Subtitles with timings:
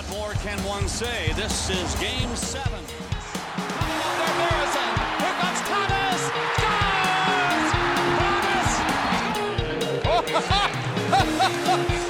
[0.00, 1.34] What more can one say?
[1.36, 2.80] This is game seven.
[2.88, 2.96] Here
[5.36, 6.22] comes Thomas.
[6.56, 7.70] Scores!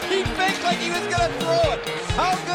[0.13, 0.23] he
[0.63, 1.81] like he was gonna throw it.
[2.15, 2.50] How good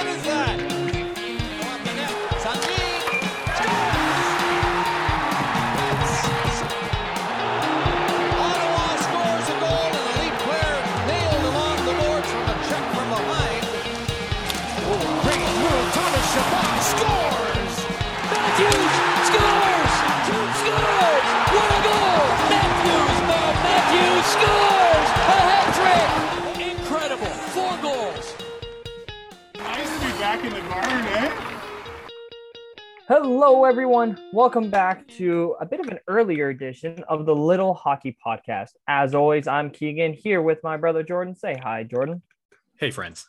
[33.08, 34.19] Hello, everyone.
[34.33, 38.69] Welcome back to a bit of an earlier edition of the Little Hockey Podcast.
[38.88, 41.36] As always, I'm Keegan here with my brother Jordan.
[41.36, 42.23] Say hi, Jordan.
[42.80, 43.28] Hey, friends.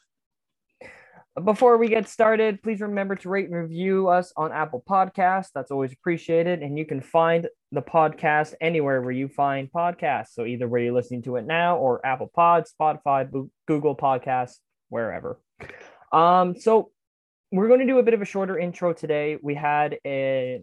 [1.45, 5.51] Before we get started, please remember to rate and review us on Apple Podcasts.
[5.55, 6.63] That's always appreciated.
[6.63, 10.29] And you can find the podcast anywhere where you find podcasts.
[10.33, 13.29] So either where you're listening to it now or Apple Pod, Spotify,
[13.67, 14.57] Google Podcasts,
[14.89, 15.39] wherever.
[16.13, 16.93] Um, so
[17.53, 19.39] we're going to do a bit of a shorter intro today.
[19.41, 20.63] We had a,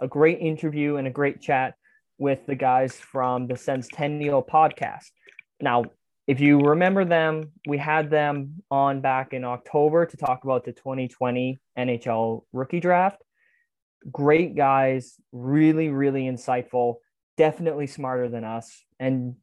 [0.00, 1.74] a great interview and a great chat
[2.18, 5.10] with the guys from the Centennial podcast.
[5.60, 5.84] Now,
[6.26, 10.72] if you remember them, we had them on back in October to talk about the
[10.72, 13.22] 2020 NHL rookie draft.
[14.10, 16.96] Great guys, really, really insightful,
[17.36, 19.34] definitely smarter than us and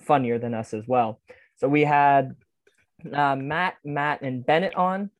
[0.00, 1.20] funnier than us as well.
[1.56, 2.36] So we had
[3.12, 5.10] uh, Matt, Matt, and Bennett on.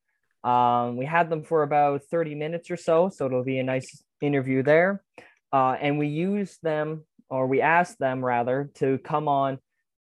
[0.45, 4.03] Um, we had them for about 30 minutes or so, so it'll be a nice
[4.21, 5.03] interview there.
[5.53, 9.59] Uh, and we used them, or we asked them rather, to come on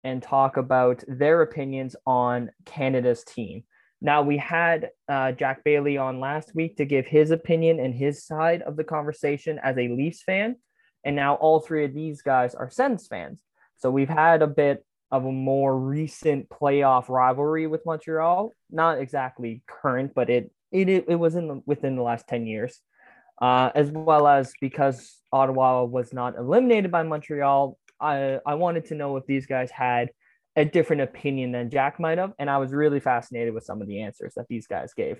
[0.03, 3.63] and talk about their opinions on Canada's team.
[4.01, 8.25] Now, we had uh, Jack Bailey on last week to give his opinion and his
[8.25, 10.55] side of the conversation as a Leafs fan.
[11.03, 13.41] And now all three of these guys are Sens fans.
[13.77, 18.53] So we've had a bit of a more recent playoff rivalry with Montreal.
[18.69, 22.79] Not exactly current, but it it, it was in the, within the last 10 years.
[23.41, 28.95] Uh, as well as because Ottawa was not eliminated by Montreal, I, I wanted to
[28.95, 30.09] know if these guys had
[30.55, 32.33] a different opinion than Jack might have.
[32.37, 35.19] And I was really fascinated with some of the answers that these guys gave.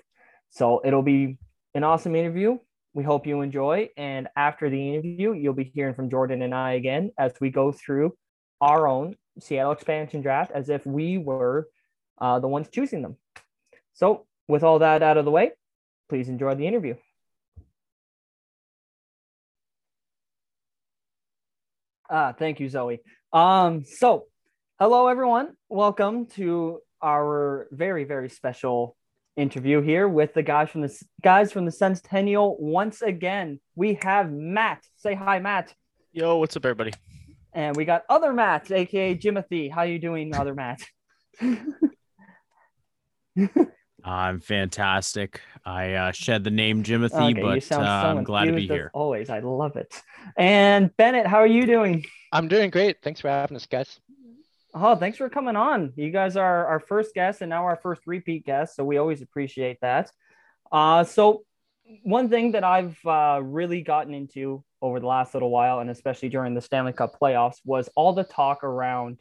[0.50, 1.38] So it'll be
[1.74, 2.58] an awesome interview.
[2.92, 3.88] We hope you enjoy.
[3.96, 7.72] And after the interview, you'll be hearing from Jordan and I again as we go
[7.72, 8.14] through
[8.60, 11.68] our own Seattle expansion draft as if we were
[12.20, 13.16] uh, the ones choosing them.
[13.94, 15.52] So, with all that out of the way,
[16.08, 16.94] please enjoy the interview.
[22.08, 23.00] Ah, thank you, Zoe.
[23.32, 24.26] Um, so,
[24.80, 25.54] hello everyone.
[25.68, 28.96] Welcome to our very, very special
[29.36, 32.56] interview here with the guys from the guys from the Centennial.
[32.58, 34.82] Once again, we have Matt.
[34.96, 35.72] Say hi, Matt.
[36.12, 36.92] Yo, what's up, everybody?
[37.52, 39.70] And we got other Matt, aka Jimothy.
[39.70, 40.80] How you doing, other Matt?
[44.04, 45.40] I'm fantastic.
[45.64, 48.90] I uh, shed the name Jimothy, Okay, you but uh, I'm glad to be here.
[48.94, 49.94] Always, I love it.
[50.36, 52.04] And Bennett, how are you doing?
[52.32, 53.02] I'm doing great.
[53.02, 54.00] Thanks for having us, guys.
[54.72, 55.92] Oh, thanks for coming on.
[55.96, 59.20] You guys are our first guest and now our first repeat guest, so we always
[59.20, 60.10] appreciate that.
[60.70, 61.42] Uh, so
[62.02, 66.28] one thing that I've uh, really gotten into over the last little while, and especially
[66.28, 69.18] during the Stanley Cup playoffs, was all the talk around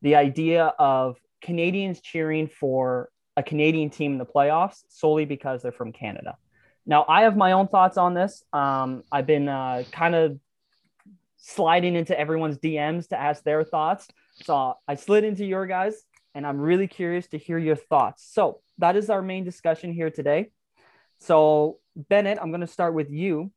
[0.00, 5.72] the idea of Canadians cheering for a Canadian team in the playoffs solely because they're
[5.72, 6.36] from Canada.
[6.84, 8.44] Now, I have my own thoughts on this.
[8.52, 10.38] Um, I've been uh, kind of
[11.36, 14.08] sliding into everyone's DMs to ask their thoughts.
[14.42, 16.02] So I slid into your guys,
[16.34, 18.26] and I'm really curious to hear your thoughts.
[18.32, 20.50] So that is our main discussion here today.
[21.20, 23.52] So, Bennett, I'm going to start with you.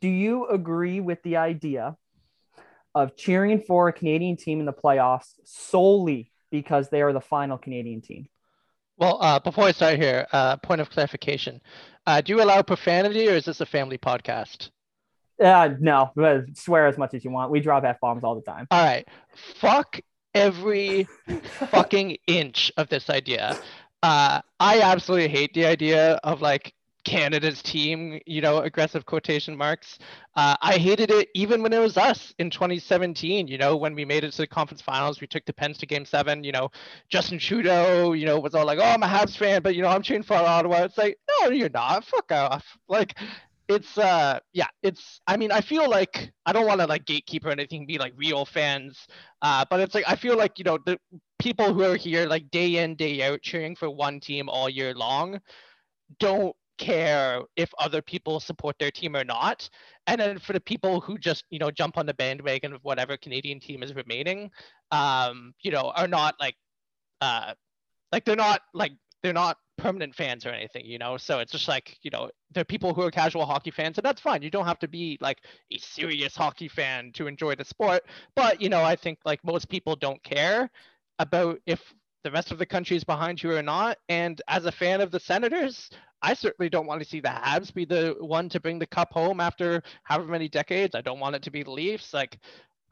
[0.00, 1.96] Do you agree with the idea
[2.94, 7.58] of cheering for a Canadian team in the playoffs solely because they are the final
[7.58, 8.26] Canadian team?
[8.96, 11.60] Well, uh, before I start here, uh, point of clarification.
[12.06, 14.70] Uh, do you allow profanity or is this a family podcast?
[15.42, 17.50] Uh, no, but swear as much as you want.
[17.50, 18.66] We drop F bombs all the time.
[18.70, 19.08] All right.
[19.56, 20.00] Fuck
[20.34, 21.08] every
[21.70, 23.58] fucking inch of this idea.
[24.02, 26.74] Uh, I absolutely hate the idea of like
[27.04, 29.98] Canada's team, you know, aggressive quotation marks.
[30.36, 34.04] Uh, I hated it even when it was us in 2017, you know, when we
[34.04, 36.70] made it to the conference finals, we took the Pens to game seven, you know,
[37.08, 39.88] Justin Trudeau, you know, was all like, oh, I'm a Habs fan, but, you know,
[39.88, 40.82] I'm cheering for Ottawa.
[40.84, 42.04] It's like, no, you're not.
[42.04, 42.64] Fuck off.
[42.88, 43.18] Like,
[43.68, 47.44] it's, uh, yeah, it's, I mean, I feel like, I don't want to like gatekeep
[47.44, 49.06] or anything, be like real fans,
[49.42, 50.98] uh, but it's like, I feel like, you know, the
[51.38, 54.92] people who are here like day in, day out cheering for one team all year
[54.92, 55.40] long,
[56.18, 59.68] don't care if other people support their team or not.
[60.08, 63.16] And then for the people who just, you know, jump on the bandwagon of whatever
[63.16, 64.50] Canadian team is remaining,
[64.90, 66.56] um, you know, are not like
[67.20, 67.54] uh
[68.12, 68.92] like they're not like
[69.22, 71.16] they're not permanent fans or anything, you know.
[71.16, 74.04] So it's just like, you know, there are people who are casual hockey fans, and
[74.04, 74.42] that's fine.
[74.42, 75.38] You don't have to be like
[75.72, 78.04] a serious hockey fan to enjoy the sport.
[78.34, 80.70] But you know, I think like most people don't care
[81.18, 81.94] about if
[82.24, 83.98] the rest of the country is behind you or not.
[84.08, 85.90] And as a fan of the Senators,
[86.22, 89.12] I certainly don't want to see the Habs be the one to bring the cup
[89.12, 90.94] home after however many decades.
[90.94, 92.12] I don't want it to be the Leafs.
[92.12, 92.38] Like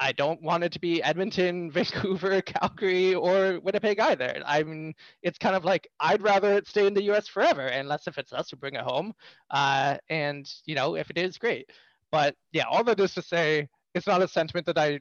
[0.00, 4.42] I don't want it to be Edmonton, Vancouver, Calgary, or Winnipeg either.
[4.46, 7.28] I mean, it's kind of like I'd rather it stay in the U.S.
[7.28, 9.12] forever, unless if it's us who bring it home.
[9.50, 11.70] Uh, and you know, if it is, great.
[12.12, 15.00] But yeah, all that is to say, it's not a sentiment that I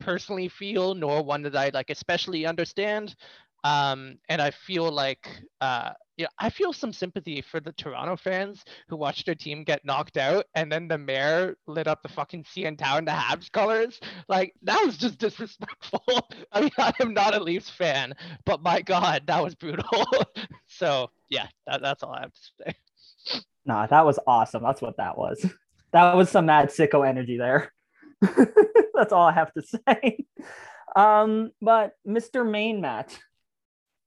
[0.00, 3.14] personally feel, nor one that I like especially understand.
[3.66, 5.28] Um, and I feel like
[5.60, 9.84] uh, yeah, I feel some sympathy for the Toronto fans who watched their team get
[9.84, 13.98] knocked out, and then the mayor lit up the fucking CN Tower the Habs colors.
[14.28, 16.04] Like that was just disrespectful.
[16.52, 18.14] I mean, I am not a Leafs fan,
[18.44, 20.06] but my God, that was brutal.
[20.68, 23.42] so yeah, that, that's all I have to say.
[23.64, 24.62] Nah, that was awesome.
[24.62, 25.44] That's what that was.
[25.92, 27.72] That was some mad sicko energy there.
[28.92, 30.26] That's all I have to say.
[30.94, 32.46] Um, but Mr.
[32.46, 33.16] Main Matt,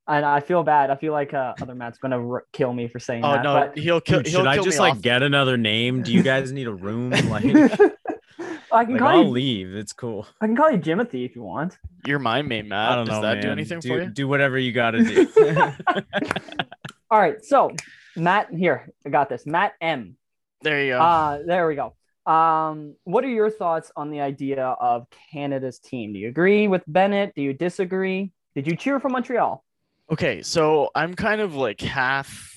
[0.10, 0.90] and I feel bad.
[0.90, 3.44] I feel like uh, other Matt's gonna r- kill me for saying Oh that.
[3.44, 4.20] no, but he'll kill.
[4.20, 5.02] Dude, he'll should I just me like off.
[5.02, 6.02] get another name?
[6.04, 7.12] Do you guys need a room?
[7.30, 7.46] Like,
[8.72, 9.30] I can like call I'll you.
[9.30, 9.74] leave.
[9.76, 10.28] It's cool.
[10.42, 11.78] I can call you Jimothy if you want.
[12.06, 12.92] You're my main Matt.
[12.92, 13.22] I don't Does know.
[13.24, 13.58] that do man.
[13.58, 14.10] anything do, for you?
[14.10, 15.28] Do whatever you got to do.
[17.12, 17.72] All right, so
[18.16, 19.46] Matt, here I got this.
[19.48, 20.16] Matt M.
[20.62, 21.00] There you go.
[21.02, 21.96] Uh, there we go.
[22.32, 26.14] Um, what are your thoughts on the idea of Canada's team?
[26.14, 27.34] Do you agree with Bennett?
[27.36, 28.32] Do you disagree?
[28.54, 29.64] Did you cheer for Montreal?
[30.12, 32.52] Okay, so I'm kind of like half,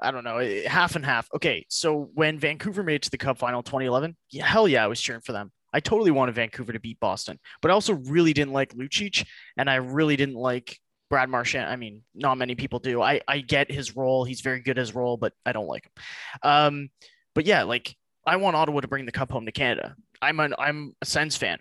[0.00, 1.28] I don't know, eh, half and half.
[1.34, 4.86] Okay, so when Vancouver made it to the Cup final 2011, yeah, hell yeah, I
[4.86, 5.52] was cheering for them.
[5.72, 9.26] I totally wanted Vancouver to beat Boston, but I also really didn't like Lucic,
[9.58, 10.78] and I really didn't like
[11.10, 11.68] Brad Marchand.
[11.68, 13.02] I mean, not many people do.
[13.02, 15.84] I I get his role; he's very good at his role, but I don't like
[15.84, 16.02] him.
[16.42, 16.88] Um,
[17.34, 17.94] but yeah, like
[18.26, 19.94] I want Ottawa to bring the cup home to Canada.
[20.22, 21.58] I'm an I'm a Sens fan.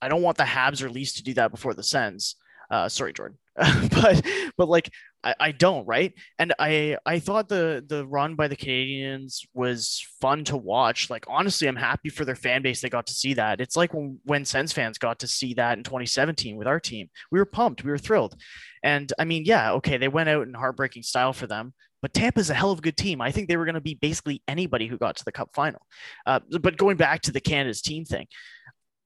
[0.00, 2.36] I don't want the Habs or Leafs to do that before the Sens.
[2.70, 3.38] Uh, sorry, Jordan.
[3.90, 4.22] but
[4.58, 4.90] but like
[5.24, 10.06] I, I don't right and i i thought the the run by the canadians was
[10.20, 13.32] fun to watch like honestly i'm happy for their fan base they got to see
[13.32, 16.78] that it's like when when sens fans got to see that in 2017 with our
[16.78, 18.36] team we were pumped we were thrilled
[18.82, 21.72] and i mean yeah okay they went out in heartbreaking style for them
[22.02, 23.20] but Tampa's a hell of a good team.
[23.20, 25.80] I think they were going to be basically anybody who got to the Cup final.
[26.24, 28.26] Uh, but going back to the Canada's team thing,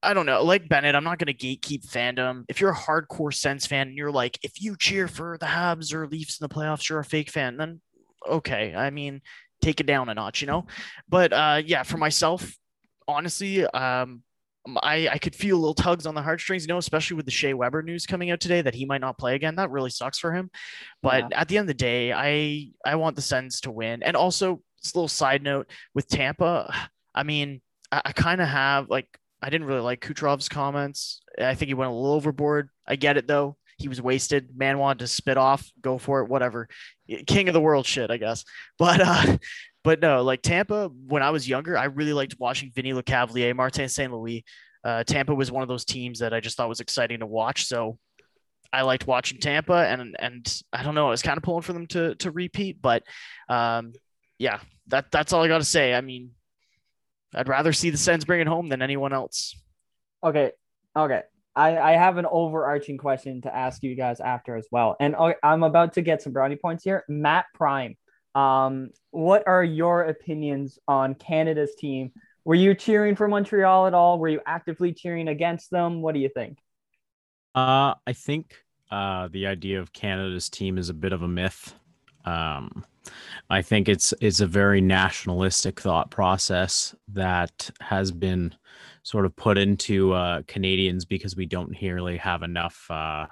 [0.03, 0.43] I don't know.
[0.43, 2.43] Like Bennett, I'm not going to gatekeep fandom.
[2.49, 5.93] If you're a hardcore Sens fan and you're like, if you cheer for the Habs
[5.93, 7.81] or Leafs in the playoffs, you're a fake fan, then
[8.27, 8.73] okay.
[8.75, 9.21] I mean,
[9.61, 10.65] take it down a notch, you know?
[11.07, 12.51] But uh, yeah, for myself,
[13.07, 14.23] honestly, um,
[14.81, 17.53] I, I could feel little tugs on the heartstrings, you know, especially with the Shea
[17.53, 19.55] Weber news coming out today that he might not play again.
[19.55, 20.49] That really sucks for him.
[21.03, 21.39] But Yeah.
[21.39, 24.01] at the end of the day, I I want the Sens to win.
[24.03, 26.73] And also, just a little side note with Tampa,
[27.13, 27.61] I mean,
[27.91, 29.07] I, I kind of have like
[29.41, 31.21] I didn't really like Kucherov's comments.
[31.39, 32.69] I think he went a little overboard.
[32.87, 33.57] I get it though.
[33.77, 34.55] He was wasted.
[34.55, 35.71] Man wanted to spit off.
[35.81, 36.29] Go for it.
[36.29, 36.67] Whatever.
[37.25, 38.45] King of the world shit, I guess.
[38.77, 39.37] But uh,
[39.83, 40.89] but no, like Tampa.
[40.89, 44.11] When I was younger, I really liked watching Vinny Lecavalier, Martin St.
[44.11, 44.43] Louis.
[44.83, 47.65] Uh, Tampa was one of those teams that I just thought was exciting to watch.
[47.65, 47.97] So
[48.73, 51.73] I liked watching Tampa, and and I don't know, I was kind of pulling for
[51.73, 52.81] them to to repeat.
[52.81, 53.03] But
[53.49, 53.93] um,
[54.37, 55.93] yeah, that that's all I got to say.
[55.93, 56.31] I mean,
[57.33, 59.55] I'd rather see the Sens bring it home than anyone else.
[60.23, 60.51] Okay,
[60.95, 61.21] okay.
[61.55, 64.95] I, I have an overarching question to ask you guys after as well.
[64.99, 67.03] And okay, I'm about to get some brownie points here.
[67.09, 67.97] Matt Prime,
[68.35, 72.11] um, what are your opinions on Canada's team?
[72.45, 74.17] Were you cheering for Montreal at all?
[74.17, 76.01] Were you actively cheering against them?
[76.01, 76.57] What do you think?
[77.53, 78.55] Uh, I think
[78.89, 81.75] uh, the idea of Canada's team is a bit of a myth.
[82.25, 82.85] Um,
[83.49, 88.55] I think it's it's a very nationalistic thought process that has been
[89.03, 93.27] sort of put into uh, Canadians because we don't really have enough uh,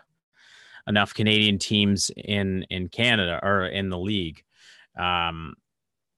[0.87, 4.43] enough Canadian teams in in Canada or in the league.
[4.97, 5.55] Um,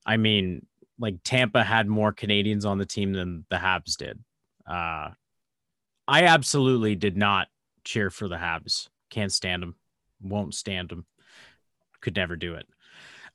[0.06, 0.66] I mean,
[0.98, 4.20] like Tampa had more Canadians on the team than the Habs did.
[4.68, 5.10] Uh,
[6.08, 7.48] I absolutely did not
[7.84, 8.90] cheer for the Habs.
[9.10, 9.76] Can't stand them.
[10.22, 11.06] Won't stand them.
[12.02, 12.68] Could never do it.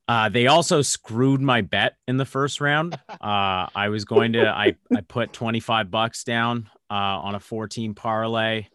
[0.08, 2.98] Uh, they also screwed my bet in the first round.
[3.20, 7.94] Uh, I was going to, I, I put 25 bucks down uh, on a 14
[7.94, 8.66] parlay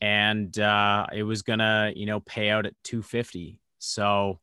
[0.00, 3.60] and uh, it was going to, you know, pay out at 250.
[3.78, 4.40] So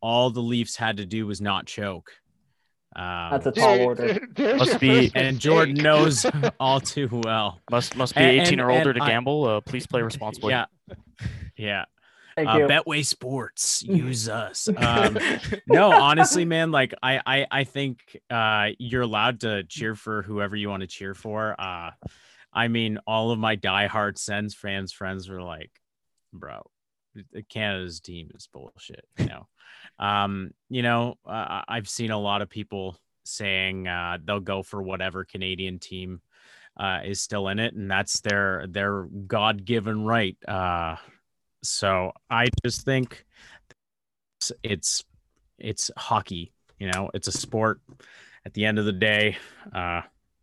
[0.00, 2.12] all the Leafs had to do was not choke.
[2.94, 4.28] Um, That's a tall Dude, order.
[4.36, 5.84] there's Must be- and Jordan mistake.
[5.84, 6.26] knows
[6.60, 7.58] all too well.
[7.70, 9.44] Must must be And- 18 or older and to I- gamble.
[9.46, 10.52] Uh, please play responsibly.
[10.52, 10.66] Yeah,
[11.56, 11.86] yeah.
[12.36, 12.68] Uh.
[12.68, 14.68] Betway Sports, use us.
[14.76, 15.18] Um,
[15.66, 20.54] no, honestly, man, like I, I, I think uh, you're allowed to cheer for whoever
[20.54, 21.58] you want to cheer for.
[21.58, 21.90] Uh,
[22.52, 25.70] I mean, all of my diehard Sens fans friends were like,
[26.32, 26.62] "Bro,
[27.48, 29.46] Canada's team is bullshit." You know,
[29.98, 34.82] um, you know, uh, I've seen a lot of people saying uh, they'll go for
[34.82, 36.20] whatever Canadian team
[36.78, 40.36] uh, is still in it, and that's their their God given right.
[40.46, 40.96] Uh,
[41.68, 43.24] so I just think
[44.40, 45.04] it's, it's
[45.58, 46.52] it's hockey.
[46.78, 47.80] You know, it's a sport.
[48.44, 49.36] At the end of the day,
[49.74, 50.02] uh,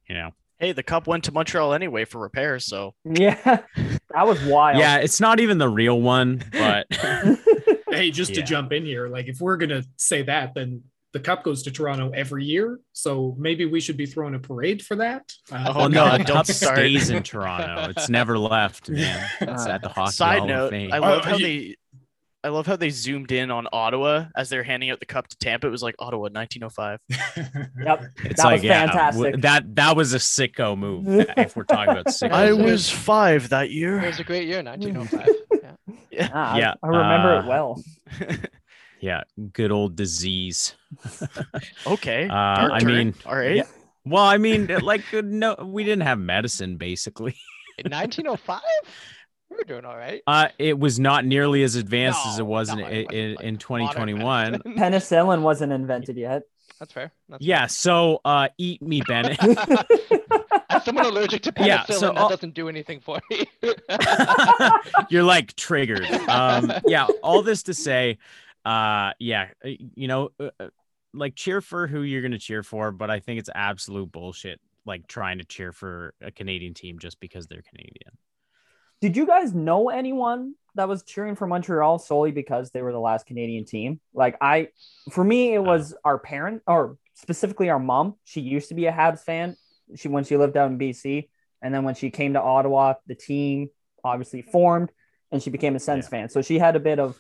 [0.09, 4.41] you know, Hey, the cup went to Montreal anyway for repairs, so Yeah, that was
[4.43, 4.79] wild.
[4.79, 6.87] yeah, it's not even the real one, but
[7.89, 11.43] Hey, just to jump in here, like if we're gonna say that, then the cup
[11.43, 12.79] goes to Toronto every year.
[12.91, 15.31] So maybe we should be throwing a parade for that.
[15.51, 16.75] Uh, Oh, no, God, the cup start.
[16.77, 17.89] stays in Toronto.
[17.95, 19.29] It's never left, man.
[19.41, 20.91] It's at the hockey Side Hall of note, Fame.
[20.91, 21.75] I love how you- they
[22.45, 25.37] I love how they zoomed in on Ottawa as they're handing out the cup to
[25.37, 25.65] Tampa.
[25.67, 26.99] It was like Ottawa 1905.
[27.85, 28.03] Yep.
[28.25, 29.21] It's that like was yeah, fantastic.
[29.23, 31.05] w- that that was a sicko move.
[31.37, 32.63] if we're talking about sicko, I moves.
[32.63, 33.97] was five that year.
[33.99, 35.29] It was a great year, 1905.
[36.11, 36.29] yeah.
[36.33, 37.81] Ah, I- Yeah, I, remember uh, it well.
[39.03, 40.75] Yeah, good old disease.
[41.85, 42.23] Okay.
[42.25, 42.87] Uh, dark I turn.
[42.87, 43.57] mean, all right.
[43.57, 43.63] yeah.
[44.05, 47.35] Well, I mean, like no, we didn't have medicine basically.
[47.77, 48.61] In 1905,
[49.49, 50.21] we were doing all right.
[50.25, 53.13] Uh, it was not nearly as advanced as it was in no, in, it wasn't
[53.13, 54.59] in, like in 2021.
[54.77, 56.43] Penicillin wasn't invented yet.
[56.79, 57.11] That's fair.
[57.29, 59.37] That's Yeah, so uh, eat me, Bennett.
[60.69, 63.45] As someone allergic to penicillin, Yeah, so that all- doesn't do anything for me.
[65.09, 66.05] You're like triggered.
[66.27, 68.17] Um, yeah, all this to say,
[68.65, 70.67] uh, yeah, uh, you know, uh, uh,
[71.13, 74.59] like cheer for who you're gonna cheer for, but I think it's absolute bullshit.
[74.85, 78.17] Like trying to cheer for a Canadian team just because they're Canadian.
[79.01, 82.99] Did you guys know anyone that was cheering for Montreal solely because they were the
[82.99, 83.99] last Canadian team?
[84.13, 84.69] Like I,
[85.11, 88.15] for me, it was our parent or specifically our mom.
[88.23, 89.55] She used to be a Habs fan.
[89.95, 91.29] She when she lived out in BC,
[91.61, 93.69] and then when she came to Ottawa, the team
[94.03, 94.91] obviously formed,
[95.31, 96.09] and she became a Sens Yeah.
[96.09, 96.29] fan.
[96.29, 97.19] So she had a bit of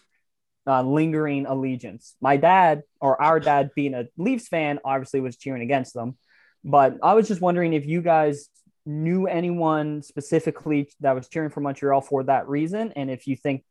[0.67, 2.15] uh, lingering allegiance.
[2.21, 6.17] My dad or our dad, being a Leafs fan, obviously was cheering against them.
[6.63, 8.47] But I was just wondering if you guys
[8.85, 13.63] knew anyone specifically that was cheering for Montreal for that reason, and if you think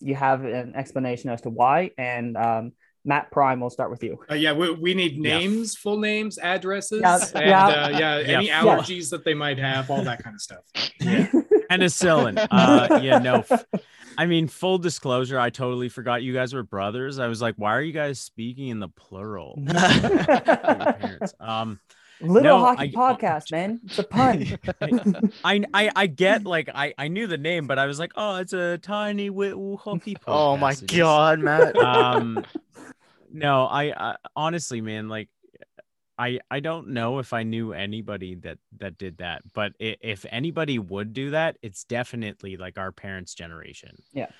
[0.00, 1.90] you have an explanation as to why.
[1.98, 2.72] And um,
[3.04, 4.18] Matt Prime, we'll start with you.
[4.30, 5.38] Uh, yeah, we, we need Yeah.
[5.38, 7.66] names, full names, addresses, Yeah, and yeah.
[7.66, 8.62] Uh, yeah, any Yeah.
[8.64, 10.64] allergies that they might have, all that kind of stuff.
[11.70, 12.46] Penicillin.
[12.50, 13.44] Uh, yeah, no.
[14.10, 17.18] F- I mean, full disclosure, I totally forgot you guys were brothers.
[17.18, 19.58] I was like, why are you guys speaking in the plural?
[21.40, 21.80] Um,
[22.22, 23.80] Little No, hockey I- podcast, man.
[23.86, 24.46] It's a pun.
[25.44, 28.36] I, I I get like I I knew the name, but I was like, oh,
[28.36, 30.16] it's a tiny little hockey.
[30.16, 30.22] podcast.
[30.26, 30.82] Oh my podcast.
[30.82, 31.76] It is- god, Matt.
[31.78, 32.44] Um,
[33.32, 35.30] no, I, I honestly, man, like,
[36.20, 40.26] I I don't know if I knew anybody that that did that, but i- if
[40.30, 43.94] anybody would do that, it's definitely like our parents' generation.
[44.12, 44.30] Yeah.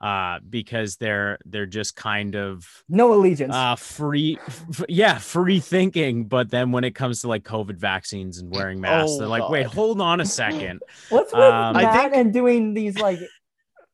[0.00, 3.54] Uh, because they're they're just kind of No allegiance.
[3.54, 8.38] uh free f- yeah free thinking but then when it comes to like covid vaccines
[8.38, 11.82] and wearing masks Oh, they're like wait hold on a second What's with um, I
[11.84, 13.20] Matt think- and doing these like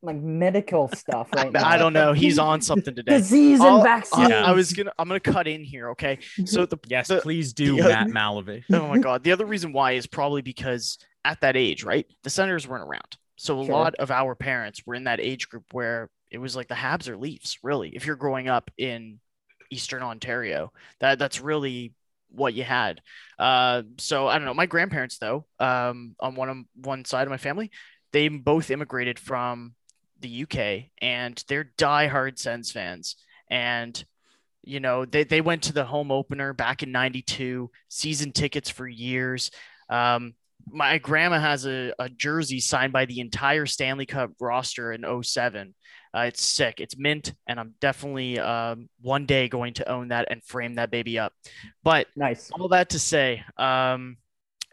[0.01, 1.67] like medical stuff right now?
[1.67, 2.13] I don't know.
[2.13, 3.17] He's on something today.
[3.17, 4.31] Disease I'll- and I- vaccines.
[4.31, 4.91] I, was gonna.
[4.97, 5.89] I'm gonna cut in here.
[5.91, 6.19] Okay.
[6.45, 9.23] So the yes the- please do the- matt malavich oh my god.
[9.23, 13.17] The other reason why is probably because at that age, right, the Senators weren't around.
[13.35, 13.73] So a Sure.
[13.73, 17.07] lot of our parents were in that age group where it was like the Habs
[17.07, 17.57] or Leafs.
[17.63, 19.19] Really, if you're growing up in
[19.71, 21.93] Eastern Ontario, that that's really
[22.31, 23.01] what you had.
[23.37, 24.53] Uh, so I don't know.
[24.53, 27.71] My grandparents, though, um, on one of one side of my family,
[28.11, 29.73] they both immigrated from
[30.21, 33.15] the UK, and they're diehard Sens fans.
[33.49, 34.03] And
[34.63, 38.87] you know, they they went to the home opener back in '92, season tickets for
[38.87, 39.51] years.
[39.89, 40.33] Um,
[40.71, 45.73] my grandma has a, a jersey signed by the entire Stanley Cup roster in 07.
[46.15, 46.79] Uh, it's sick.
[46.79, 50.91] It's mint, and I'm definitely um, one day going to own that and frame that
[50.91, 51.33] baby up.
[51.83, 52.49] But nice.
[52.51, 54.17] all that to say, um,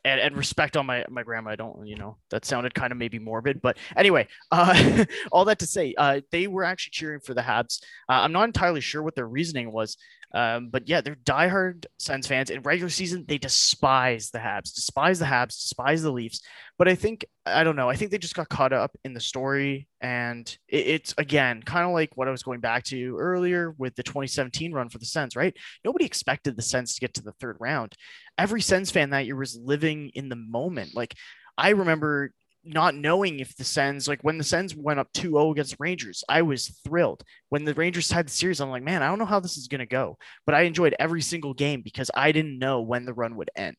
[0.07, 1.51] and, and respect on my my grandma.
[1.51, 5.59] I don't, you know, that sounded kind of maybe morbid, but anyway, uh, all that
[5.59, 7.83] to say, uh, they were actually cheering for the Habs.
[8.09, 9.97] Uh, I'm not entirely sure what their reasoning was,
[10.35, 12.51] um, but yeah, they're diehard Sens fans.
[12.51, 16.41] In regular season, they despise the Habs, despise the Habs, despise the Leafs.
[16.79, 17.89] But I think I don't know.
[17.89, 21.87] I think they just got caught up in the story, and it, it's again kind
[21.87, 25.07] of like what I was going back to earlier with the 2017 run for the
[25.07, 25.37] Sens.
[25.37, 25.57] Right?
[25.85, 27.95] Nobody expected the Sens to get to the third round.
[28.37, 30.95] Every Sens fan that year was living in the moment.
[30.95, 31.15] Like
[31.57, 32.33] I remember
[32.67, 36.25] not knowing if the Sens, like when the Sens went up 2 0 against Rangers,
[36.29, 37.23] I was thrilled.
[37.49, 39.69] When the Rangers tied the series, I'm like, man, I don't know how this is
[39.69, 40.19] going to go.
[40.45, 43.77] But I enjoyed every single game because I didn't know when the run would end.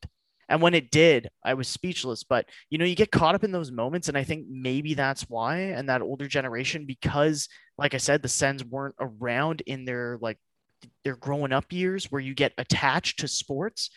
[0.49, 2.23] And when it did, I was speechless.
[2.23, 4.07] But, you know, you get caught up in those moments.
[4.07, 5.57] And I think maybe that's why.
[5.57, 10.37] And that older generation, because, like I said, the Sens weren't around in their like
[11.03, 13.89] their growing up years where you get attached to sports.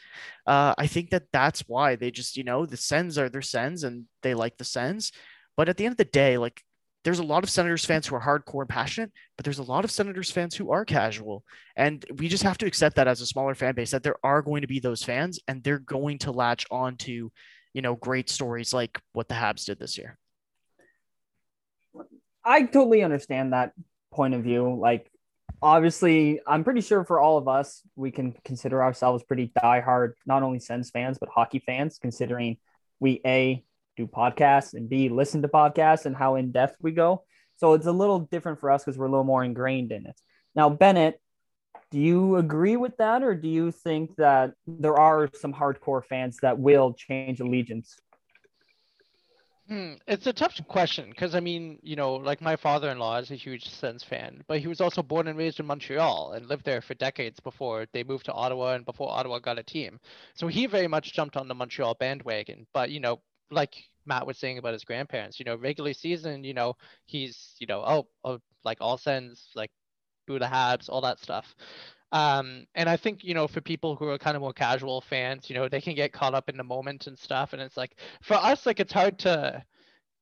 [0.46, 3.84] Uh, I think that that's why they just, you know, the Sens are their Sens
[3.84, 5.12] and they like the Sens.
[5.56, 6.62] But at the end of the day, like
[7.04, 9.84] there's a lot of Senators fans who are hardcore and passionate, but there's a lot
[9.84, 11.44] of Senators fans who are casual.
[11.76, 14.42] And we just have to accept that as a smaller fan base that there are
[14.42, 17.32] going to be those fans and they're going to latch on to,
[17.72, 20.18] you know, great stories like what the Habs did this year.
[22.44, 23.72] I totally understand that
[24.12, 24.78] point of view.
[24.78, 25.09] Like
[25.62, 30.42] obviously, I'm pretty sure for all of us, we can consider ourselves pretty diehard, not
[30.42, 32.56] only Sens fans, but hockey fans, considering
[32.98, 33.64] we A,
[33.96, 37.24] do podcasts and B, listen to podcasts and how in depth we go.
[37.56, 40.18] So it's a little different for us because we're a little more ingrained in it.
[40.54, 41.20] Now, Bennett,
[41.90, 46.38] do you agree with that, or do you think that there are some hardcore fans
[46.42, 47.98] that will change allegiance?
[49.70, 53.36] Hmm, it's a tough question because I mean, you know, like my father-in-law is a
[53.36, 56.80] huge Sens fan, but he was also born and raised in Montreal and lived there
[56.80, 60.00] for decades before they moved to Ottawa and before Ottawa got a team.
[60.34, 62.66] So he very much jumped on the Montreal bandwagon.
[62.74, 63.22] But you know,
[63.52, 66.74] like Matt was saying about his grandparents, you know, regular season, you know,
[67.06, 69.70] he's, you know, oh, oh like all Sens, like
[70.26, 71.54] boo the Habs, all that stuff.
[72.12, 75.48] Um, and I think, you know, for people who are kind of more casual fans,
[75.48, 77.52] you know, they can get caught up in the moment and stuff.
[77.52, 79.64] And it's like, for us, like, it's hard to,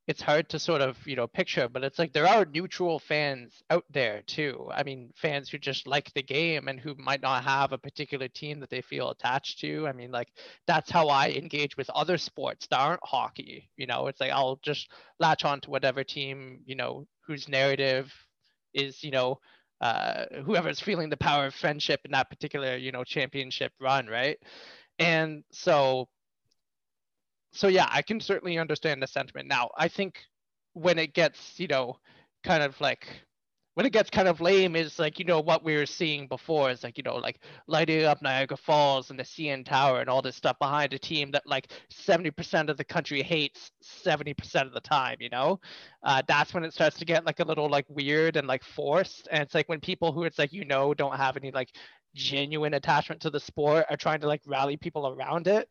[0.06, 3.62] it's hard to sort of, you know, picture, but it's like there are neutral fans
[3.68, 4.68] out there too.
[4.72, 8.26] I mean, fans who just like the game and who might not have a particular
[8.28, 9.86] team that they feel attached to.
[9.86, 10.28] I mean, like,
[10.66, 13.70] that's how I engage with other sports that aren't hockey.
[13.76, 18.10] You know, it's like I'll just latch on to whatever team, you know, whose narrative
[18.72, 19.40] is, you know,
[19.80, 24.38] uh, whoever's feeling the power of friendship in that particular you know championship run right?
[24.98, 26.08] And so
[27.52, 29.48] so yeah i can certainly understand the sentiment.
[29.48, 30.20] Now i think
[30.74, 31.96] when it gets you know
[32.44, 33.08] kind of like
[33.78, 36.68] when it gets kind of lame is like you know what we were seeing before.
[36.68, 37.38] Is like you know like
[37.68, 41.30] lighting up Niagara Falls and the CN Tower and all this stuff behind a team
[41.30, 43.70] that like 70% of the country hates
[44.04, 45.60] 70% of the time you know?
[46.02, 49.28] Uh, that's when it starts to get like a little like weird and like forced.
[49.30, 51.70] And it's like when people who it's like you know don't have any like
[52.16, 55.68] genuine attachment to the sport are trying to like rally people around it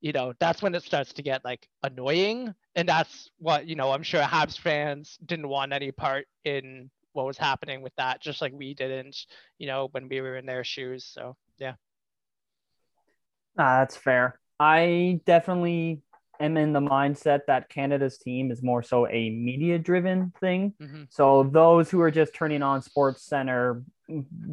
[0.00, 2.54] you know that's when it starts to get like annoying.
[2.74, 7.26] And that's what you know i'm sure habs fans didn't want any part in what
[7.26, 9.16] was happening with that, just like we didn't,
[9.58, 11.04] you know, when we were in their shoes.
[11.04, 11.74] So yeah.
[13.58, 14.38] Ah, that's fair.
[14.58, 16.02] I definitely
[16.40, 20.74] am in the mindset that Canada's team is more so a media driven thing.
[20.80, 21.02] Mm-hmm.
[21.10, 23.82] So those who are just turning on Sports Center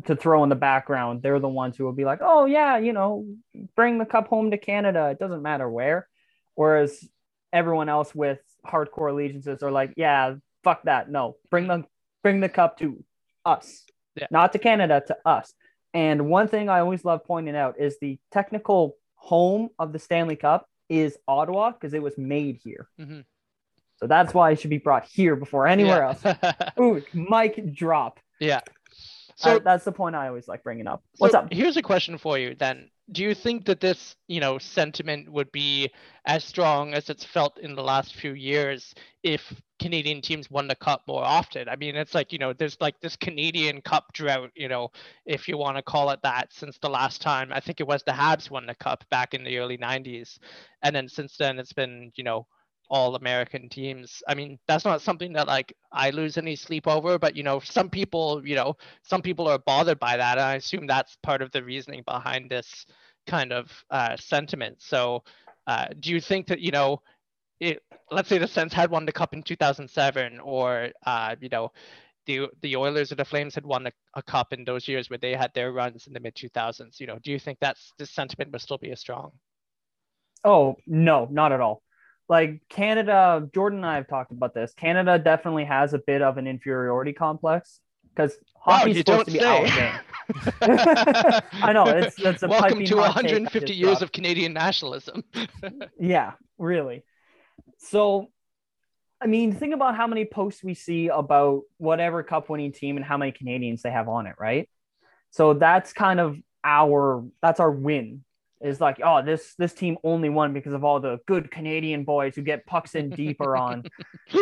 [0.05, 2.93] to throw in the background, they're the ones who will be like, "Oh yeah, you
[2.93, 3.25] know,
[3.75, 5.09] bring the cup home to Canada.
[5.09, 6.07] It doesn't matter where."
[6.55, 7.07] Whereas
[7.53, 11.09] everyone else with hardcore allegiances are like, "Yeah, fuck that.
[11.09, 11.85] No, bring the
[12.27, 13.01] bring the cup to
[13.45, 13.85] us,
[14.17, 14.27] yeah.
[14.31, 15.53] not to Canada, to us.
[15.93, 20.35] And one thing I always love pointing out is the technical home of the Stanley
[20.35, 22.89] Cup is Ottawa because it was made here.
[22.99, 23.21] Mm-hmm.
[23.95, 26.35] So that's why it should be brought here before anywhere yeah.
[26.43, 26.73] else.
[26.79, 28.19] Ooh, mic drop.
[28.41, 28.59] Yeah.
[29.37, 31.03] So uh, that's the point I always like bringing up.
[31.17, 31.53] What's so up?
[31.53, 35.51] Here's a question for you then do you think that this you know sentiment would
[35.51, 35.89] be
[36.25, 40.75] as strong as it's felt in the last few years if canadian teams won the
[40.75, 44.51] cup more often i mean it's like you know there's like this canadian cup drought
[44.55, 44.89] you know
[45.25, 48.03] if you want to call it that since the last time i think it was
[48.03, 50.37] the habs won the cup back in the early 90s
[50.83, 52.45] and then since then it's been you know
[52.89, 54.21] all American teams.
[54.27, 57.59] I mean, that's not something that like I lose any sleep over, but you know,
[57.59, 60.37] some people, you know, some people are bothered by that.
[60.37, 62.85] And I assume that's part of the reasoning behind this
[63.25, 64.77] kind of uh, sentiment.
[64.81, 65.23] So,
[65.67, 67.01] uh, do you think that you know,
[67.59, 71.71] it, let's say the Sens had won the cup in 2007, or uh, you know,
[72.25, 75.19] the the Oilers or the Flames had won a, a cup in those years where
[75.19, 76.99] they had their runs in the mid 2000s.
[76.99, 79.31] You know, do you think that's this sentiment would still be as strong?
[80.45, 81.81] Oh no, not at all
[82.29, 84.73] like Canada, Jordan and I have talked about this.
[84.73, 87.79] Canada definitely has a bit of an inferiority complex
[88.15, 89.67] because hockey's supposed to be game.
[90.61, 95.23] I know it's that's a welcome to 150 years of Canadian nationalism.
[95.99, 97.03] yeah, really.
[97.77, 98.27] So,
[99.21, 103.05] I mean, think about how many posts we see about whatever cup winning team and
[103.05, 104.67] how many Canadians they have on it, right?
[105.29, 108.23] So that's kind of our that's our win.
[108.59, 112.35] Is like, oh, this this team only won because of all the good Canadian boys
[112.35, 113.83] who get pucks in deeper on,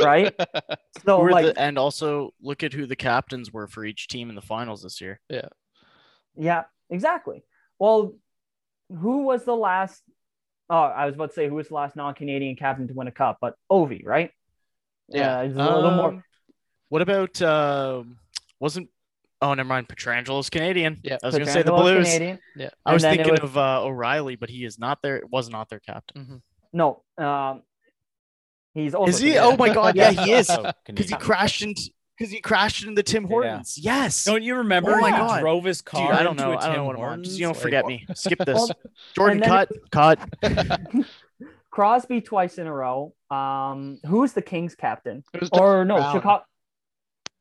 [0.02, 0.34] right?
[1.06, 4.30] So Who like, the- and also look at who the captains were for each team
[4.30, 5.20] in the finals this year.
[5.30, 5.50] Yeah,
[6.38, 7.44] yeah, exactly.
[7.78, 8.16] Well,
[8.90, 10.02] who was the last?
[10.70, 13.12] Oh, I was about to say who was the last non-Canadian captain to win a
[13.12, 14.32] cup, but Ovi, right?
[15.10, 15.42] Yeah.
[15.42, 16.10] it's a little more.
[16.10, 16.24] Um,
[16.90, 18.18] What about um
[18.60, 18.90] wasn't
[19.50, 21.00] oh never mind Pietrangelo's Canadian.
[21.04, 21.18] Yeah.
[21.24, 22.08] I was gonna say the Petrangelo was Blues.
[22.14, 22.40] Canadian.
[22.56, 22.70] Yeah.
[22.86, 25.18] I was And then it thinking was- of uh, O'Reilly, but he is not there.
[25.18, 26.42] It was not their captain.
[26.74, 27.62] No, um,
[28.74, 29.10] he's also.
[29.10, 29.34] Is he?
[29.34, 29.54] Canadian.
[29.54, 29.96] Oh my God!
[29.96, 30.26] Yeah, Yeah.
[30.26, 30.50] he is.
[30.58, 31.82] Oh, Because he crashed into
[32.18, 33.78] because he crashed into Tim Hortons.
[33.78, 34.24] Yes.
[34.24, 34.92] Don't you remember?
[34.96, 35.40] Oh my he God.
[35.42, 36.14] drove his Dude, car.
[36.14, 36.52] I don't into know.
[36.54, 37.24] a I don't Tim know what I'm.
[37.24, 38.06] Just you don't forget me.
[38.14, 38.56] Skip this.
[38.58, 38.70] Well,
[39.16, 40.82] Jordan, and then- cut, cut.
[41.72, 43.14] Crosby twice in a row.
[43.30, 45.24] Um, who's the Kings captain?
[45.52, 46.44] Or no, Chicago.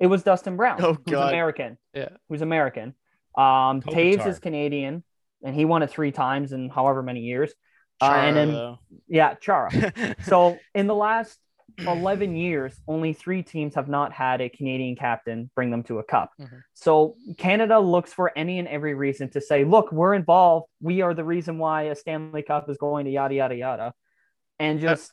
[0.04, 0.76] It was Dustin Brown.
[0.82, 1.30] Oh, who's God.
[1.30, 1.78] American.
[1.94, 2.10] Yeah.
[2.28, 2.94] who's American.
[3.38, 5.02] Um, Toews is Canadian,
[5.42, 7.54] and he won it three times in however many years.
[8.02, 10.14] Uh, and then Chara, yeah, Chara.
[10.24, 11.38] So in the last
[11.78, 16.04] 11 years, only three teams have not had a Canadian captain bring them to a
[16.04, 16.32] cup.
[16.38, 16.60] Mhm.
[16.74, 20.66] So Canada looks for any and every reason to say, look, we're involved.
[20.82, 23.94] We are the reason why a Stanley Cup is going to yada, yada, yada.
[24.58, 25.12] And just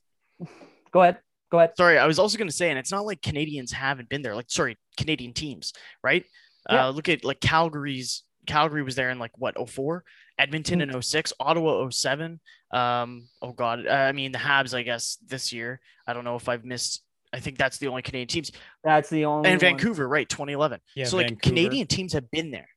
[0.91, 1.19] go ahead.
[1.51, 1.71] Go ahead.
[1.75, 4.35] sorry, I was also going to say, and it's not like Canadians haven't been there.
[4.35, 6.23] Like, sorry, Canadian teams, right?
[6.69, 6.87] Yeah.
[6.87, 8.23] Uh, look at like Calgary's.
[8.47, 10.03] Calgary was there in like what 04,
[10.39, 12.39] Edmonton in 06, Ottawa 07.
[12.73, 15.79] Um, oh god, uh, I mean the Habs, I guess this year.
[16.07, 17.03] I don't know if I've missed.
[17.33, 18.51] I think that's the only Canadian teams,
[18.83, 19.77] That's the only and one.
[19.77, 20.27] Vancouver, right?
[20.27, 20.79] 2011.
[20.95, 22.67] Yeah, so like Canadian teams have been there.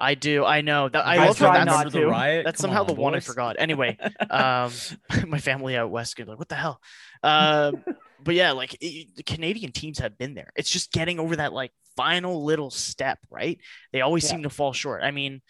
[0.00, 0.44] I do.
[0.44, 1.06] I know that.
[1.06, 1.64] I I love try that.
[1.64, 2.06] not That's, to.
[2.06, 2.44] riot?
[2.44, 3.56] that's Come somehow on, the one I forgot.
[3.60, 3.98] Anyway,
[4.30, 4.72] um,
[5.28, 6.80] my family out west could be like, what the hell?
[7.22, 7.84] Um,
[8.24, 10.50] but yeah, like it, the Canadian teams have been there.
[10.56, 13.58] It's just getting over that like final little step, right?
[13.92, 14.30] They always Yeah.
[14.30, 15.02] seem to fall short.
[15.02, 15.42] I mean,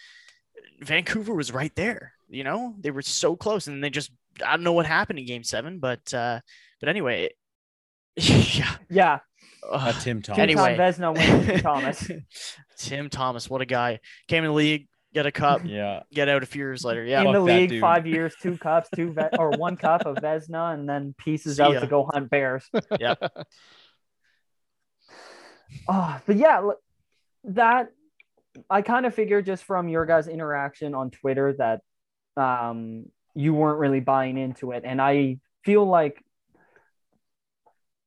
[0.81, 2.13] Vancouver was right there.
[2.29, 4.11] You know, they were so close, and they just
[4.45, 6.41] I don't know what happened in Game Seven, but uh,
[6.81, 7.31] but anyway,
[8.17, 8.77] yeah.
[8.89, 9.19] Yeah.
[9.69, 10.37] Uh, Tim Thomas.
[10.37, 10.77] Two-time Anyway.
[10.77, 12.11] Vezina winner Tim Thomas.
[12.79, 14.01] Tim Thomas, what a guy!
[14.29, 16.01] Came in the league, get a cup, Yeah.
[16.13, 17.05] get out a few years later.
[17.05, 17.81] Yeah, in the fuck that league, dude.
[17.81, 21.63] five years, two cups, two ve- or one cup of Vezina, and then pieces See
[21.63, 21.81] out ya.
[21.81, 22.69] to go hunt bears.
[22.99, 23.15] yeah.
[25.89, 26.71] Oh, but yeah,
[27.45, 27.89] that
[28.69, 31.81] I kind of figured just from your guys' interaction on Twitter that
[32.37, 36.23] um, you weren't really buying into it, and I feel like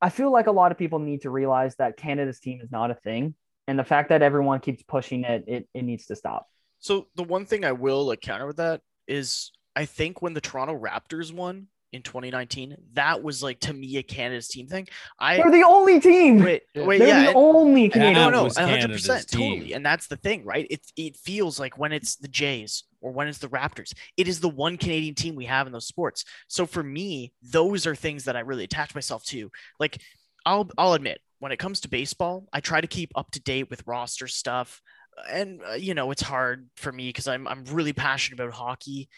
[0.04, 2.92] I feel like a lot of people need to realize that Canada's team is not
[2.92, 3.36] a thing,
[3.68, 6.48] and the fact that everyone keeps pushing it, it, it needs to stop.
[6.80, 10.42] So the one thing I will like counter with that is I think when the
[10.42, 14.88] Toronto Raptors won in 2019, that was like to me a Canada's team thing.
[15.20, 16.44] I They're the only team.
[16.44, 16.86] wait, Yeah.
[16.86, 18.16] wait, They're yeah, the and- only And Canadian.
[18.16, 19.54] no, no, 100 Canada's percent, team.
[19.54, 20.68] totally, and that's the thing, right?
[20.70, 24.40] It it feels like when it's the Jays or when it's the Raptors, it is
[24.40, 26.26] the one Canadian team we have in those sports.
[26.48, 29.52] So for me, those are things that I really attach myself to.
[29.80, 30.02] Like,
[30.46, 33.70] I'll I'll admit, when it comes to baseball, I try to keep up to date
[33.70, 34.82] with roster stuff,
[35.30, 39.10] and uh, you know it's hard for me because I'm I'm really passionate about hockey,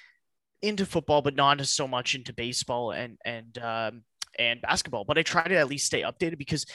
[0.61, 4.03] into football, but not as so much into baseball and and um,
[4.39, 5.03] and basketball.
[5.05, 6.65] But I try to at least stay updated because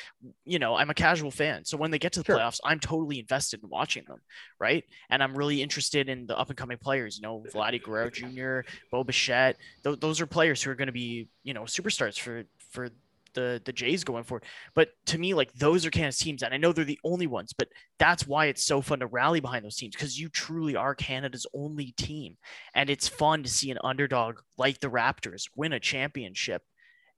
[0.45, 1.65] you know I'm a casual fan.
[1.65, 2.37] So when they get to the Sure.
[2.37, 4.21] playoffs, I'm totally invested in watching them,
[4.59, 4.85] right?
[5.11, 7.17] And I'm really interested in the up and coming players.
[7.19, 9.57] You know, Vladdy Guerrero Jr., Bo Bichette.
[9.85, 12.91] Th- those are players who are going to be you know superstars for for
[13.35, 14.45] the the Jays going forward.
[14.75, 17.53] But to me, like those are Canada's teams, and I know they're the only ones.
[17.53, 17.69] But
[17.99, 21.47] that's why it's so fun to rally behind those teams because you truly are Canada's
[21.55, 22.37] only team,
[22.75, 26.63] and it's fun to see an underdog like the Raptors win a championship.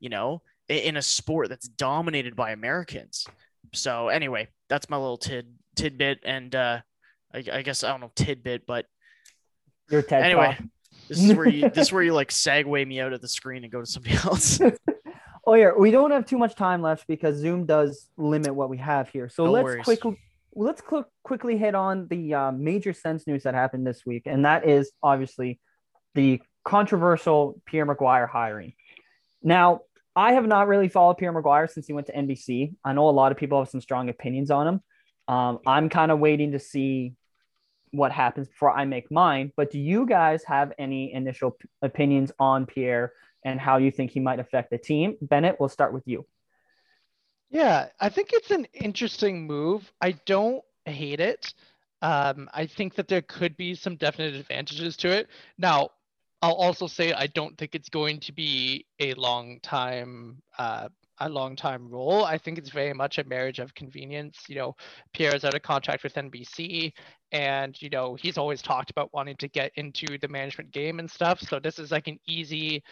[0.02, 3.26] You know, in a sport that's dominated by Americans.
[3.72, 6.80] So anyway, that's my little tid tidbit, and uh,
[7.32, 8.86] I, I guess I don't know tidbit, but
[9.90, 10.66] Your TED anyway, Talk.
[11.08, 13.62] this is where you this is where you like segue me out of the screen
[13.62, 14.60] and go to somebody else.
[15.46, 18.78] Oh yeah, we don't have too much time left because Zoom does limit what we
[18.78, 19.28] have here.
[19.28, 19.84] So No let's worries.
[19.84, 20.18] quickly
[20.54, 24.44] let's cl- quickly hit on the uh, major sense news that happened this week, and
[24.44, 25.60] that is obviously
[26.14, 28.74] the controversial Pierre McGuire hiring.
[29.42, 29.80] Now,
[30.14, 32.74] I have not really followed Pierre McGuire since he went to NBC.
[32.84, 34.80] I know a lot of people have some strong opinions on him.
[35.28, 37.14] Um, I'm kind of waiting to see
[37.92, 39.52] what happens before I make mine.
[39.56, 43.12] But do you guys have any initial p- opinions on Pierre
[43.44, 45.16] and how you think he might affect the team?
[45.20, 46.26] Bennett, we'll start with you.
[47.50, 49.92] Yeah, I think it's an interesting move.
[50.00, 51.52] I don't hate it.
[52.00, 55.28] Um, I think that there could be some definite advantages to it.
[55.58, 55.90] Now,
[56.42, 61.28] I'll also say I don't think it's going to be a long time uh, a
[61.28, 62.24] long time role.
[62.24, 64.38] I think it's very much a marriage of convenience.
[64.48, 64.76] You know,
[65.14, 66.92] Pierre's out of contract with NBC,
[67.30, 71.10] and you know he's always talked about wanting to get into the management game and
[71.10, 71.40] stuff.
[71.40, 72.82] So this is like an easy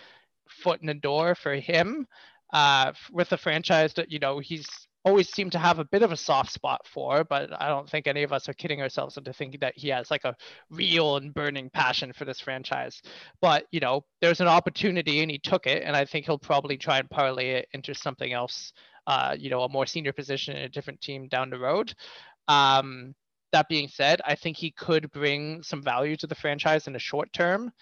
[0.49, 2.07] foot in the door for him
[2.53, 4.69] uh, with a franchise that you know he's
[5.05, 8.07] always seemed to have a bit of a soft spot for, but I don't think
[8.07, 10.37] any of us are kidding ourselves into thinking that he has like a
[10.71, 13.01] real and burning passion for this franchise.
[13.41, 16.77] But you know, there's an opportunity and he took it, and I think he'll probably
[16.77, 18.73] try and parlay it into something else.
[19.07, 21.95] Uh, you know, a more senior position in a different team down the road.
[22.49, 23.15] Um,
[23.53, 26.99] that being said, I think he could bring some value to the franchise in the
[26.99, 27.73] short term.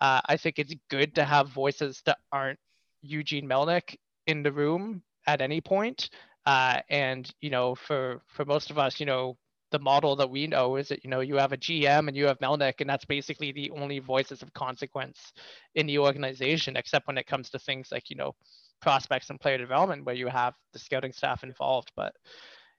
[0.00, 2.58] Uh, I think it's good to have voices that aren't
[3.02, 6.10] Eugene Melnyk in the room at any point.
[6.46, 9.36] Uh, and you know, for for most of us, you know,
[9.72, 12.26] the model that we know is that you know you have a GM and you
[12.26, 15.32] have Melnyk, and that's basically the only voices of consequence
[15.74, 18.32] in the organization, except when it comes to things like you know
[18.80, 21.90] prospects and player development, where you have the scouting staff involved.
[21.96, 22.14] But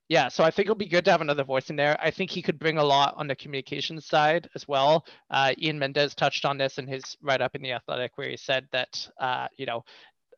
[0.08, 1.98] yeah, so I think it'll be good to have another voice in there.
[2.02, 5.06] I think he could bring a lot on the communications side as well.
[5.30, 8.38] Uh, Ian Mendes touched on this in his write up in the Athletic, where he
[8.38, 9.84] said that uh, you know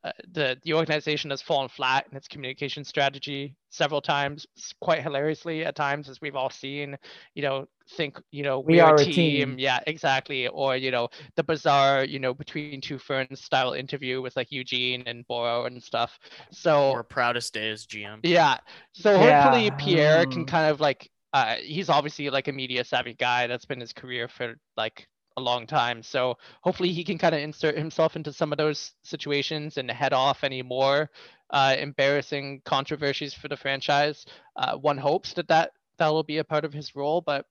[0.03, 4.45] uh, the the organization has fallen flat in its communication strategy several times,
[4.81, 6.97] quite hilariously at times, as we've all seen.
[7.35, 9.05] You know, think you know We we're are a a team.
[9.05, 9.59] team.
[9.59, 10.47] yeah, exactly.
[10.47, 15.03] Or you know the bizarre you know between two ferns style interview with like Eugene
[15.05, 16.17] and Boro and stuff.
[16.51, 18.23] So Or proudest day as GM.
[18.23, 18.57] yeah.
[18.93, 22.83] So Yeah, hopefully Pierre can um, kind of like uh he's obviously like a media
[22.83, 23.47] savvy guy.
[23.47, 25.07] That's been his career for like
[25.39, 26.03] a long time.
[26.03, 30.13] So hopefully he can kind of insert himself into some of those situations and head
[30.13, 31.09] off any more
[31.51, 34.25] uh embarrassing controversies for the franchise.
[34.55, 37.45] Uh one hopes that that that will be a part of his role, but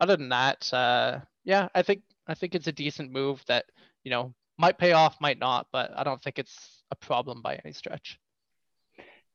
[0.00, 3.64] other than that, uh yeah, I think I think it's a decent move that,
[4.04, 7.56] you know, might pay off, might not, but I don't think it's a problem by
[7.64, 8.18] any stretch.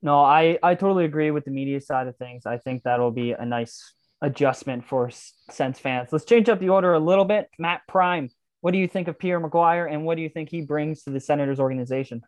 [0.01, 2.45] No, I I totally agree with the media side of things.
[2.45, 6.09] I think that'll be a nice adjustment for S- Sens fans.
[6.11, 7.49] Let's change up the order a little bit.
[7.59, 8.29] Matt Prime,
[8.61, 11.11] what do you think of Pierre McGuire, and what do you think he brings to
[11.11, 12.23] the Senators organization?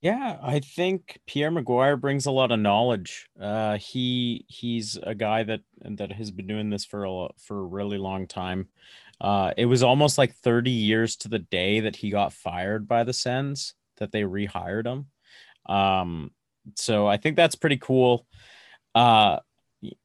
[0.00, 3.28] Yeah, I think Pierre McGuire brings a lot of knowledge.
[3.40, 7.64] Uh, he he's a guy that that has been doing this for a for a
[7.64, 8.68] really long time.
[9.20, 13.04] Uh, it was almost like 30 years to the day that he got fired by
[13.04, 15.06] the Sens that they rehired him.
[15.72, 16.32] Um,
[16.74, 18.26] so I think that's pretty cool.
[18.96, 19.38] Uh,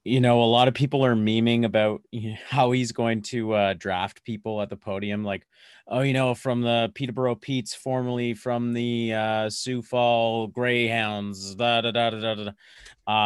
[0.03, 2.01] you know, a lot of people are memeing about
[2.49, 5.45] how he's going to uh, draft people at the podium, like
[5.89, 11.79] oh, you know, from the Peterborough Pete's, formerly from the uh, Sioux Fall Greyhounds, da
[11.79, 12.51] da da da da da.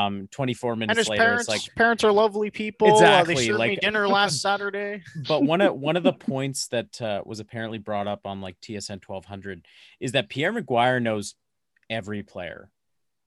[0.05, 2.87] Um, 24 minutes And his later, parents, it's like, parents are lovely people.
[2.87, 5.01] Uh, Exactly, they served me dinner last Saturday.
[5.27, 8.61] but one of one of the points that uh, was apparently brought up on like
[8.61, 9.65] TSN 1200
[9.99, 11.33] is that Pierre McGuire knows
[11.89, 12.69] every player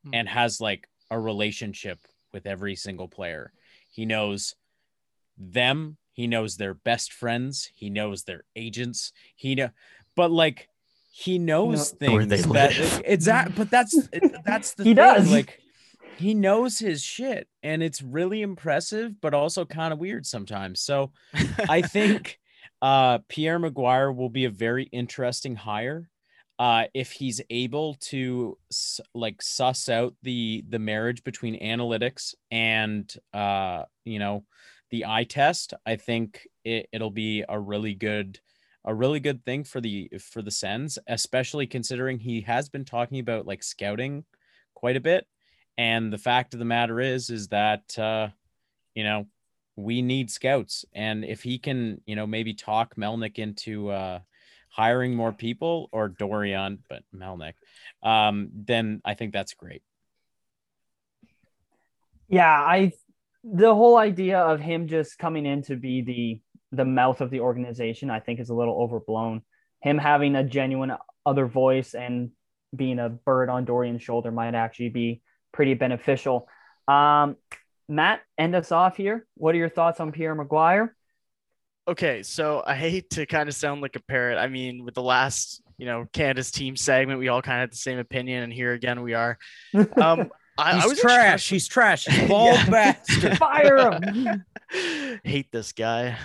[0.05, 0.11] Hmm.
[0.15, 1.99] and has like a relationship
[2.35, 3.51] with every single player.
[3.89, 4.55] He knows
[5.39, 5.97] them.
[6.13, 7.71] He knows their best friends.
[7.75, 9.13] He knows their agents.
[9.35, 9.71] He know,
[10.15, 10.69] but like
[11.11, 13.03] he knows Where they things that live.
[13.07, 13.55] exact.
[13.57, 14.09] But that's
[14.45, 14.97] that's the He thing.
[14.97, 15.31] does.
[15.31, 15.61] Like
[16.17, 20.81] he knows his shit, and it's really impressive, but also kind of weird sometimes.
[20.81, 21.13] So
[21.69, 22.39] I think
[22.83, 26.11] uh, Pierre McGuire will be a very interesting hire
[26.59, 28.57] uh, if he's able to
[29.15, 34.45] like suss out the the marriage between analytics and uh, you know
[34.91, 35.75] the eye test.
[35.85, 38.39] I think it, it'll be a really good
[38.85, 43.19] a really good thing for the for the Sens, especially considering he has been talking
[43.19, 44.25] about like scouting
[44.75, 45.27] quite a bit.
[45.77, 48.29] And the fact of the matter is, is that uh,
[48.95, 49.27] you know
[49.77, 54.21] we need scouts and if he can you know maybe talk Melnyk into uh
[54.75, 57.55] hiring more people or Dorion but Melnyk
[58.03, 59.83] um then i think that's great
[62.29, 62.93] Yeah, I
[63.43, 66.41] the whole idea of him just coming in to be the
[66.77, 69.43] the mouth of the organization, I think is a little overblown.
[69.81, 70.93] Him having a genuine
[71.27, 72.31] other voice and
[72.75, 76.49] being a bird on Dorion's shoulder might actually be pretty beneficial.
[76.89, 77.37] Um,
[77.89, 79.27] Matt, end us off here.
[79.35, 80.91] What are your thoughts on Pierre McGuire?
[81.87, 84.39] Okay, so I hate to kind of sound like a parrot.
[84.39, 87.73] I mean, with the last, you know, Canada's team segment, we all kind of had
[87.73, 89.39] the same opinion, and here again we are.
[89.75, 92.71] Um, I, I he's was trash he's trash he's bald Yeah.
[92.71, 94.45] bastard Fire him!
[95.25, 96.17] hate this guy.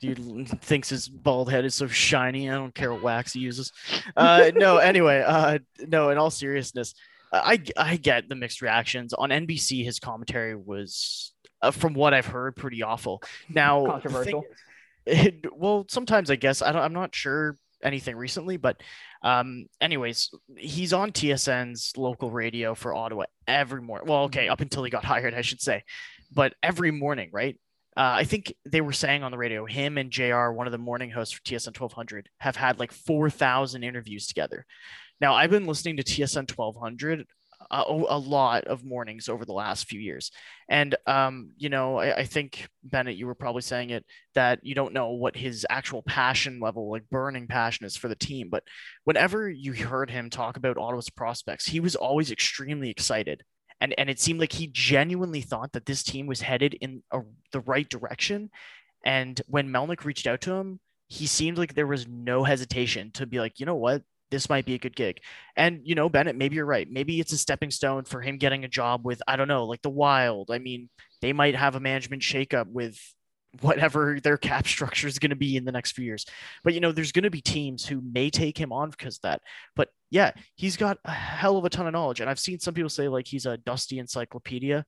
[0.00, 2.50] Dude thinks his bald head is so shiny.
[2.50, 3.72] I don't care what wax he uses.
[4.16, 6.10] Uh, no, anyway, uh, no.
[6.10, 6.94] In all seriousness,
[7.32, 9.82] I I get the mixed reactions on NBC.
[9.82, 13.22] His commentary was, uh, from what I've heard, pretty awful.
[13.48, 14.44] Now, the thing Controversial.
[15.10, 18.82] It, well, sometimes I guess I don't, I'm not sure anything recently, but
[19.22, 24.08] um, anyways, he's on TSN's local radio for Ottawa every morning.
[24.08, 25.84] Well, okay, up until he got hired, I should say,
[26.32, 27.58] but every morning, right?
[27.96, 30.78] Uh, I think they were saying on the radio, him and JR, one of the
[30.78, 34.64] morning hosts for TSN 1200, have had like 4,000 interviews together.
[35.20, 37.26] Now, I've been listening to TSN 1200
[37.70, 40.30] a, a lot of mornings over the last few years.
[40.68, 44.04] And, um, you know, I, I, think, Bennett, you were probably saying it
[44.34, 48.16] that you don't know what his actual passion level, like burning passion, is for the
[48.16, 48.48] team.
[48.50, 48.64] But
[49.04, 53.42] whenever you heard him talk about Ottawa's prospects, he was always extremely excited.
[53.80, 57.20] And, and it seemed like he genuinely thought that this team was headed in a,
[57.52, 58.50] the right direction.
[59.04, 63.26] And when Melnyk reached out to him, he seemed like there was no hesitation to
[63.26, 65.20] be like, you know what, this might be a good gig.
[65.56, 66.90] And, you know, Bennett, maybe you're right.
[66.90, 69.82] Maybe it's a stepping stone for him getting a job with, I don't know, like
[69.82, 70.50] the Wild.
[70.50, 70.88] I mean,
[71.20, 72.98] they might have a management shakeup with
[73.60, 76.24] whatever their cap structure is going to be in the next few years.
[76.62, 79.42] But, you know, there's going to be teams who may take him on because that.
[79.74, 82.20] But yeah, he's got a hell of a ton of knowledge.
[82.20, 84.84] And I've seen some people say like he's a dusty encyclopedia.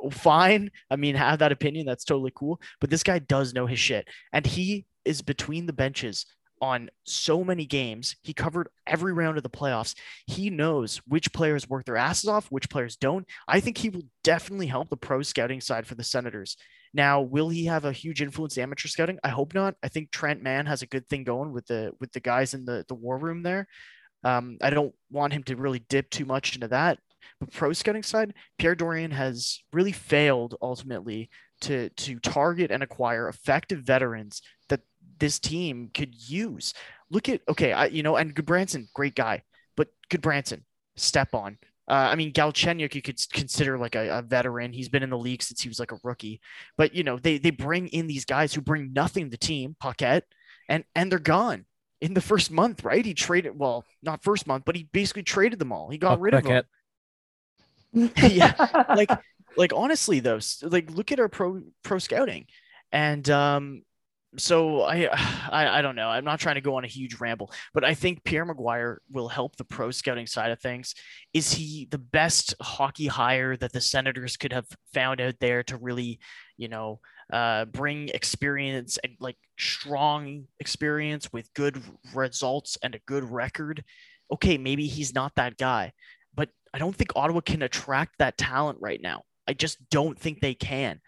[0.00, 0.70] Oh, fine.
[0.90, 1.86] I mean, have that opinion.
[1.86, 2.60] That's totally cool.
[2.80, 4.06] But this guy does know his shit.
[4.32, 6.26] And he is between the benches
[6.64, 8.16] on so many games.
[8.22, 9.94] He covered every round of the playoffs.
[10.26, 13.26] He knows which players work their asses off, which players don't.
[13.46, 16.56] I think he will definitely help the pro scouting side for the Senators.
[16.94, 19.18] Now, will he have a huge influence in amateur scouting?
[19.22, 19.74] I hope not.
[19.82, 22.64] I think Trent Mann has a good thing going with the with the guys in
[22.64, 23.66] the the war room there.
[24.22, 26.98] Um, I don't want him to really dip too much into that.
[27.40, 31.28] But pro scouting side, Pierre Dorion has really failed ultimately
[31.62, 34.40] to to target and acquire effective veterans
[35.18, 36.74] this team could use.
[37.10, 39.42] Look at okay, I you know, and Gudbranson, great guy,
[39.76, 40.62] but Gudbranson,
[40.96, 41.58] step on.
[41.86, 44.72] Uh, I mean, Galchenyuk, you could consider like a, a, veteran.
[44.72, 46.40] He's been in the league since he was like a rookie.
[46.78, 49.76] But you know, they they bring in these guys who bring nothing to the team,
[49.78, 50.24] Paquette,
[50.68, 51.66] and and they're gone
[52.00, 53.04] in the first month, right?
[53.04, 55.90] He traded well, not first month, but he basically traded them all.
[55.90, 56.64] He got rid of them.
[58.16, 58.54] yeah,
[58.88, 59.10] like
[59.56, 62.46] like honestly though, like look at our pro pro scouting,
[62.92, 63.82] and um,
[64.36, 65.06] so I,
[65.50, 66.08] I I don't know.
[66.08, 69.28] I'm not trying to go on a huge ramble, but I think Pierre McGuire will
[69.28, 70.94] help the pro scouting side of things.
[71.32, 75.76] Is he the best hockey hire that the Senators could have found out there to
[75.76, 76.20] really,
[76.56, 77.00] you know,
[77.32, 81.82] uh, bring experience and like strong experience with good
[82.14, 83.84] results and a good record?
[84.32, 85.92] Okay, maybe he's not that guy,
[86.34, 89.22] but I don't think Ottawa can attract that talent right now.
[89.46, 91.00] I just don't think they can.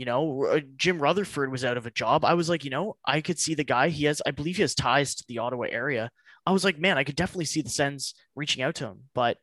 [0.00, 2.24] You know, uh, Jim Rutherford was out of a job.
[2.24, 3.90] I was like, you know, I could see the guy.
[3.90, 6.10] He has, I believe, he has ties to the Ottawa area.
[6.46, 9.36] I was like, man, I could definitely see the Sens reaching out to him, but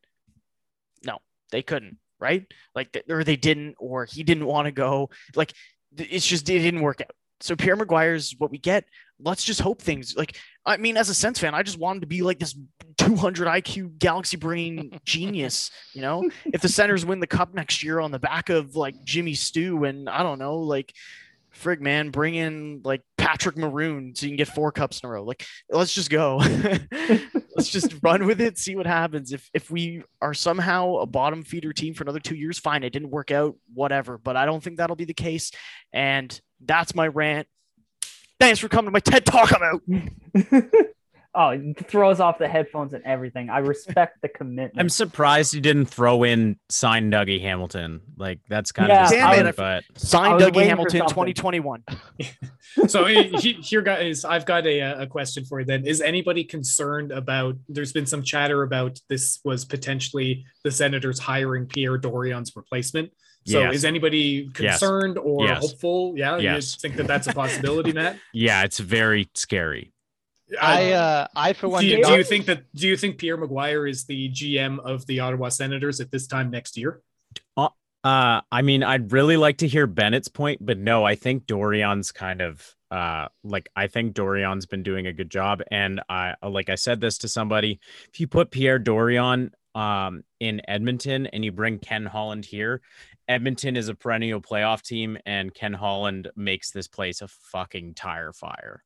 [1.06, 1.20] no,
[1.52, 2.00] they couldn't.
[2.20, 2.52] Right?
[2.74, 5.12] Like, or they didn't, or he didn't want to go.
[5.36, 5.54] Like,
[5.96, 7.12] it's just it didn't work out.
[7.40, 8.86] So Pierre McGuire is what we get.
[9.20, 12.08] Let's just hope things like I mean, as a Sens fan, I just wanted to
[12.08, 12.58] be like this
[13.08, 15.72] 200 IQ galaxy brain genius.
[15.94, 19.02] You know, if the Senators win the cup next year on the back of like
[19.04, 20.94] Jimmy Stu and I don't know, like
[21.56, 25.12] frig man, bring in like Patrick Maroon so you can get four cups in a
[25.12, 25.24] row.
[25.24, 26.38] Like, let's just go.
[27.56, 29.32] let's just run with it, see what happens.
[29.32, 32.84] If if we are somehow a bottom feeder team for another two years, fine.
[32.84, 34.18] It didn't work out, whatever.
[34.18, 35.52] But I don't think that'll be the case.
[35.94, 37.48] And that's my rant.
[38.40, 39.52] Thanks for coming to my TED Talk.
[39.54, 40.82] I'm out.
[41.40, 43.50] Oh, it throws off the headphones and everything.
[43.52, 44.74] I respect the commitment.
[44.80, 48.02] I'm surprised he didn't throw in sign Dougie Hamilton.
[48.18, 51.84] Like that's kind Yeah, of Damn disappointing, it, but Sign Dougie Hamilton 2021.
[52.88, 57.12] so he- here guys i've got a, a question for you then is anybody concerned
[57.12, 63.10] about there's been some chatter about this was potentially the senators hiring pierre dorion's replacement
[63.48, 63.76] so Yes.
[63.76, 64.80] is anybody Yes.
[64.80, 65.62] concerned or Yes.
[65.62, 66.74] hopeful yeah Yes.
[66.76, 69.94] you think that that's a possibility matt yeah, it's very scary.
[70.62, 72.96] I uh, I for one do, did you, do not- you think that do you
[72.96, 77.02] think pierre mcguire is the gm of the ottawa senators at this time next year
[78.04, 82.12] Uh, I mean, I'd really like to hear Bennett's point, but no, I think Dorion's
[82.14, 86.70] kind of uh like I think Dorion's been doing a good job, and I like
[86.70, 87.82] I said this to somebody.
[88.14, 92.80] If you put Pierre Dorion um in Edmonton and you bring Ken Holland here,
[93.28, 98.32] Edmonton is a perennial playoff team, and Ken Holland makes this place a fucking tire
[98.32, 98.84] fire.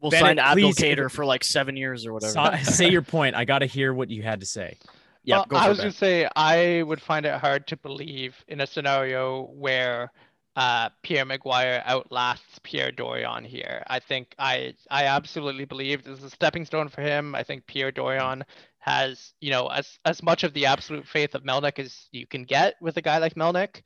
[0.00, 2.58] We'll Bennett, sign Abdul for like seven years or whatever.
[2.64, 3.36] Say your point.
[3.36, 4.78] I got to hear what you had to say.
[5.24, 7.76] yeah, Well, go I was it, going to say I would find it hard to
[7.76, 10.10] believe in a scenario where
[10.56, 13.82] uh, Pierre McGuire outlasts Pierre Dorion here.
[13.86, 17.34] I think I I absolutely believe this is a stepping stone for him.
[17.34, 18.42] I think Pierre Dorion
[18.78, 22.44] has you know as as much of the absolute faith of Melnyk as you can
[22.44, 23.82] get with a guy like Melnyk.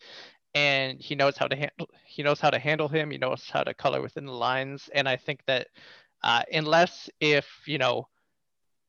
[0.57, 1.89] And he knows how to handle.
[2.07, 3.11] He knows how to handle him.
[3.11, 4.89] He knows how to color within the lines.
[4.95, 5.67] And I think that
[6.25, 8.09] uh, unless if you know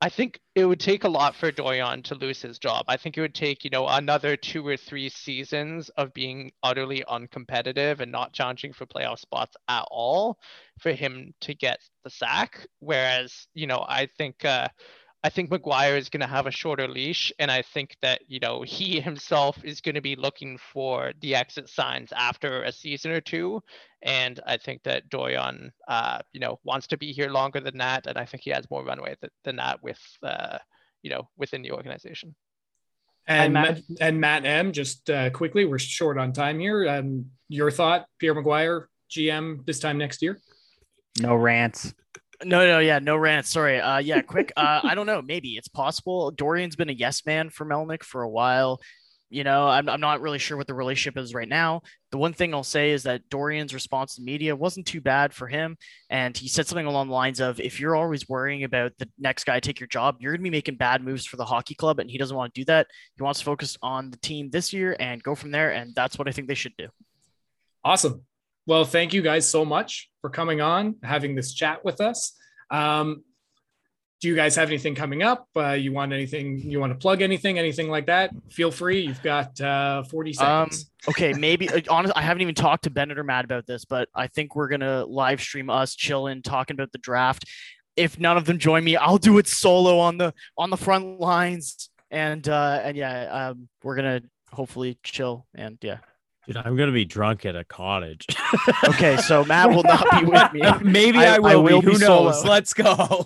[0.01, 2.85] I think it would take a lot for Dorion to lose his job.
[2.87, 7.03] I think it would take, you know, another two or three seasons of being utterly
[7.09, 10.37] uncompetitive and not challenging for playoff spots at all
[10.79, 12.67] for him to get the sack.
[12.79, 14.67] Whereas, you know, I think uh,
[15.25, 18.39] I think McGuire is going to have a shorter leash, and I think that you
[18.39, 23.09] know he himself is going to be looking for the exit signs after a season
[23.09, 23.63] or two,
[24.03, 28.05] and I think that Dorion, uh, you know, wants to be here longer than that,
[28.05, 30.59] and I think he has more runway th- than that with, uh,
[31.01, 32.35] you know, within the organization.
[33.27, 36.87] And Matt, and Matt M, just uh, quickly, we're short on time here.
[36.87, 40.39] Um, your thought, Pierre McGuire, GM this time next year?
[41.19, 41.95] No rants.
[42.43, 43.45] No, no, yeah, no rant.
[43.45, 43.79] Sorry.
[43.79, 44.51] Uh, yeah, quick.
[44.57, 45.21] Uh, I don't know.
[45.21, 46.31] Maybe it's possible.
[46.31, 48.81] Dorion's been a yes man for Melnyk for a while.
[49.29, 51.81] You know, I'm, I'm not really sure what the relationship is right now.
[52.11, 55.47] The one thing I'll say is that Dorion's response to media wasn't too bad for
[55.47, 55.77] him.
[56.09, 59.45] And he said something along the lines of if you're always worrying about the next
[59.45, 61.99] guy take your job, you're going to be making bad moves for the hockey club.
[61.99, 62.87] And he doesn't want to do that.
[63.15, 65.71] He wants to focus on the team this year and go from there.
[65.71, 66.87] And that's what I think they should do.
[67.83, 68.23] Awesome.
[68.67, 72.33] Well, thank you guys so much for coming on, having this chat with us.
[72.71, 73.23] Um,
[74.21, 75.47] do you guys have anything coming up?
[75.55, 76.57] Uh, you want anything?
[76.57, 77.59] You want to plug anything?
[77.59, 78.31] Anything like that?
[78.49, 79.01] Feel free.
[79.01, 80.89] You've got uh, 40 seconds.
[81.05, 81.69] Um, okay, maybe.
[81.69, 84.55] Uh, honestly, I haven't even talked to Bennett or Matt about this, but I think
[84.55, 87.45] we're gonna live stream us chilling, talking about the draft.
[87.95, 91.19] If none of them join me, I'll do it solo on the on the front
[91.19, 95.97] lines, and uh, and yeah, um, we're gonna hopefully chill and yeah.
[96.47, 98.27] Dude, I'm gonna be drunk at a cottage.
[98.89, 100.61] okay, so Matt will not be with me.
[100.91, 101.49] Maybe I, I will.
[101.49, 101.93] I will be.
[101.93, 102.41] Who knows?
[102.41, 102.51] Solo.
[102.51, 103.25] Let's go.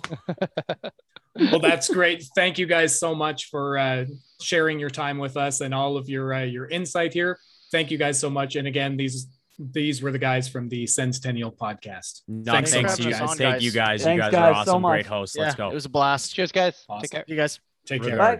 [1.34, 2.24] well, that's great.
[2.34, 4.06] Thank you guys so much for uh,
[4.40, 7.38] sharing your time with us and all of your uh, your insight here.
[7.70, 8.56] Thank you guys so much.
[8.56, 9.26] And again, these
[9.58, 12.22] these were the guys from the Centennial podcast.
[12.26, 13.20] No, thanks, thanks to you guys.
[13.20, 14.02] On, Thank you guys.
[14.02, 14.82] Thanks, you guys, guys, are awesome.
[14.82, 15.36] So Great hosts.
[15.36, 15.70] Let's go.
[15.70, 16.34] It was a blast.
[16.34, 16.84] Cheers, guys.
[16.88, 17.02] Awesome.
[17.02, 17.24] Take care.
[17.26, 17.60] You guys.
[17.84, 18.38] Take care.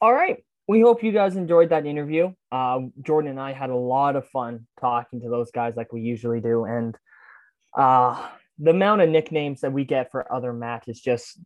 [0.00, 2.30] All right we hope you guys enjoyed that interview.
[2.52, 6.02] Uh, Jordan and I had a lot of fun talking to those guys like we
[6.02, 6.64] usually do.
[6.66, 6.94] And
[7.74, 11.40] uh, the amount of nicknames that we get for other Matt is just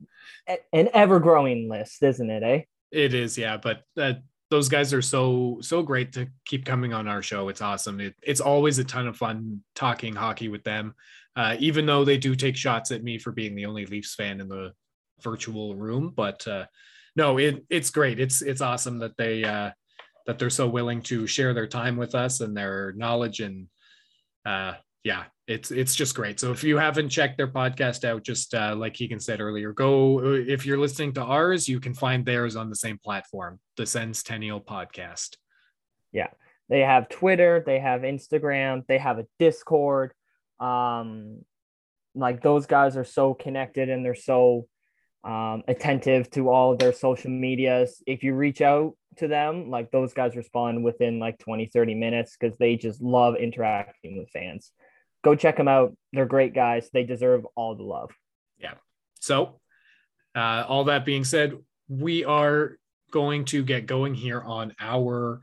[0.72, 2.42] an ever growing list, isn't it?
[2.42, 2.62] Eh?
[2.90, 3.58] It is, yeah.
[3.58, 4.14] But uh,
[4.50, 7.48] those guys are so, so great to keep coming on our show.
[7.48, 8.00] It's awesome.
[8.00, 10.96] It, it's always a ton of fun talking hockey with them,
[11.36, 14.40] uh, even though they do take shots at me for being the only Leafs fan
[14.40, 14.72] in the
[15.22, 16.12] virtual room.
[16.14, 16.66] But, uh,
[17.16, 18.20] no, it it's great.
[18.20, 19.70] It's it's awesome that they uh,
[20.26, 23.68] that they're so willing to share their time with us and their knowledge and
[24.44, 26.38] uh, yeah, it's it's just great.
[26.38, 30.20] So if you haven't checked their podcast out, just uh, like Keegan said earlier, go
[30.24, 34.60] if you're listening to ours, you can find theirs on the same platform, the Centennial
[34.60, 35.36] Podcast.
[36.12, 36.28] Yeah,
[36.68, 40.12] they have Twitter, they have Instagram, they have a Discord.
[40.60, 41.44] Um,
[42.14, 44.68] like those guys are so connected and they're so
[45.24, 48.02] um, attentive to all their social medias.
[48.06, 52.36] If you reach out to them, like those guys respond within like 20, 30 minutes
[52.38, 54.72] because they just love interacting with fans.
[55.22, 55.96] Go check them out.
[56.12, 56.90] They're great guys.
[56.92, 58.10] They deserve all the love.
[58.58, 58.74] Yeah.
[59.20, 59.60] So,
[60.34, 61.56] uh, all that being said,
[61.88, 62.76] we are
[63.12, 65.42] going to get going here on our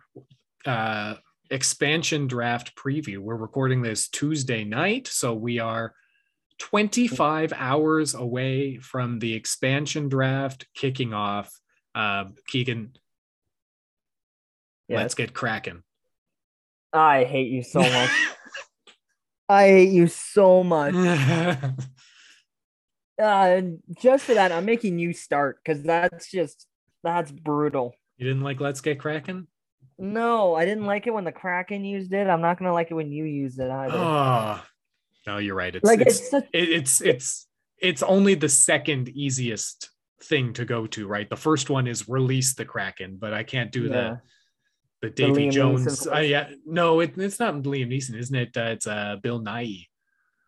[0.65, 1.15] uh,
[1.49, 3.19] expansion draft preview.
[3.19, 5.07] We're recording this Tuesday night.
[5.07, 5.93] So, we are
[6.59, 11.51] 25 hours away from the expansion draft kicking off.
[11.95, 12.93] Uh, Keegan,
[14.89, 15.83] let's get cracking.
[16.93, 18.11] I hate you so much.
[19.49, 20.93] I hate you so much.
[23.21, 23.61] uh,
[23.99, 26.67] just for that, I'm making you start because that's just
[27.03, 27.95] that's brutal.
[28.17, 29.47] You didn't like Let's Get Cracking?
[29.97, 32.27] No, I didn't like it when the Kraken used it.
[32.27, 33.97] I'm not gonna like it when you used it either.
[33.97, 34.61] Oh,
[35.27, 35.75] no, you're right.
[35.75, 36.45] It's like it's it's, such...
[36.53, 37.47] it's it's
[37.81, 39.89] it's only the second easiest
[40.23, 41.29] thing to go to, right?
[41.29, 43.89] The first one is release the Kraken, but I can't do yeah.
[43.89, 44.21] the
[45.01, 46.07] the Davy the Jones.
[46.07, 48.57] Uh, yeah, no, it, it's not Liam Neeson, isn't it?
[48.57, 49.85] Uh, it's uh Bill Nye.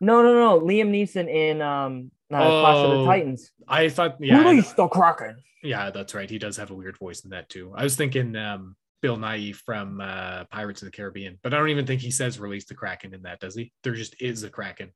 [0.00, 0.60] No, no, no.
[0.60, 3.50] Liam Neeson in um uh, oh, Clash of the oh, Titans.
[3.68, 4.38] I thought yeah.
[4.38, 5.36] Release the Kraken.
[5.62, 6.28] Yeah, that's right.
[6.28, 7.72] He does have a weird voice in that too.
[7.74, 11.68] I was thinking um Bill Nighy from uh, Pirates of the Caribbean, but I don't
[11.68, 13.72] even think he says release the Kraken in that, does he?
[13.82, 14.92] There just is a Kraken.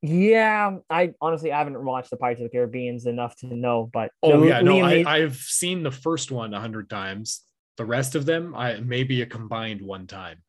[0.00, 4.10] Yeah, I honestly I haven't watched the Pirates of the Caribbeans enough to know, but
[4.22, 7.42] oh yeah, no, I, I've seen the first one a hundred times.
[7.76, 10.42] The rest of them, I maybe a combined one time.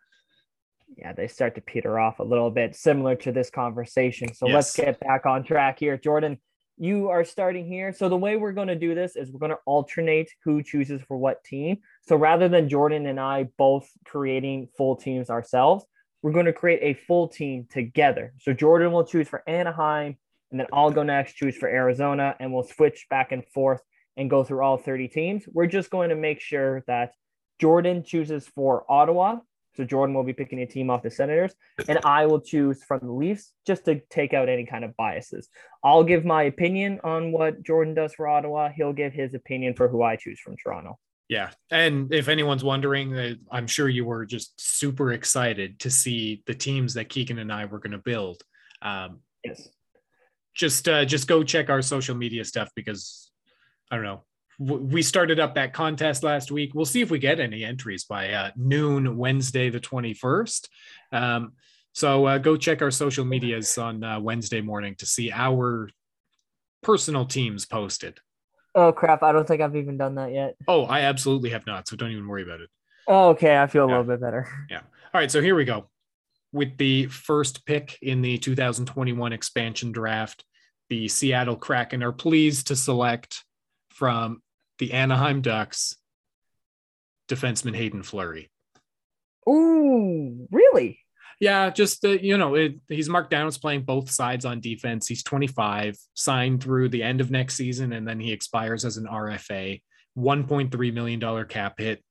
[0.97, 4.33] Yeah, they start to peter off a little bit, similar to this conversation.
[4.33, 4.53] So yes.
[4.53, 6.37] let's get back on track here, Jordan
[6.83, 7.93] you are starting here.
[7.93, 11.01] So the way we're going to do this is we're going to alternate who chooses
[11.07, 11.77] for what team.
[12.01, 15.85] So rather than Jordan and I both creating full teams ourselves,
[16.21, 18.33] we're going to create a full team together.
[18.39, 20.17] So Jordan will choose for Anaheim
[20.51, 23.81] and then I'll go next, choose for Arizona, and we'll switch back and forth
[24.17, 25.43] and go through all 30 teams.
[25.51, 27.13] We're just going to make sure that
[27.59, 29.37] Jordan chooses for Ottawa.
[29.75, 31.53] So Jordan will be picking a team off the Senators,
[31.87, 35.49] and I will choose from the Leafs just to take out any kind of biases.
[35.83, 38.69] I'll give my opinion on what Jordan does for Ottawa.
[38.69, 40.99] He'll give his opinion for who I choose from Toronto.
[41.29, 41.49] Yeah.
[41.71, 46.93] And if anyone's wondering, I'm sure you were just super excited to see the teams
[46.93, 48.41] that Keegan and I were going to build.
[48.81, 49.67] Um, Yes.
[50.53, 53.31] just uh, just go check our social media stuff because
[53.91, 54.23] I don't know.
[54.59, 56.73] We started up that contest last week.
[56.73, 60.67] We'll see if we get any entries by uh, noon Wednesday the 21st.
[61.11, 61.53] Um,
[61.91, 65.89] so uh, go check our social medias on uh, Wednesday morning to see our
[66.81, 68.19] personal teams posted.
[68.75, 69.21] Oh crap!
[69.21, 70.55] I don't think I've even done that yet.
[70.67, 71.87] Oh, I absolutely have not.
[71.87, 72.69] So don't even worry about it.
[73.07, 73.97] Oh, okay, I feel a Yeah.
[73.99, 74.47] little bit better.
[74.69, 74.79] Yeah.
[74.79, 75.89] All right, so here we go.
[76.51, 80.43] With the first pick in the 2021 expansion draft,
[80.89, 83.43] the Seattle Kraken are pleased to select
[83.89, 84.41] from
[84.79, 85.95] the Anaheim Ducks
[87.27, 88.49] defenseman Haydn Fleury.
[89.47, 90.99] Ooh, really?
[91.39, 95.07] Yeah, just uh, you know, it, he's marked down as playing both sides on defense.
[95.07, 99.05] He's 25, signed through the end of next season, and then he expires as an
[99.05, 99.81] RFA.
[100.17, 102.03] 1.3 million dollar cap hit.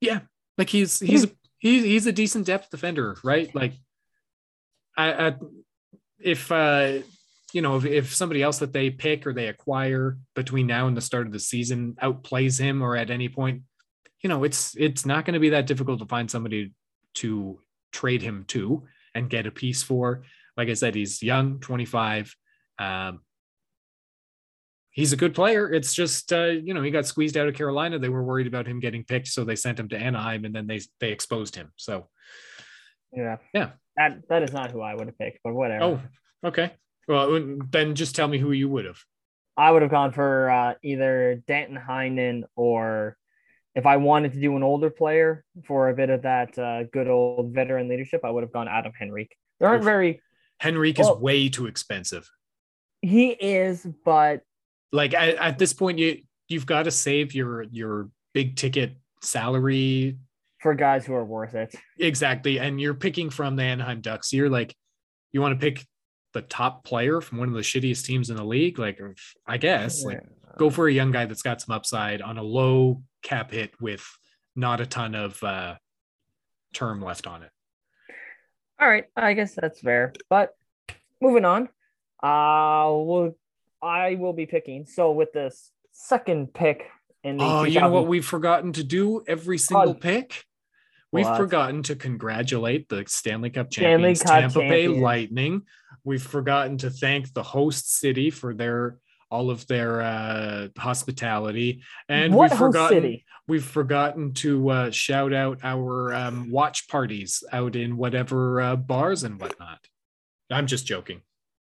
[0.00, 0.20] Yeah,
[0.56, 1.26] like he's he's
[1.58, 3.52] he's he's a decent depth defender, right?
[3.54, 3.72] Like,
[4.96, 5.34] I, I
[6.20, 6.98] if uh
[7.54, 10.96] you know if, if somebody else that they pick or they acquire between now and
[10.96, 13.62] the start of the season outplays him or at any point,
[14.20, 16.72] you know, it's it's not going to be that difficult to find somebody
[17.14, 17.60] to
[17.92, 18.84] trade him to
[19.14, 20.22] and get a piece for.
[20.56, 22.34] Like I said, he's young, 25.
[22.78, 23.20] Um,
[24.90, 25.70] he's a good player.
[25.72, 27.98] It's just uh, you know he got squeezed out of Carolina.
[27.98, 30.66] They were worried about him getting picked, so they sent him to Anaheim, and then
[30.66, 31.70] they they exposed him.
[31.76, 32.08] So
[33.12, 33.36] Yeah.
[33.52, 33.70] Yeah.
[33.96, 35.84] That that is not who I would have picked, but whatever.
[35.84, 36.72] oh, okay.
[37.08, 38.98] Well, then just tell me who you would have.
[39.56, 43.16] I would have gone for uh, either Danton Heinen or
[43.74, 47.08] if I wanted to do an older player for a bit of that uh, good
[47.08, 49.36] old veteran leadership, I would have gone Adam Henrique.
[49.58, 49.84] There aren't Oof.
[49.84, 50.20] very
[50.64, 52.28] Henrique is way too expensive.
[53.02, 54.42] he is, but
[54.92, 60.18] Like at, at this point, you you've got to save your your big ticket salary
[60.60, 61.74] for guys who are worth it.
[61.98, 64.32] exactly, and you're picking from the Anaheim Ducks.
[64.32, 64.74] You're like,
[65.32, 65.84] you want to pick
[66.34, 68.78] the top player from one of the shittiest teams in the league.
[68.78, 69.00] Like,
[69.46, 70.20] I guess like
[70.58, 74.06] go for a young guy that's got some upside on a low cap hit with
[74.54, 75.76] not a ton of uh,
[76.74, 77.50] term left on it.
[78.80, 80.12] All right, I guess that's fair.
[80.28, 80.54] But
[81.20, 81.68] moving on,
[82.22, 83.36] uh, we'll,
[83.80, 84.86] I will be picking.
[84.86, 86.90] So with this second pick
[87.22, 90.44] in the Oh, you know what we've forgotten to do every single pick?
[91.12, 91.36] We've What?
[91.36, 94.88] forgotten to congratulate the Stanley Cup Stanley champions, Cup Tampa Bay.
[94.88, 95.62] Lightning.
[96.04, 98.98] We've forgotten to thank the host city for their
[99.30, 103.24] all of their uh, hospitality, and what we've forgotten city?
[103.48, 109.24] we've forgotten to uh, shout out our um, watch parties out in whatever uh, bars
[109.24, 109.80] and whatnot.
[110.50, 111.22] I'm just joking.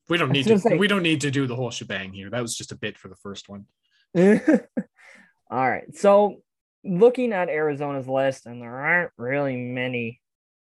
[0.09, 0.59] We don't need to.
[0.59, 2.31] say- we don't need to do the whole shebang here.
[2.31, 3.67] That was just a bit for the first one.
[4.17, 5.95] All right.
[5.95, 6.43] So
[6.85, 10.21] looking at Arizona's list, and there aren't really many,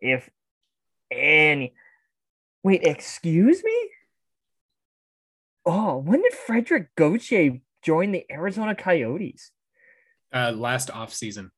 [0.00, 0.28] if
[1.10, 1.74] any.
[2.66, 3.90] Wait, excuse me?
[5.64, 9.52] Oh, when did Frederik Gauthier join the Arizona Coyotes?
[10.34, 11.52] Uh, last off season.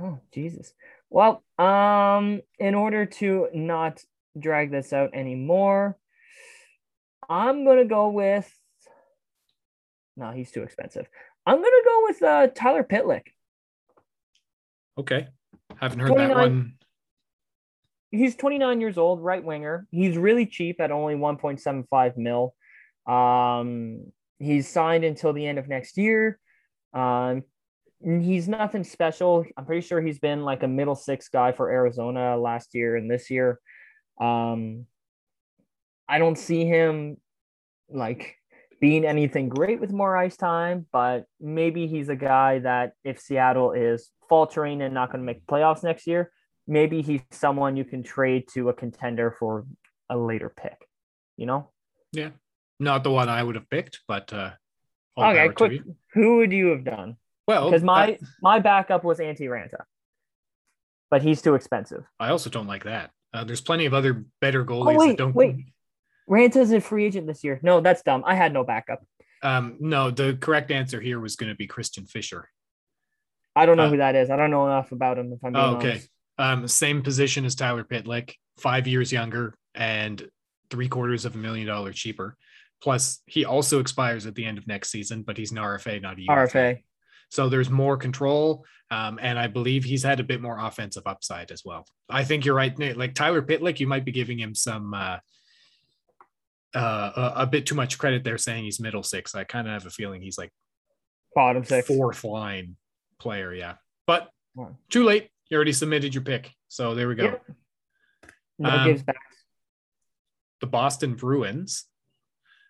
[0.00, 0.72] Oh, Jesus.
[1.10, 4.00] Well, um, in order to not
[4.38, 5.98] drag this out anymore,
[7.28, 8.48] I'm gonna go with.
[10.16, 11.08] No, he's too expensive.
[11.44, 13.32] I'm gonna go with uh, Tyler Pitlick.
[14.96, 15.26] Okay.
[15.80, 16.77] Haven't heard that one.
[18.10, 19.86] He's 29 years old, right winger.
[19.90, 22.54] He's really cheap at only 1.75 mil.
[23.06, 26.38] Um, he's signed until the end of next year.
[26.94, 27.42] Um,
[28.02, 29.44] he's nothing special.
[29.56, 33.10] I'm pretty sure he's been like a middle six guy for Arizona last year and
[33.10, 33.60] this year.
[34.20, 34.86] Um,
[36.08, 37.18] I don't see him
[37.90, 38.36] like
[38.80, 43.72] being anything great with more ice time, but maybe he's a guy that if Seattle
[43.72, 46.32] is faltering and not going to make playoffs next year,
[46.68, 49.64] maybe he's someone you can trade to a contender for
[50.08, 50.86] a later pick.
[51.36, 51.70] You know?
[52.12, 52.30] Yeah.
[52.78, 54.50] Not the one I would have picked, but uh,
[55.16, 55.82] okay, quick.
[56.14, 57.16] Who would you have done?
[57.48, 59.82] Well, Because my uh, my backup was Antti Raanta,
[61.10, 62.04] but he's too expensive.
[62.20, 63.10] I also don't like that.
[63.34, 65.34] Uh, there's plenty of other better goalies Oh, wait, that don't.
[65.34, 65.56] wait.
[66.30, 67.58] Raanta's a free agent this year.
[67.62, 68.22] No, that's dumb.
[68.26, 69.00] I had no backup.
[69.42, 72.48] Um, no, the correct answer here was going to be Christian Fischer.
[73.56, 74.30] I don't know Uh, who that is.
[74.30, 75.32] I don't know enough about him.
[75.32, 75.90] If I'm Oh, okay.
[75.90, 76.08] honest.
[76.38, 80.28] Um, same position as Tyler Pitlick, five years younger, and
[80.70, 82.36] three quarters of a million dollars cheaper.
[82.80, 86.18] Plus, he also expires at the end of next season, but he's an RFA, not
[86.18, 86.32] a UFA.
[86.32, 86.82] RFA.
[87.30, 88.64] So there's more control.
[88.90, 91.84] Um, and I believe he's had a bit more offensive upside as well.
[92.08, 92.76] I think you're right.
[92.78, 92.96] Nate.
[92.96, 95.18] Like Tyler Pitlick, you might be giving him some uh,
[96.74, 99.34] uh, a, a bit too much credit there saying he's middle six.
[99.34, 100.50] I kind of have a feeling he's like
[101.34, 101.86] Bottom six.
[101.86, 102.76] fourth line
[103.18, 103.52] player.
[103.52, 103.74] Yeah.
[104.06, 104.30] But
[104.88, 105.28] too late.
[105.50, 106.52] You already submitted your pick.
[106.68, 107.24] So there we go.
[107.24, 107.44] Yep.
[108.58, 109.16] No Um, gives back.
[110.60, 111.84] The Boston Bruins.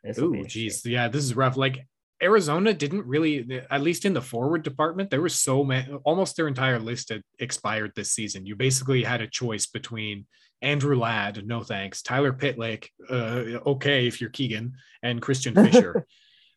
[0.05, 0.63] This will be Ooh, interesting.
[0.63, 0.87] geez.
[0.87, 1.57] Yeah, this is rough.
[1.57, 1.87] Like
[2.23, 6.49] Arizona didn't really, at least in the forward department, there was so many, almost their
[6.49, 8.47] entire list had expired this season.
[8.47, 10.27] You basically had a choice between
[10.61, 16.05] Andrew Ladd, no thanks, Tyler Pitlick, uh, okay, if you're Keegan, and Christian Fischer.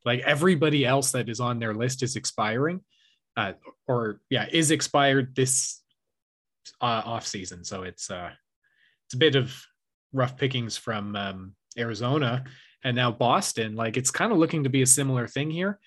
[0.03, 2.81] like everybody else that is on their list is expiring,
[3.37, 3.53] uh,
[3.87, 5.80] or yeah, is expired this
[6.81, 7.63] uh, off season.
[7.63, 8.31] So it's uh,
[9.05, 9.53] it's a bit of
[10.13, 12.43] rough pickings from um, Arizona
[12.83, 13.75] and now Boston.
[13.75, 15.79] Like it's kind of looking to be a similar thing here.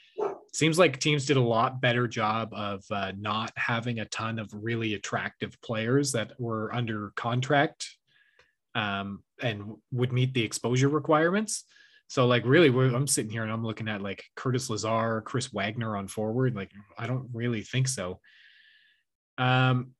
[0.52, 4.48] Seems like teams did a lot better job of uh, not having a ton of
[4.52, 7.88] really attractive players that were under contract
[8.76, 11.64] um, and would meet the exposure requirements.
[12.06, 15.96] So like really, I'm sitting here and I'm looking at like Curtis Lazar, Chris Wagner
[15.96, 16.54] on forward.
[16.54, 18.20] Like I don't really think so.
[19.38, 19.94] Um,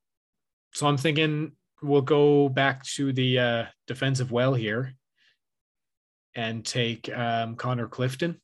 [0.75, 1.53] so I'm thinking
[1.83, 4.95] we'll go back to the uh, defensive well here
[6.35, 8.41] and take um, Connor Clifton.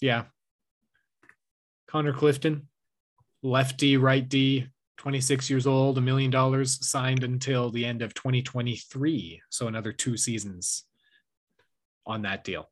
[0.00, 0.24] Yeah.
[1.86, 2.68] Connor Clifton,
[3.42, 9.42] lefty, right D, 26 years old, a million dollars signed until the end of 2023.
[9.50, 10.84] So another two seasons
[12.06, 12.70] on that deal.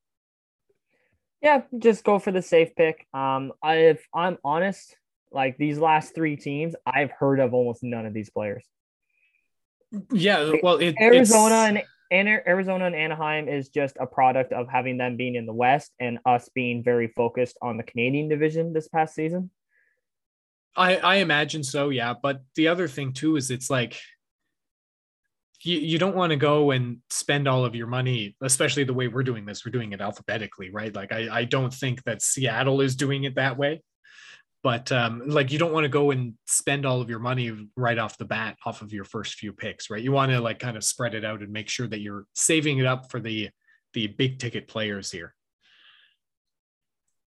[1.41, 3.07] Yeah, just go for the safe pick.
[3.15, 4.97] Um, I, if I'm honest,
[5.33, 8.65] like these last three teams, I've heard of almost none of these players.
[10.13, 10.53] Yeah.
[10.63, 14.97] Well, it, Arizona it's- and and Arizona and Anaheim is just a product of having
[14.97, 18.89] them being in the West and us being very focused on the Canadian division this
[18.89, 19.51] past season.
[20.75, 22.15] I, I imagine so, yeah.
[22.21, 24.01] But the other thing too is it's like
[25.61, 29.09] you, you don't want to go and spend all of your money, especially the way
[29.09, 29.67] we're doing this.
[29.67, 30.95] We're doing it alphabetically, right?
[30.95, 33.83] Like I, I don't think that Seattle is doing it that way.
[34.63, 37.99] But um, like you don't want to go and spend all of your money right
[37.99, 40.03] off the bat off of your first few picks, right?
[40.03, 42.79] You want to like kind of spread it out and make sure that you're saving
[42.79, 43.51] it up for the
[43.95, 45.35] the big ticket players here.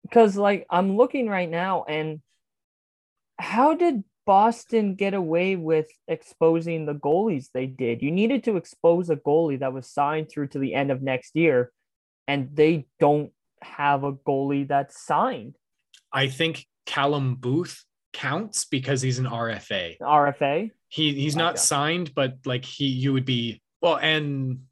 [0.01, 2.21] Because like I'm looking right now and
[3.37, 8.01] how did Boston get away with exposing the goalies they did?
[8.01, 11.35] You needed to expose a goalie that was signed through to the end of next
[11.35, 11.71] year,
[12.27, 15.57] and they don't have a goalie that's signed.
[16.13, 19.97] I think Callum Booth counts because he's an RFA.
[19.99, 20.71] RFA.
[20.89, 24.63] He he's not signed, but like he you would be well, and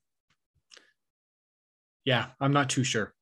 [2.03, 3.13] yeah, I'm not too sure.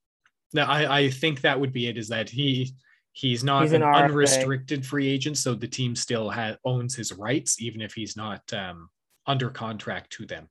[0.56, 1.96] No, I I think that would be it.
[1.96, 2.74] Is that he
[3.12, 7.14] he's not He's an, an unrestricted free agent, so the team still ha- owns his
[7.14, 8.90] rights, even if he's not um,
[9.28, 10.50] under contract to them.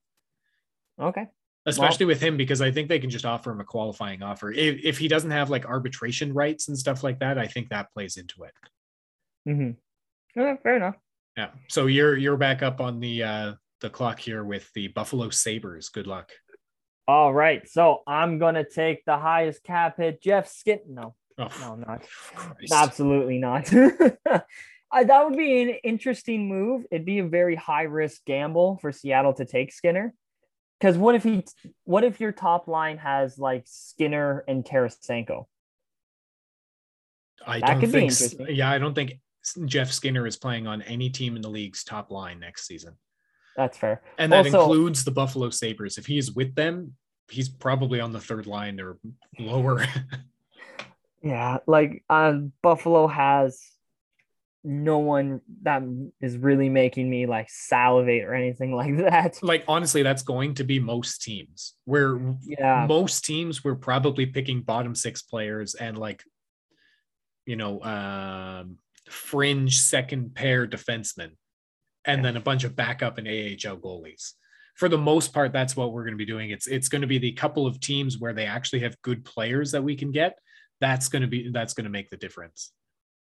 [1.03, 1.26] Okay.
[1.66, 4.52] Especially with him, because I think they can just offer him a qualifying offer.
[4.52, 7.92] If, if he doesn't have like arbitration rights and stuff like that, I think that
[7.92, 8.52] plays into it.
[9.48, 10.40] Mm-hmm.
[10.40, 10.96] Okay, fair enough.
[11.36, 11.50] Yeah.
[11.68, 15.88] So you're you're back up on the uh the clock here with the Buffalo Sabres.
[15.88, 16.30] Good luck.
[17.08, 17.68] All right.
[17.68, 20.80] So I'm gonna take the highest cap hit, Jeff Skin.
[20.88, 22.02] No, Oh, no, not.
[22.34, 22.72] Christ.
[22.72, 23.70] Absolutely not.
[24.92, 26.86] Uh, that would be an interesting move.
[26.92, 30.14] It'd be a very high risk gamble for Seattle to take Skinner.
[30.81, 31.45] Because what if he?
[31.85, 35.47] What if your top line has like Skinner and Tarasenko?
[37.47, 38.12] I that don't think.
[38.49, 39.14] Yeah, I don't think
[39.64, 42.95] Jeff Skinner is playing on any team in the league's top line next season,
[43.57, 44.03] That's fair.
[44.18, 45.97] and that Also- includes the Buffalo Sabres.
[45.99, 46.97] If he's with them,
[47.31, 48.99] he's probably on the third line or
[49.39, 49.85] lower.
[51.22, 53.61] Yeah, like uh, Buffalo has
[54.66, 55.82] no one that
[56.20, 59.38] is really making me like salivate or anything like that.
[59.42, 61.74] like honestly, that's going to be most teams.
[61.84, 66.22] Where Yeah, most teams were probably picking bottom six players and like
[67.46, 71.30] you know um fringe second pair defensemen
[72.04, 74.32] and then a bunch of backup and AHL goalies.
[74.74, 76.50] For the most part, that's what we're going to be doing.
[76.50, 79.70] It's it's going to be the couple of teams where they actually have good players
[79.72, 80.38] that we can get.
[80.80, 82.72] That's going to be that's going to make the difference.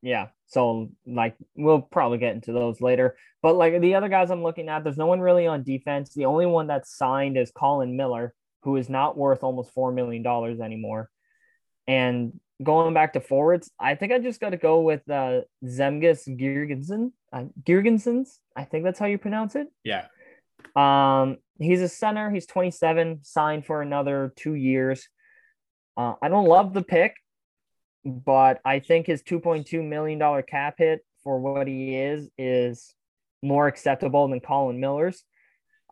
[0.03, 0.29] Yeah.
[0.47, 3.17] So like we'll probably get into those later.
[3.43, 6.15] But like the other guys I'm looking at, there's no one really on defense.
[6.15, 10.23] The only one that's signed is Colin Miller, who is not worth almost four million
[10.23, 11.11] dollars anymore.
[11.87, 16.29] And going back to forwards, I think I just got to go with uh, Zemgus
[16.29, 17.13] Girgensson.
[17.33, 19.69] Uh, Girgensons, I think that's how you pronounce it.
[19.85, 20.07] Yeah.
[20.75, 22.31] Um, he's a center.
[22.31, 25.09] He's 27, signed for another two years.
[25.97, 27.15] Uh, I don't love the pick,
[28.09, 32.95] but I think his 2.2 million dollar cap hit for what he is is
[33.43, 35.23] more acceptable than Colin Miller's.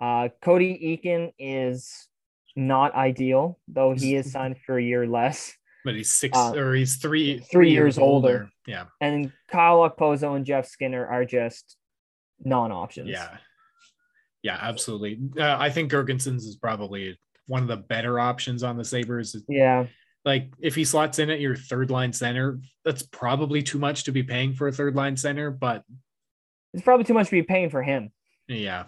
[0.01, 2.09] Uh, Cody Eakin is
[2.55, 5.55] not ideal, though he is signed for a year less.
[5.85, 8.51] But he's six Uh, or he's three three years older.
[8.67, 8.87] Yeah.
[9.01, 11.77] And Kyle Okposo and Jeff Skinner are just
[12.45, 13.09] non-options.
[13.09, 13.37] Yeah.
[14.43, 15.21] Yeah, absolutely.
[15.39, 19.37] Uh, I think Girgensons is probably one of the better options on the Sabres.
[19.49, 19.87] Yeah.
[20.27, 24.13] Like if he slots in at your third line center, that's probably too much to
[24.13, 25.85] be paying for a third line center, but
[26.75, 28.11] It's probably too much to be paying for him.
[28.49, 28.87] yeah.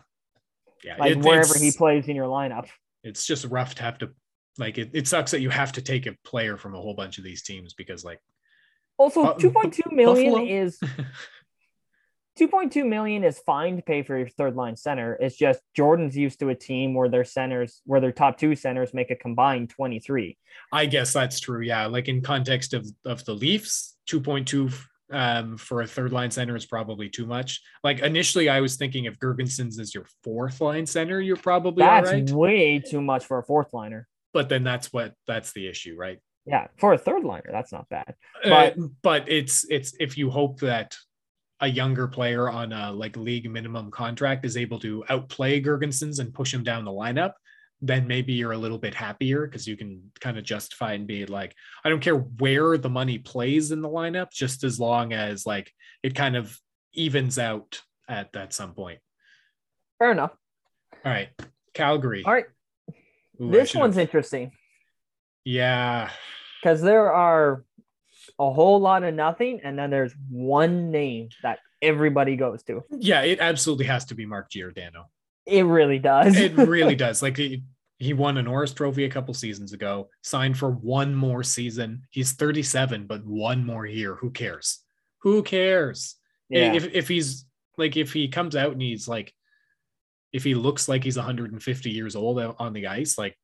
[0.85, 0.97] Yeah.
[0.99, 2.69] Like it- wherever he plays in your lineup.
[3.05, 4.11] it's just rough to have to
[4.59, 7.19] like it, it sucks that you have to take a player from a whole bunch
[7.19, 8.21] of these teams because like
[8.99, 10.49] Also, Uh, 2.2 million Buffalo?
[10.49, 10.81] is
[12.39, 15.15] 2.2 million is fine to pay for your third line center.
[15.15, 18.95] It's just Jordan's used to a team where their centers, where their top two centers
[18.95, 20.39] make a combined 23.
[20.73, 21.63] I guess that's true.
[21.63, 24.71] Yeah, like in context of of the Leafs, two point two
[25.11, 27.61] um, for a third line center is probably too much.
[27.83, 32.11] Like initially, I was thinking if Girgensons is your fourth line center, you're probably That's
[32.11, 32.31] right.
[32.31, 34.07] way too much for a fourth liner.
[34.33, 36.19] But then that's what that's the issue, right?
[36.45, 38.15] Yeah, for a third liner, that's not bad.
[38.45, 40.97] But But- but it's it's if you hope that
[41.61, 46.33] a younger player on a like league minimum contract is able to outplay Girgensons and
[46.33, 47.33] push him down the lineup,
[47.81, 51.27] then maybe you're a little bit happier because you can kind of justify and be
[51.27, 51.55] like,
[51.85, 55.73] I don't care where the money plays in the lineup, just as long as like
[56.03, 56.57] it kind of
[56.93, 58.99] evens out at at some point.
[59.99, 60.33] Fair enough.
[61.05, 61.29] All right,
[61.75, 62.23] Calgary.
[62.25, 62.47] All right,
[63.41, 64.53] Ooh, this one's interesting
[65.45, 66.11] yeah.
[66.61, 67.65] because there are
[68.39, 72.83] a whole lot of nothing, and then there's one name that everybody goes to.
[72.91, 75.07] Yeah, it absolutely has to be Mark Giordano.
[75.47, 76.37] It really does.
[76.37, 77.23] it really does.
[77.23, 77.65] Like he,
[77.99, 82.03] he won a Norris Trophy a couple seasons ago, signed for one more season.
[82.11, 84.15] He's 37, but one more year.
[84.17, 84.81] Who cares?
[85.23, 86.17] Who cares?
[86.49, 86.73] yeah.
[86.73, 87.45] If if he's
[87.77, 89.35] like if he comes out and he's like
[90.33, 93.37] if he looks like he's 150 years old on the ice, like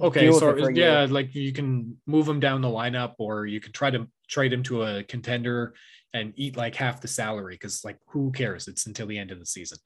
[0.00, 3.46] okay, so it for a yeah, like you can move him down the lineup or
[3.46, 5.74] you can try to trade him to a contender
[6.14, 8.68] and eat like half the salary because like who cares?
[8.68, 9.78] It's until the end of the season.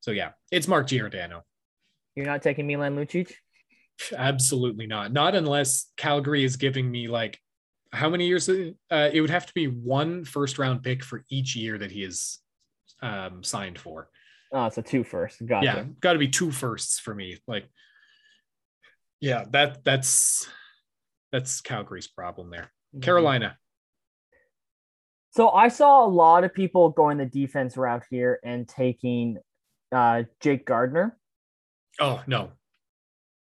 [0.00, 1.42] So yeah, it's Mark Giordano.
[2.14, 3.32] You're not taking Milan Lucic?
[4.16, 5.12] Absolutely not.
[5.12, 7.38] Not unless Calgary is giving me like
[7.92, 8.48] how many years?
[8.48, 12.02] Uh, it would have to be one first round pick for each year that he
[12.02, 12.38] is
[13.02, 14.08] um, signed for.
[14.52, 15.44] Oh, it's a two first.
[15.44, 15.64] Gotcha.
[15.64, 17.38] Yeah, got to be two firsts for me.
[17.46, 17.66] Like,
[19.20, 20.48] yeah, that that's
[21.32, 22.70] that's Calgary's problem there.
[22.94, 23.00] Mm-hmm.
[23.00, 23.56] Carolina.
[25.34, 29.38] So I saw a lot of people going the defense route here and taking
[29.90, 31.18] uh, Jake Gardiner.
[31.98, 32.52] Oh no,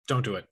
[0.07, 0.45] don't do it.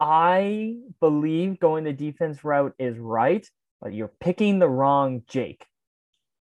[0.00, 3.48] I believe going the defense route is right,
[3.80, 5.64] but you're picking the wrong Jake.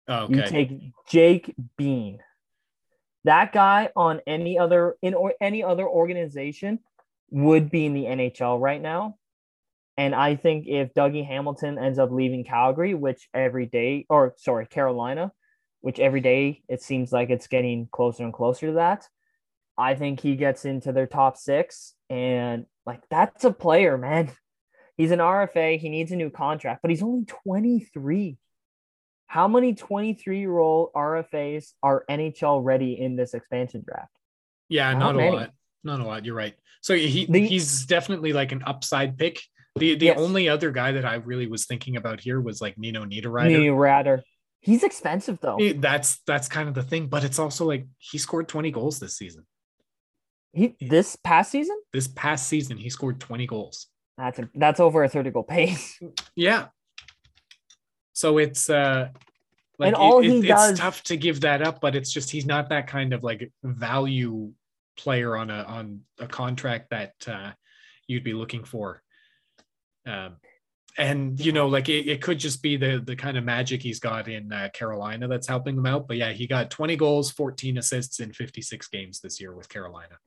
[0.08, 0.72] Oh, You take
[1.08, 2.18] Jake Bean.
[3.22, 6.80] That guy on any other in or any other organization
[7.30, 9.18] would be in the NHL right now.
[9.98, 14.64] And I think if Dougie Hamilton ends up leaving Calgary, which every day, or sorry,
[14.66, 15.32] Carolina,
[15.80, 19.08] which every day it seems like it's getting closer and closer to that,
[19.76, 21.94] I think he gets into their top six.
[22.08, 24.30] And like, that's a player, man.
[24.96, 25.78] He's an RFA.
[25.78, 28.38] He needs a new contract, but he's only 23.
[29.26, 34.12] How many 23 year old RFAs are NHL ready in this expansion draft?
[34.68, 35.50] yeah, not a lot.
[35.82, 36.24] Not a lot.
[36.24, 36.54] You're right.
[36.82, 39.40] So he The- he's definitely like an upside pick.
[39.78, 40.18] The the Yes.
[40.18, 43.58] only other guy that I really was thinking about here was like Nino Niederreiter.
[43.58, 44.22] New Ratter.
[44.60, 45.56] He's expensive though.
[45.60, 48.98] It- that's that's kind of the thing, but it's also like he scored 20 goals
[48.98, 49.46] this season.
[50.52, 53.86] He this past season, This past season, he scored 20 goals.
[54.16, 55.98] that's a, that's over a 30 goal pace.
[56.34, 56.68] Yeah.
[58.12, 59.10] So it's uh
[59.78, 62.30] like And all it- it- he it's tough to give that up, but it's just
[62.30, 64.52] he's not that kind of like value
[64.96, 67.52] player on a on a contract that uh
[68.08, 69.02] you'd be looking for.
[70.08, 70.36] Um
[70.98, 74.00] and you know, like it, it could just be the the kind of magic he's
[74.00, 76.08] got in uh, Carolina that's helping him out.
[76.08, 80.18] But yeah, he got 20 goals, 14 assists in 56 games this year with Carolina.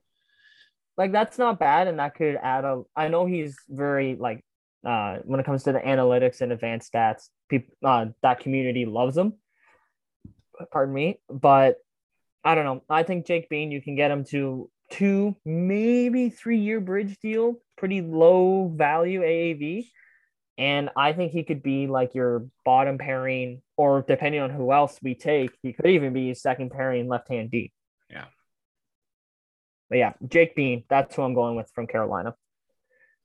[0.96, 2.82] like that's not bad, and that could add a.
[2.96, 4.42] I know he's very like
[4.84, 9.16] uh when it comes to the analytics and advanced stats, people uh that community loves
[9.16, 9.34] him.
[10.70, 11.76] Pardon me, but
[12.44, 12.82] I don't know.
[12.88, 17.56] I think Jake Bean, you can get him to two, maybe three year bridge deal,
[17.82, 19.88] pretty low value AAV.
[20.56, 25.00] And I think he could be like your bottom pairing, or depending on who else
[25.02, 27.72] we take, he could even be second pairing left hand D.
[28.08, 28.26] Yeah.
[29.90, 32.36] But yeah, Jake Bean, that's who I'm going with from Carolina.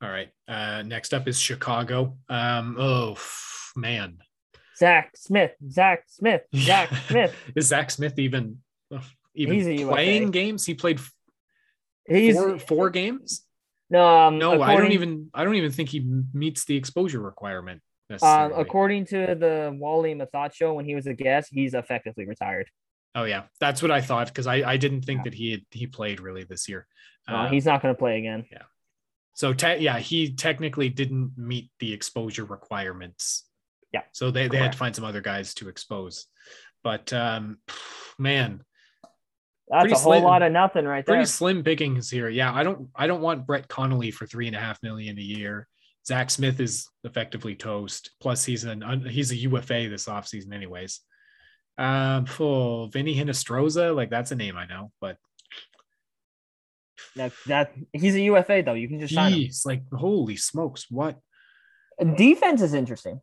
[0.01, 0.29] All right.
[0.47, 2.17] Uh, next up is Chicago.
[2.29, 3.17] Um, oh
[3.75, 4.17] man,
[4.75, 7.35] Zach Smith, Zach Smith, Zach Smith.
[7.55, 8.57] is Zach Smith even
[9.35, 9.91] even He's a UFA.
[9.91, 10.65] playing games?
[10.65, 10.99] He played
[12.07, 13.43] He's four four games.
[13.89, 15.29] No, um, No, I don't even.
[15.33, 17.81] I don't even think he meets the exposure requirement.
[18.21, 22.69] Um, according to the Wally Mathot show, when he was a guest, he's effectively retired.
[23.15, 25.87] oh yeah, that's what I thought because I, I didn't think that he had, he
[25.87, 26.87] played really this year.
[27.27, 28.45] Uh, he's not going to play again.
[28.51, 28.63] Yeah.
[29.33, 33.43] So te- yeah, he technically didn't meet the exposure requirements.
[33.93, 36.25] Yeah, So they, they had to find some other guys to expose.
[36.83, 37.57] But um,
[38.17, 38.61] man,
[39.69, 41.15] That's Pretty a whole slim- lot of nothing right there.
[41.15, 42.29] pretty slim pickings here.
[42.29, 45.21] Yeah, I don't I don't want Brett Connolly for three and a half million a
[45.21, 45.67] year.
[46.07, 48.11] Zach Smith is effectively toast.
[48.21, 51.01] Plus, he's an he's a UFA this offseason, anyways.
[51.77, 55.17] Um, oh, Vinny Hinostroza, like that's a name I know, but
[57.15, 58.73] That, that he's a UFA though.
[58.73, 59.49] You can just sign him.
[59.65, 61.19] like holy smokes, what
[62.15, 63.21] Defense is interesting.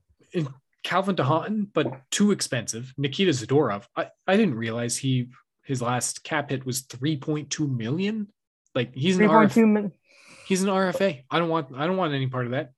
[0.83, 2.93] Calvin DeHaan, but too expensive.
[2.99, 5.29] Nikita Zadorov, I, I didn't realize he
[5.65, 8.29] his last cap hit was 3.2 million.
[8.75, 9.93] Like he's an Three point RF, two million.
[10.47, 11.23] he's an RFA.
[11.31, 12.73] I don't want I don't want any part of that.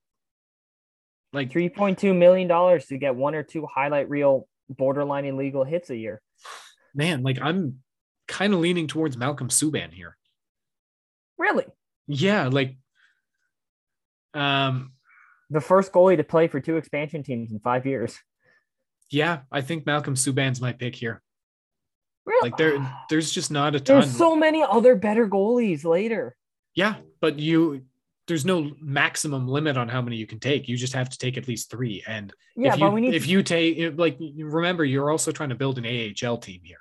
[1.33, 5.65] Like Three point two million dollars to get one or two highlight reel borderline illegal
[5.65, 6.21] hits a year.
[6.95, 7.79] man, like I'm
[8.29, 10.17] kind of leaning towards Malcolm Subban here.
[11.39, 11.65] Really,
[12.07, 12.77] Yeah, like
[14.35, 14.93] um
[15.51, 18.19] the first goalie to play for two expansion teams in five years.
[19.11, 21.23] yeah, I think Malcolm Subban's my pick here.
[22.27, 24.01] Really, Like there there's just not a ton.
[24.01, 26.37] there's so many other better goalies later.
[26.75, 27.83] Yeah, but you
[28.27, 30.69] there's no maximum limit on how many you can take.
[30.69, 32.03] You just have to take at least three.
[32.07, 35.51] And Yeah, if you but we need if you take like remember, you're also trying
[35.51, 36.81] to build an AHL team here.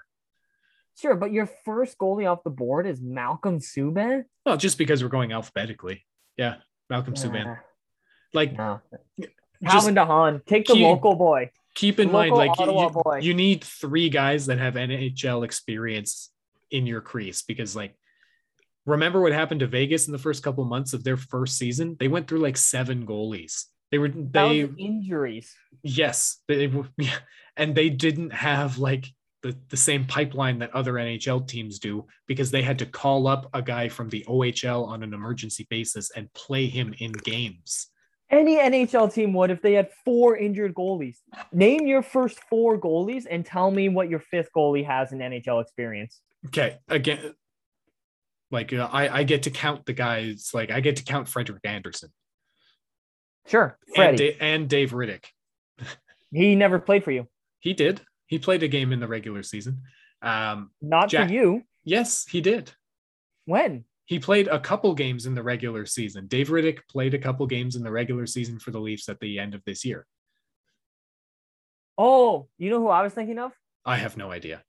[1.00, 4.24] sure, but your first goalie off the board is Malcolm Subban.
[4.46, 6.06] Well, just because we're going alphabetically.
[6.38, 6.56] Yeah,
[6.90, 7.60] Malcolm Subban.
[8.34, 8.82] Like no.
[9.64, 11.52] Calvin DeHaan, take the local boy.
[11.76, 12.74] Keep in mind, like you,
[13.22, 16.32] you need three guys that have NHL experience
[16.72, 17.96] in your crease because like
[18.86, 21.96] remember what happened to Vegas in the first couple months of their first season?
[22.00, 23.66] They went through like seven goalies.
[23.92, 25.54] They were they injuries.
[25.84, 27.18] Yes, they were- yeah,
[27.56, 29.08] and they didn't have like
[29.44, 33.50] the, the same pipeline that other NHL teams do because they had to call up
[33.54, 37.88] a guy from the OHL on an emergency basis and play him in games.
[38.32, 41.18] Any NHL team would if they had four injured goalies.
[41.54, 45.62] Name your first four goalies and tell me what your fifth goalie has in NHL
[45.62, 46.22] experience.
[46.48, 47.36] Okay, again,
[48.52, 50.52] like uh, I I get to count the guys.
[50.54, 52.10] Like I get to count Frederik Andersen
[53.48, 55.26] Sure, and, Da- and Dave Rittich.
[56.32, 57.28] he never played for you.
[57.60, 58.02] He did.
[58.26, 59.84] He played a game in the regular season.
[60.24, 61.62] Um, Not Jack- for you.
[61.84, 62.72] yes, he did.
[63.46, 63.86] When?
[64.06, 66.28] He played a couple games in the regular season.
[66.28, 69.40] Dave Rittich played a couple games in the regular season for the Leafs at the
[69.40, 70.06] end of this year.
[71.98, 73.52] Oh, you know who I was thinking of?
[73.84, 74.64] I have no idea.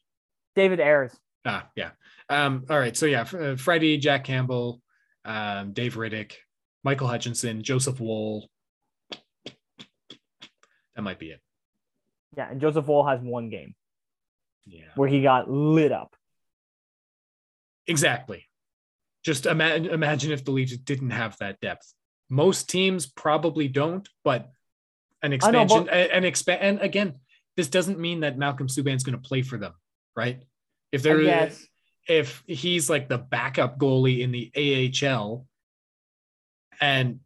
[0.55, 1.15] David Ayres.
[1.45, 1.91] Ah, yeah.
[2.31, 2.97] Um, all right.
[2.97, 4.81] So yeah, uh, Freddie, Jack Campbell,
[5.25, 6.33] um, Dave Rittich,
[6.83, 8.49] Michael Hutchinson, Joseph Woll.
[9.45, 11.41] That might be it.
[12.37, 13.75] Yeah, and Joseph Woll has one game
[14.67, 14.85] Yeah.
[14.95, 16.17] where he got lit up.
[17.87, 18.47] Exactly.
[19.27, 21.93] Just imagine imagine if the Leafs didn't have that depth.
[22.31, 24.53] Most teams probably don't, but
[25.21, 27.15] an I know, expansion, but- an expand, and again,
[27.57, 29.73] this doesn't mean that Malcolm Subban's going to play for them,
[30.15, 30.45] right?
[30.93, 31.67] If they're Yes.
[32.09, 35.45] if he's like the backup goalie in the AHL,
[36.81, 37.19] and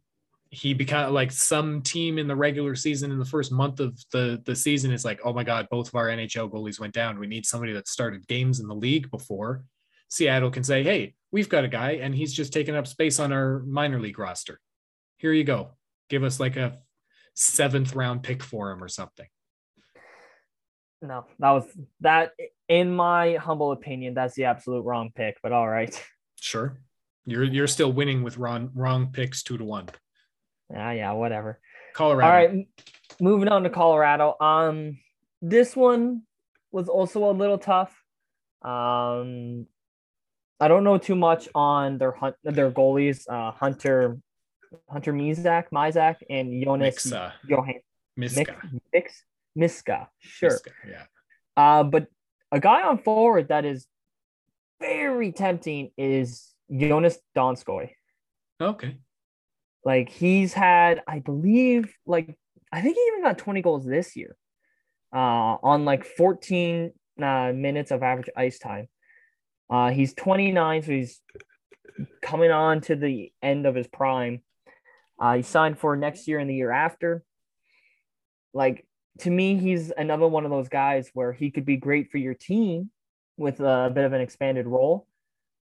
[0.49, 4.41] he become like some team in the regular season in the first month of the
[4.43, 7.19] the season is like, oh my god, both of our NHL goalies went down.
[7.19, 9.63] We need somebody that started games in the league before.
[10.11, 13.31] Seattle can say, hey, we've got a guy and he's just taking up space on
[13.31, 14.59] our minor league roster.
[15.17, 15.69] Here you go.
[16.09, 16.77] Give us like a
[17.33, 19.27] seventh round pick for him or something.
[21.01, 21.63] No, that was
[22.01, 22.33] that.
[22.67, 25.37] In my humble opinion, that's the absolute wrong pick.
[25.41, 25.99] But all right.
[26.39, 26.77] Sure.
[27.25, 29.87] You're you're still winning with wrong wrong picks two to one.
[30.69, 31.59] Yeah, yeah, whatever.
[31.93, 32.27] Colorado.
[32.27, 32.67] All right,
[33.19, 34.35] moving on to Colorado.
[34.39, 34.99] Um,
[35.41, 36.23] this one
[36.71, 37.95] was also a little tough.
[38.61, 39.67] Um,
[40.61, 44.19] I don't know too much on their hunt their goalies, uh, Hunter,
[44.87, 47.33] Hunter Mizak, Mizak, and Jonas Mixa.
[47.47, 47.81] Johan
[48.15, 48.55] Miska.
[48.93, 49.23] Mix
[49.55, 50.07] Miska.
[50.19, 50.51] Sure.
[50.51, 51.03] Miska, Yeah.
[51.57, 52.07] Uh, but
[52.51, 53.87] a guy on forward that is
[54.79, 57.89] very tempting is Joonas Donskoi.
[58.61, 58.97] Okay.
[59.83, 62.37] Like he's had, I believe, like
[62.71, 64.37] I think he even got 20 goals this year,
[65.11, 66.91] uh, on like 14
[67.21, 68.87] uh, minutes of average ice time.
[69.71, 71.21] Uh, he's 29, so he's
[72.21, 74.41] coming on to the end of his prime.
[75.19, 77.23] Uh, he signed for next year and the year after.
[78.53, 78.85] Like
[79.19, 82.33] to me, he's another one of those guys where he could be great for your
[82.33, 82.89] team
[83.37, 85.07] with a bit of an expanded role.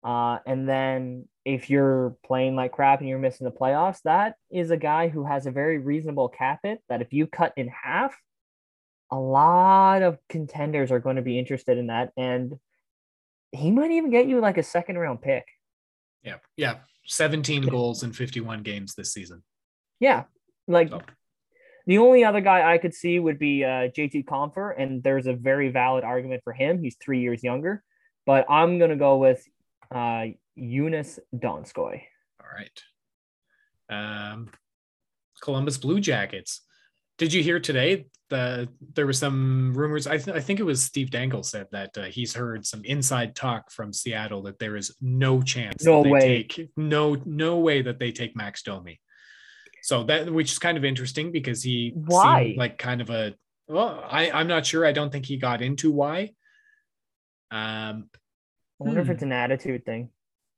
[0.03, 4.71] Uh, and then if you're playing like crap and you're missing the playoffs, that is
[4.71, 8.15] a guy who has a very reasonable cap it that if you cut in half,
[9.11, 12.13] a lot of contenders are going to be interested in that.
[12.15, 12.53] And
[13.51, 15.45] he might even get you like a second round pick.
[16.23, 16.37] Yeah.
[16.55, 16.75] Yeah.
[17.05, 19.43] 17 goals in 51 games this season.
[19.99, 20.23] Yeah.
[20.67, 21.01] Like So.
[21.87, 25.33] the only other guy I could see would be uh, JT Compher, and there's a
[25.33, 26.81] very valid argument for him.
[26.81, 27.83] He's three years younger,
[28.25, 29.43] but I'm going to go with
[29.93, 30.25] uh,
[30.57, 32.03] Joonas Donskoi.
[32.39, 32.81] All right.
[33.89, 34.49] Um,
[35.41, 36.61] Columbus Blue Jackets.
[37.17, 40.07] Did you hear today the there were some rumors?
[40.07, 43.36] I, th- I think it was Steve Dangle said that uh, he's heard some inside
[43.36, 46.43] talk from Seattle that there is no chance, No they way.
[46.47, 48.99] take no no way that they take Max Domi.
[49.84, 52.45] So that which is kind of interesting because he Why?
[52.45, 53.36] seemed like kind of a
[53.67, 54.86] well, I I'm not sure.
[54.86, 56.34] I don't think he got into why.
[57.51, 58.09] Um,
[58.79, 59.09] I wonder Hmm.
[59.09, 60.09] if it's an attitude thing.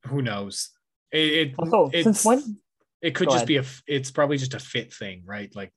[0.07, 0.69] who knows?
[1.11, 2.57] It, it Also, it's, since when?
[3.01, 3.47] it could Go just ahead.
[3.47, 5.71] be a it's probably just a fit thing right like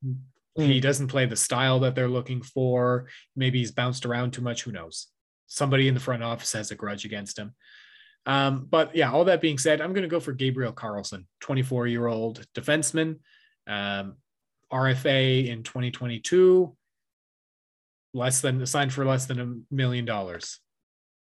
[0.56, 3.08] he doesn't play the style that they're looking for.
[3.34, 4.62] Maybe he's bounced around too much.
[4.62, 5.08] Who knows?
[5.46, 7.54] Somebody in the front office has a grudge against him.
[8.24, 11.86] Um, but yeah all that being said i'm going to go for Gabriel Carlsson 24
[11.86, 13.20] year old defenseman
[13.68, 14.16] um,
[14.72, 16.76] rfa in 2022
[18.16, 20.58] less than signed for less than a million dollars.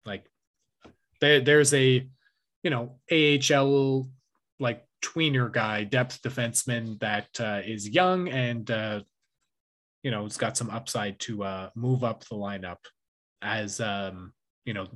[0.04, 0.26] Like
[1.20, 2.08] there, there's a
[2.62, 4.08] you know ahl
[4.58, 9.00] like tweener guy, depth defenseman that uh, is young and uh,
[10.06, 12.78] you know it's got some upside to uh, move up the lineup
[13.42, 14.32] as um,
[14.64, 14.86] you know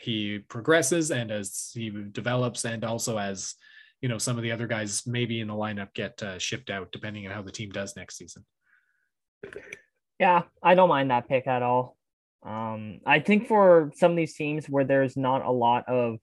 [0.00, 3.54] he progresses and as he develops, and also as
[4.00, 6.90] you know some of the other guys maybe in the lineup get uh, shipped out
[6.90, 8.44] depending on how the team does next season.
[10.18, 11.96] Yeah, I don't mind that pick at all.
[12.44, 16.18] Um, I think for some of these teams where there's not a lot of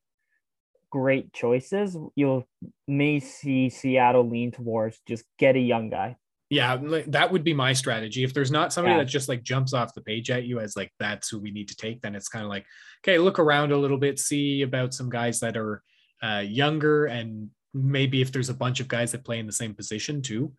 [0.90, 2.46] great choices, you'll
[2.86, 6.18] may see Seattle lean towards just get a young guy.
[6.50, 6.78] Yeah,
[7.08, 8.24] that would be my strategy.
[8.24, 9.04] If there's not somebody Yeah.
[9.04, 11.68] that just like jumps off the page at you as like that's who we need
[11.68, 12.66] to take, then it's kind of like,
[13.04, 15.84] okay, look around a little bit, see about some guys that are
[16.24, 19.76] uh, younger, and maybe if there's a bunch of guys that play in the same
[19.76, 20.52] position too.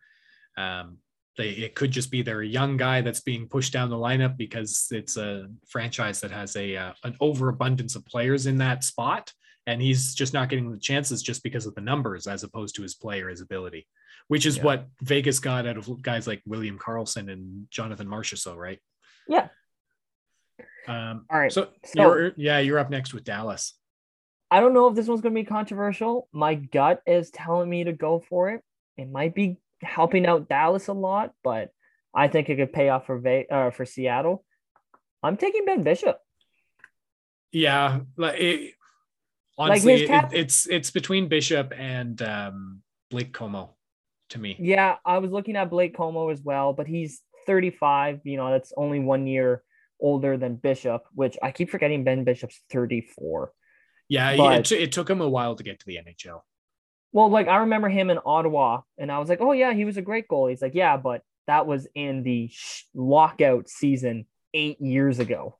[0.56, 0.98] Um,
[1.36, 4.36] they it could just be they're a young guy that's being pushed down the lineup
[4.36, 9.32] because it's a franchise that has a uh, an overabundance of players in that spot,
[9.66, 12.82] and he's just not getting the chances just because of the numbers as opposed to
[12.82, 13.86] his play or his ability
[14.30, 14.62] which is Yeah.
[14.62, 18.78] what Vegas got out of guys like William Karlsson and Jonathan Marchessault, right?
[19.26, 19.48] Yeah.
[20.86, 21.50] Um, All right.
[21.50, 23.74] so, So- you're yeah, you're up next with Dallas.
[24.48, 26.28] I don't know if this one's going to be controversial.
[26.30, 28.62] My gut is telling me to go for it.
[28.96, 31.70] It might be helping out Dallas a lot, but
[32.14, 34.44] I think it could pay off for Ve- uh, for Seattle.
[35.24, 36.20] I'm taking Ben Bishop.
[37.50, 38.74] Yeah, like it,
[39.58, 43.70] Like honestly, it- it's it's between Bishop and um, Blake Comeau
[44.30, 44.56] to me.
[44.58, 48.20] Yeah, I was looking at Blake Comeau as well, but he's 35.
[48.24, 49.62] You know, that's only one year
[50.00, 53.52] older than Bishop, which I keep forgetting Ben Bishop's 34.
[54.08, 56.40] Yeah, But- it, t- it took him a while to get to the NHL.
[57.12, 59.96] Well, like I remember him in Ottawa, and I was like, oh, yeah, he was
[59.96, 60.46] a great goal.
[60.46, 65.58] He's like, yeah, but that was in the sh- lockout season eight years ago.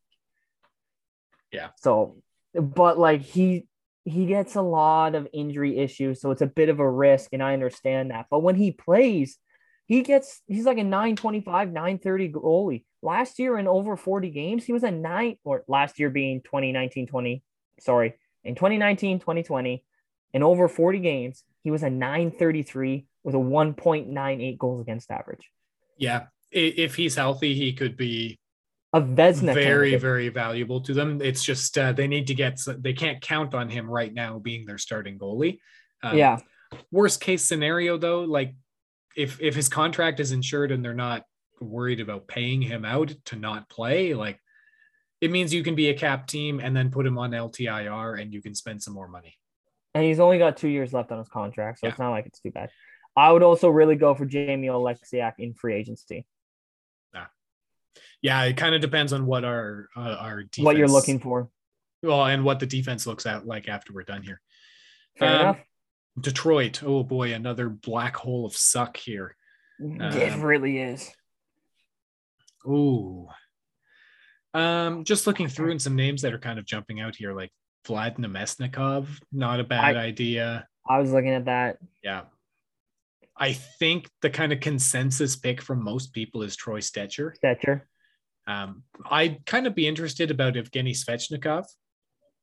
[1.53, 1.71] Yeah.
[1.81, 2.23] So,
[2.55, 3.66] but like he,
[4.05, 7.43] he gets a lot of injury issues, so it's a bit of a risk, and
[7.43, 8.27] I understand that.
[8.31, 9.39] But when he plays,
[9.87, 12.85] he gets he's like a 925, 930 goalie.
[13.03, 17.07] Last year in over 40 games, he was a nine, or last year being 2019
[17.07, 17.43] 20,
[17.81, 19.85] sorry, in 2019 2020,
[20.33, 25.51] in over 40 games, he was a 933 with a 1.98 goals against average.
[25.99, 28.39] Yeah, if he's healthy, he could be
[28.93, 30.01] A Vezina very candidate.
[30.01, 31.20] very valuable to them.
[31.22, 34.66] It's just uh, they need to get they can't count on him right now being
[34.66, 35.59] their starting goalie.
[36.03, 36.38] Um, yeah.
[36.91, 38.55] worst case scenario though like
[39.16, 41.24] if if his contract is insured and they're not
[41.61, 44.41] worried about paying him out to not play like
[45.20, 48.32] it means you can be a cap team and then put him on LTIR and
[48.32, 49.36] you can spend some more money.
[49.95, 51.91] And he's only got two years left on his contract, so Yeah.
[51.91, 52.70] it's not like it's too bad.
[53.14, 56.24] I would also really go for Jamie Oleksiak in free agency.
[58.23, 61.49] Yeah, it kind of depends on what our uh, our defense, What you're looking for.
[62.03, 64.41] well and what the defense looks at like after we're done here.
[65.18, 65.59] Fair Um, enough.
[66.21, 69.37] Detroit, oh boy, another black hole of suck here.
[69.79, 71.11] it um, really is.
[72.66, 73.29] Ooh.
[74.53, 77.51] Um, just looking through and some names that are kind of jumping out here, like
[77.87, 80.66] Vlad Namestnikov, not a bad I- idea.
[80.89, 81.79] I was looking at that.
[82.03, 82.23] Yeah.
[83.37, 87.33] I think the kind of consensus pick from most people is Troy Stecher.
[87.43, 87.83] Stecher.
[88.51, 91.67] Um, I'd kind of be interested about Evgeny Svechnikov.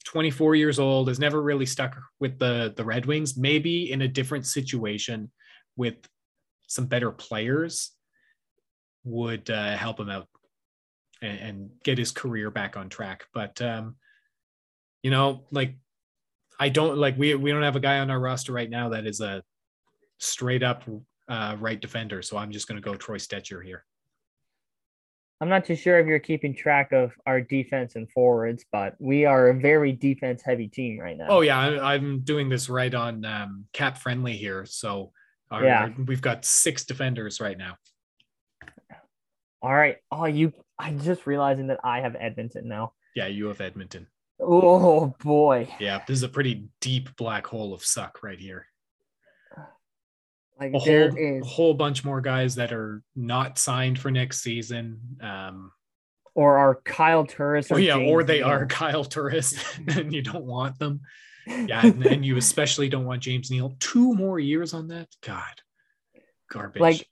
[0.05, 3.35] 24 years old, has never really stuck with the, the Red Wings.
[3.35, 5.29] Maybe in a different situation
[5.75, 5.95] with
[6.67, 7.91] some better players
[9.03, 10.27] would uh, help him out
[11.21, 13.25] and, and get his career back on track.
[13.33, 13.97] But, um,
[15.03, 15.75] you know, like,
[16.59, 19.05] I don't like we we don't have a guy on our roster right now that
[19.05, 19.43] is a
[20.17, 20.83] straight up
[21.27, 22.21] uh, right defender.
[22.21, 23.85] So I'm just going to go Troy Stecher here.
[25.39, 29.25] I'm not too sure if you're keeping track of our defense and forwards, but we
[29.25, 31.27] are a very defense heavy team right now.
[31.29, 34.65] Oh yeah, I'm doing this right on um, cap friendly here.
[34.65, 35.11] So
[35.51, 35.81] our, Yeah.
[35.83, 37.75] our- we've got six defenders right now.
[39.61, 39.97] All right.
[40.11, 40.53] Oh, you.
[40.79, 42.93] I'm just realizing that I have Edmonton now.
[43.15, 44.07] Yeah, you have Edmonton.
[44.39, 45.67] Oh boy.
[45.79, 48.67] Yeah, this is a pretty deep black hole of suck right here.
[50.59, 54.09] Like A there whole, is, a whole bunch more guys that are not signed for
[54.11, 54.99] next season.
[55.21, 55.71] Um,
[56.33, 57.71] or are Kyle Turris.
[57.71, 58.47] oh yeah, or they Neal.
[58.47, 61.01] are Kyle Turris, and you don't want them.
[61.49, 63.77] Yeah, and, and you especially don't want James Neal.
[63.79, 65.07] Two more years on that.
[65.25, 65.61] God,
[66.51, 66.81] garbage.
[66.81, 67.07] like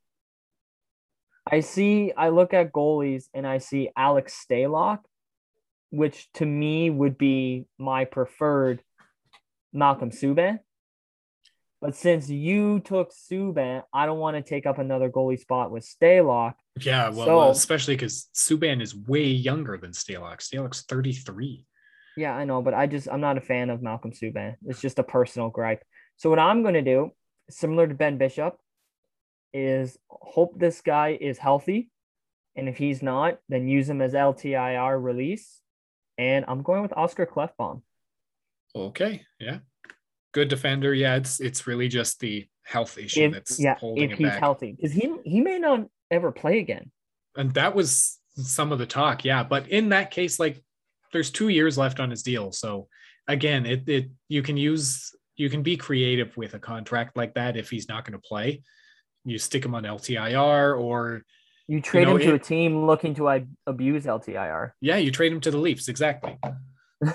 [1.49, 4.99] I see, I look at goalies and I see Alex Stalock,
[5.89, 8.81] which to me would be my preferred
[9.71, 10.59] Malcolm Subban.
[11.85, 15.83] But since you took Subban, I don't want to take up another goalie spot with
[15.85, 16.55] Stalock.
[16.81, 20.39] Yeah, well, So- uh, especially because Subban is way younger than Stalock.
[20.39, 21.63] Stalock's 33.
[22.17, 24.55] Yeah, I know, but I just I'm not a fan of Malcolm Subban.
[24.65, 25.83] It's just a personal gripe.
[26.15, 27.11] So what I'm going to do,
[27.51, 28.57] similar to Ben Bishop,
[29.53, 31.91] is hope this guy is healthy,
[32.55, 35.61] and if he's not, then use him as LTIR release.
[36.17, 37.83] And I'm going with Oscar Klefbom.
[38.75, 39.59] Okay, yeah.
[40.35, 40.93] Good defender.
[40.93, 44.27] Yeah, it's it's really just the health issue If that's yeah, holding if it he's
[44.27, 44.39] back.
[44.41, 46.91] healthy, because he he may not ever play again.
[47.37, 49.43] And that was some of the talk, yeah.
[49.45, 50.61] But in that case, like
[51.13, 52.51] there's two years left on his deal.
[52.51, 52.89] So
[53.29, 57.55] again, it it you can use you can be creative with a contract like that
[57.55, 58.61] if he's not going to play.
[59.23, 61.21] You stick him on LTIR or
[61.67, 64.71] You trade know, him to it- a team looking to I, abuse LTIR.
[64.81, 65.87] yeah, you trade him to the Leafs.
[65.87, 66.37] Exactly.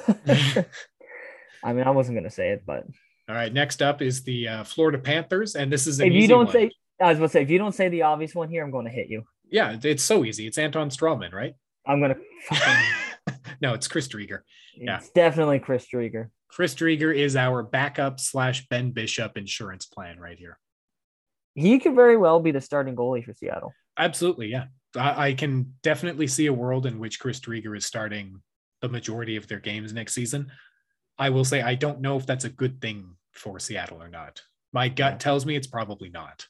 [1.63, 2.85] I mean, I wasn't going to say it, but
[3.31, 6.27] All right, next up is the uh, Florida Panthers, and this is an if you
[6.27, 6.53] don't one.
[6.53, 6.71] say,
[7.01, 8.91] I was to say, if you don't say the obvious one here, I'm going to
[8.91, 9.23] hit you.
[9.49, 10.49] yeah, it's so easy.
[10.49, 11.55] It's Anton Stralman, right?
[11.87, 14.41] I'm going to fucking no, it's Chris Driedger.
[14.77, 14.97] Yeah.
[14.97, 16.31] It's definitely Chris Driedger.
[16.49, 20.59] Chris Driedger is our backup slash Ben Bishop insurance plan right here.
[21.55, 23.73] He could very well be the starting goalie for Seattle.
[23.97, 24.65] Absolutely, yeah.
[24.97, 28.43] I, I can definitely see a world in which Chris Driedger is starting
[28.81, 30.51] the majority of their games next season.
[31.17, 34.43] I will say I don't know if that's a good thing for Seattle or not.
[34.73, 35.19] My gut Yeah.
[35.19, 36.47] tells me it's probably not.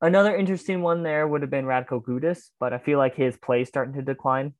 [0.00, 3.62] Another interesting one there would have been Radko Gudas, but I feel like his play
[3.62, 4.54] is starting to decline.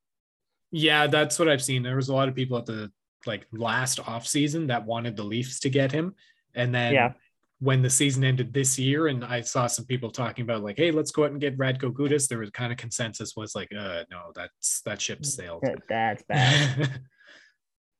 [0.70, 1.82] Yeah, that's what I've seen.
[1.82, 2.90] There was a lot of people at the
[3.26, 6.14] like last offseason that wanted the Leafs to get him.
[6.54, 7.12] And then Yeah.
[7.60, 10.90] when the season ended this year, and I saw some people talking about like, hey,
[10.90, 14.04] let's go out and get Radko Gudas, there was kind of consensus was like, uh
[14.10, 15.64] no, that's that ship sailed.
[15.88, 17.00] That's bad.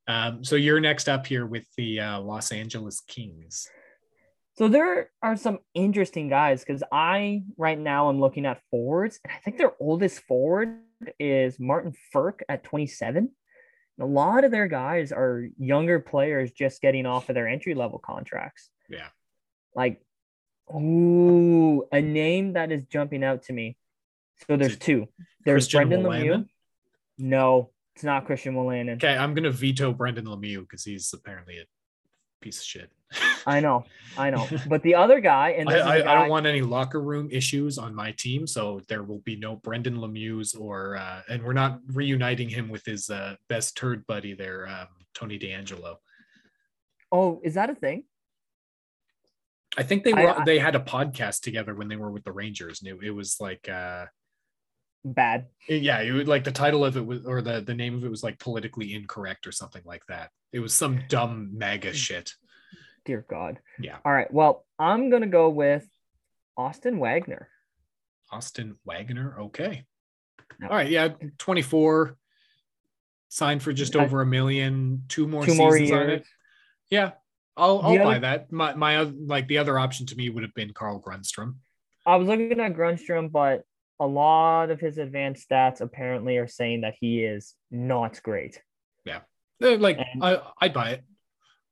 [0.07, 3.69] Um, so you're next up here with the uh, Los Angeles Kings.
[4.57, 9.33] so there are some interesting guys because I right now I'm looking at forwards, and
[9.33, 10.78] I think their oldest forward
[11.19, 13.31] is Martin Frk at 27.
[14.01, 17.99] A lot of their guys are younger players just getting off of their entry level
[17.99, 18.70] contracts.
[18.89, 19.09] Yeah.
[19.74, 20.03] Like,
[20.74, 23.77] ooh, a name that is jumping out to me.
[24.49, 25.09] So there's two.
[25.45, 26.11] There's Christian Brendan?
[26.11, 26.47] Lemieux.
[27.19, 28.95] No, it's not Christian Wolanin.
[28.95, 31.65] Okay, I'm gonna veto Brendan Lemieux because he's apparently a
[32.41, 32.91] piece of shit.
[33.47, 33.85] I know,
[34.19, 34.49] I know.
[34.69, 37.29] But the other guy, and I, I, a I guy- don't want any locker room
[37.31, 41.53] issues on my team, so there will be no Brendan Lemieux or, uh, and we're
[41.53, 45.97] not reuniting him with his uh, best turd buddy there, um, Tony DeAngelo.
[47.12, 48.05] Oh, is that a thing?
[49.77, 52.33] I think they were I- they had a podcast together when they were with the
[52.33, 54.07] Rangers, and it, it was like, uh,
[55.05, 55.47] Bad.
[55.68, 58.05] it- yeah, it was like the title of it was, or the the name of
[58.05, 60.31] it was like politically incorrect or something like that.
[60.52, 61.94] It was some dumb MAGA mm.
[61.94, 62.32] shit.
[63.05, 63.60] Dear God.
[63.78, 63.98] Yeah.
[64.05, 64.32] All right.
[64.32, 65.86] Well, I'm gonna go with
[66.56, 67.48] Austin Wagner.
[68.31, 69.36] Austin Wagner.
[69.39, 69.85] Okay.
[70.59, 70.68] No.
[70.68, 70.89] All right.
[70.89, 71.09] Yeah.
[71.39, 72.16] 24
[73.28, 76.26] signed for just over a million, two more Two seasons more on it.
[76.90, 77.12] Yeah.
[77.56, 78.51] I'll, I'll buy that.
[78.51, 81.56] My, my, like the other option to me would have been Carl Grundstrom.
[82.06, 83.64] I was looking at Grundstrom, but
[84.01, 88.61] a lot of his advanced stats apparently are saying that he is not great.
[89.05, 89.21] Yeah.
[89.61, 91.05] Like And- I, I'd buy it.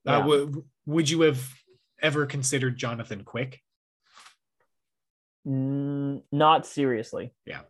[0.07, 1.49] Uh, w- would you have
[2.01, 3.61] ever considered Jonathan Quick?
[5.47, 7.33] Mm, not seriously.
[7.47, 7.63] know,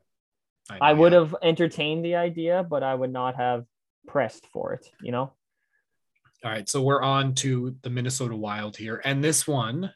[0.81, 1.21] I would yeah.
[1.21, 3.65] have entertained the idea, but I would not have
[4.07, 4.87] pressed for it.
[5.03, 5.33] You know.
[6.45, 9.93] All right, so we're on to the Minnesota Wild here, and this one,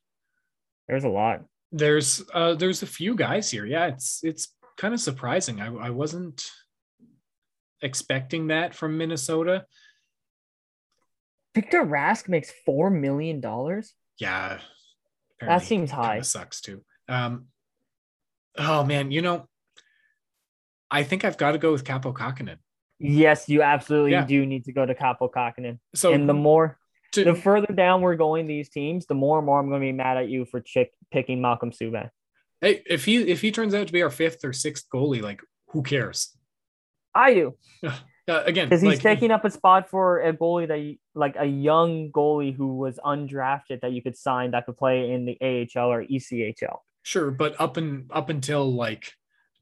[0.89, 1.43] There's a lot.
[1.73, 3.67] There's uh, there's a few guys here.
[3.67, 5.61] Yeah, it's it's kind of surprising.
[5.61, 6.49] I I wasn't
[7.83, 9.65] expecting that from Minnesota.
[11.55, 13.95] Victor Rask makes four million dollars.
[14.19, 14.61] Yeah,
[15.41, 16.21] That seems high.
[16.23, 16.83] Sucks too.
[17.09, 17.47] Um,
[18.57, 19.47] oh man, you know,
[20.91, 22.57] I think I've got to go with Kaapo Kahkonen.
[22.99, 24.25] Yes, you absolutely Yeah.
[24.25, 25.79] do need to go to Kaapo Kahkonen.
[25.95, 26.79] So and the more
[27.13, 29.87] to- the further down we're going these teams, the more and more I'm going to
[29.87, 32.11] be mad at you for chick picking Malcolm Subban.
[32.61, 35.41] hey, if he if he turns out to be our fifth or sixth goalie, like
[35.69, 36.37] who cares?
[37.15, 37.55] I do
[38.29, 41.37] Uh, again, because he's like, taking up a spot for a goalie that you, like
[41.39, 45.39] a young goalie who was undrafted that you could sign that could play in the
[45.41, 46.79] AHL or ECHL.
[47.05, 49.13] Sure, but up and up until like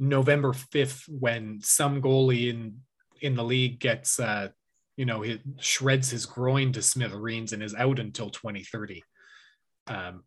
[0.00, 2.78] November fifth, when some goalie in
[3.20, 4.48] in the league gets uh
[4.96, 9.02] you know he shreds his groin to smithereens and is out until 2030.
[9.86, 10.22] Um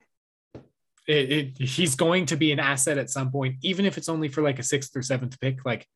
[1.08, 4.28] it, it he's going to be an asset at some point, even if it's only
[4.28, 5.66] for like a sixth or seventh pick.
[5.66, 5.88] Like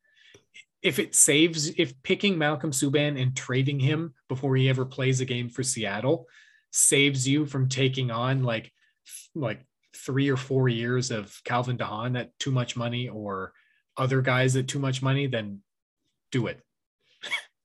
[0.82, 5.24] if it saves if picking Malcolm Subban and trading him before he ever plays a
[5.24, 6.26] game for Seattle
[6.72, 8.72] saves you from taking on like
[9.34, 13.52] like three or four years of Calvin DeHaan at too much money or
[13.96, 15.60] other guys at too much money, then
[16.30, 16.60] do it.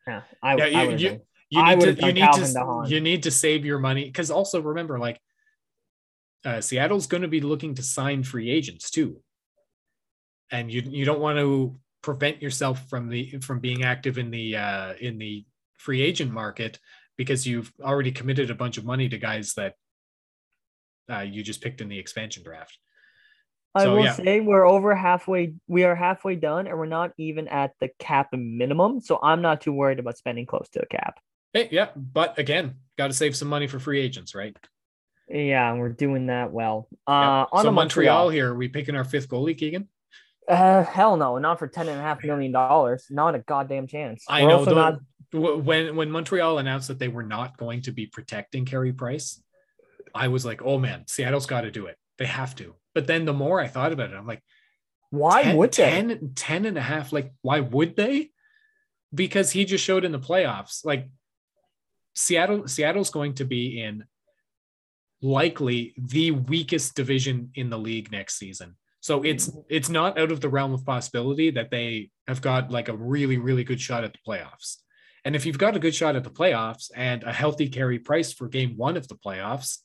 [0.07, 2.99] Yeah, I, Yeah, I you- would you- You I need to you need to you
[2.99, 5.17] need to save your money because also remember like
[6.43, 9.21] uh, Seattle's going to be looking to sign free agents too,
[10.51, 14.57] and you you don't want to prevent yourself from the from being active in the
[14.57, 15.45] uh, in the
[15.77, 16.79] free agent market
[17.17, 19.75] because you've already committed a bunch of money to guys that
[21.09, 22.77] uh, you just picked in the expansion draft.
[23.75, 24.13] I So, will yeah.
[24.13, 25.53] say we're over halfway.
[25.67, 29.01] We are halfway done, and we're not even at the cap minimum.
[29.01, 31.19] So I'm not too worried about spending close to the cap.
[31.53, 34.55] Hey, yeah, but again, got to save some money for free agents, right?
[35.29, 36.87] Yeah, and we're doing that well.
[37.07, 37.45] Uh, Yeah.
[37.51, 38.29] on so Montreal Montreal.
[38.29, 39.87] here, are we picking our fifth goalie, Keegan?
[40.47, 43.07] Uh, hell no, not for ten and a half million dollars.
[43.09, 44.23] Not a goddamn chance.
[44.29, 44.65] I We're know.
[44.65, 44.99] though, not-
[45.65, 49.43] when when Montreal announced that they were not going to be protecting Carey Price,
[50.15, 51.97] I was like, oh man, Seattle's got to do it.
[52.17, 52.75] They have to.
[52.93, 54.43] But then the more I thought about it, I'm like,
[55.09, 55.89] why 10, would they?
[55.89, 58.31] 10, 10 and a half, like, why would they?
[59.13, 61.09] Because he just showed in the playoffs, like
[62.15, 64.03] Seattle, Seattle's going to be in
[65.21, 68.75] likely the weakest division in the league next season.
[68.99, 72.89] So it's it's not out of the realm of possibility that they have got like
[72.89, 74.77] a really, really good shot at the playoffs.
[75.23, 78.33] And if you've got a good shot at the playoffs and a healthy Carey Price
[78.33, 79.79] for game one of the playoffs,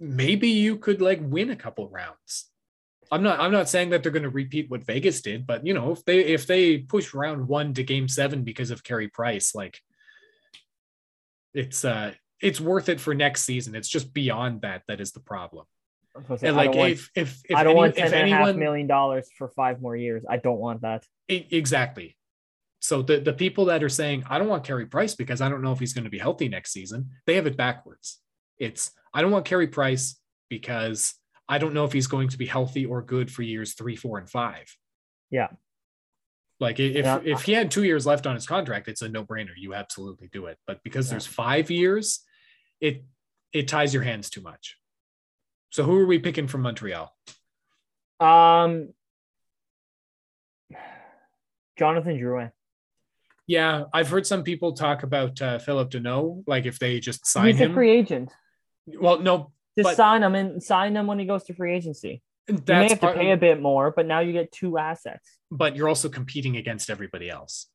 [0.00, 2.50] maybe you could like win a couple rounds.
[3.10, 5.72] I'm not I'm not saying that they're going to repeat what Vegas did, but you
[5.74, 9.54] know, if they if they push round 1 to game 7 because of Carey Price,
[9.54, 9.80] like
[11.54, 13.74] it's uh it's worth it for next season.
[13.74, 15.66] It's just beyond that that is the problem.
[16.36, 18.14] Say, And like don't want, if if if I don't any- want if ten and
[18.14, 20.24] a half anyone million dollars for five more years.
[20.28, 21.04] I don't want that.
[21.28, 22.16] Exactly.
[22.80, 25.62] So the the people that are saying I don't want Carey Price because I don't
[25.62, 28.20] know if he's going to be healthy next season, they have it backwards.
[28.58, 30.16] It's I don't want Carey Price
[30.48, 31.12] because
[31.48, 34.16] I don't know if he's going to be healthy or good for years three, four,
[34.18, 34.72] and five.
[35.28, 35.48] Yeah.
[36.60, 37.18] Like if Yeah.
[37.24, 39.54] if he had two years left on his contract, it's a no brainer.
[39.56, 40.56] You absolutely do it.
[40.68, 41.14] But because Yeah.
[41.14, 42.24] there's five years,
[42.80, 43.02] it
[43.52, 44.76] it ties your hands too much.
[45.70, 47.12] So who are we picking from Montreal?
[48.20, 48.94] Um,
[51.76, 52.52] Jonathan Drouin.
[53.48, 57.46] Yeah, I've heard some people talk about uh, Phillip Danault, like if they just sign
[57.48, 57.72] He's him.
[57.72, 58.30] a free agent.
[59.00, 62.20] Well, no, Just But- sign him and sign him when he goes to free agency.
[62.48, 65.38] You may have to pay a bit more, but now you get two assets.
[65.50, 67.68] but you're also competing against everybody else.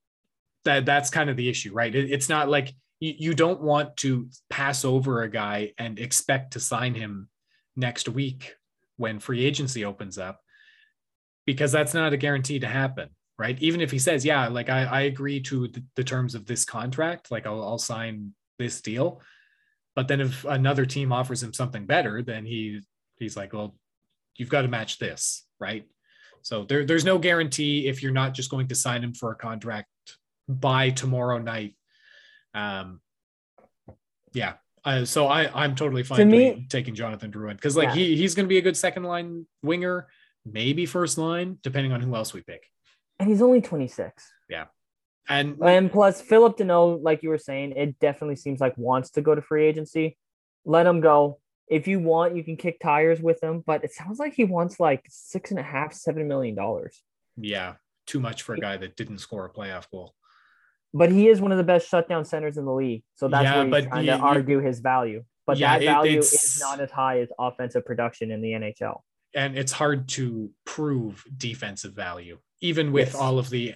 [0.66, 1.94] That that's kind of the issue, right?
[1.94, 6.54] It, it's not like you, you don't want to pass over a guy and expect
[6.54, 7.30] to sign him
[7.76, 8.56] next week
[8.98, 10.42] when free agency opens up,
[11.46, 13.58] because that's not a guarantee to happen, right?
[13.62, 16.66] Even if he says, "Yeah, like I, I agree to the, the terms of this
[16.66, 19.22] contract, like I'll, I'll sign this deal,"
[19.96, 22.82] but then if another team offers him something better, then he
[23.20, 23.76] he's like, "Well,
[24.38, 25.86] you've got to match this, right?"
[26.42, 29.36] So there, there's no guarantee if you're not just going to sign him for a
[29.36, 29.88] contract
[30.50, 31.76] by tomorrow night.
[32.54, 33.00] Um,
[34.34, 34.54] yeah.
[34.86, 37.96] Uh, so I, I'm totally fine To me- taking Jonathan Drouin because like Yeah.
[37.96, 40.08] he, he's going to be a good second line winger,
[40.46, 42.66] maybe first line, depending on who else we pick.
[43.20, 44.30] And he's only 26.
[45.30, 45.38] Yeah.
[45.40, 49.22] And And plus, Phillip Danault, like you were saying, it definitely seems like wants to
[49.22, 50.18] go to free agency.
[50.66, 51.40] Let him go.
[51.68, 54.80] If you want, you can kick tires with him, but it sounds like he wants
[54.80, 57.02] like six and a half, seven million dollars.
[57.38, 57.76] yeah,
[58.06, 60.14] too much for a guy that didn't score a playoff goal.
[60.94, 63.62] But he is one of the best shutdown centers in the league, so that's Yeah,
[63.64, 65.24] where but trying you- to argue his value.
[65.48, 69.04] But Yeah, that value it's- is not as high as offensive production in the NHL.
[69.34, 73.16] And it's hard to prove defensive value, even with Yes.
[73.16, 73.76] all of the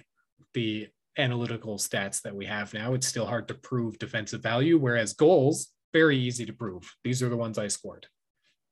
[0.54, 0.88] the
[1.18, 2.94] analytical stats that we have now.
[2.94, 4.78] It's still hard to prove defensive value.
[4.78, 6.94] Whereas goals, very easy to prove.
[7.04, 8.06] These are the ones I scored.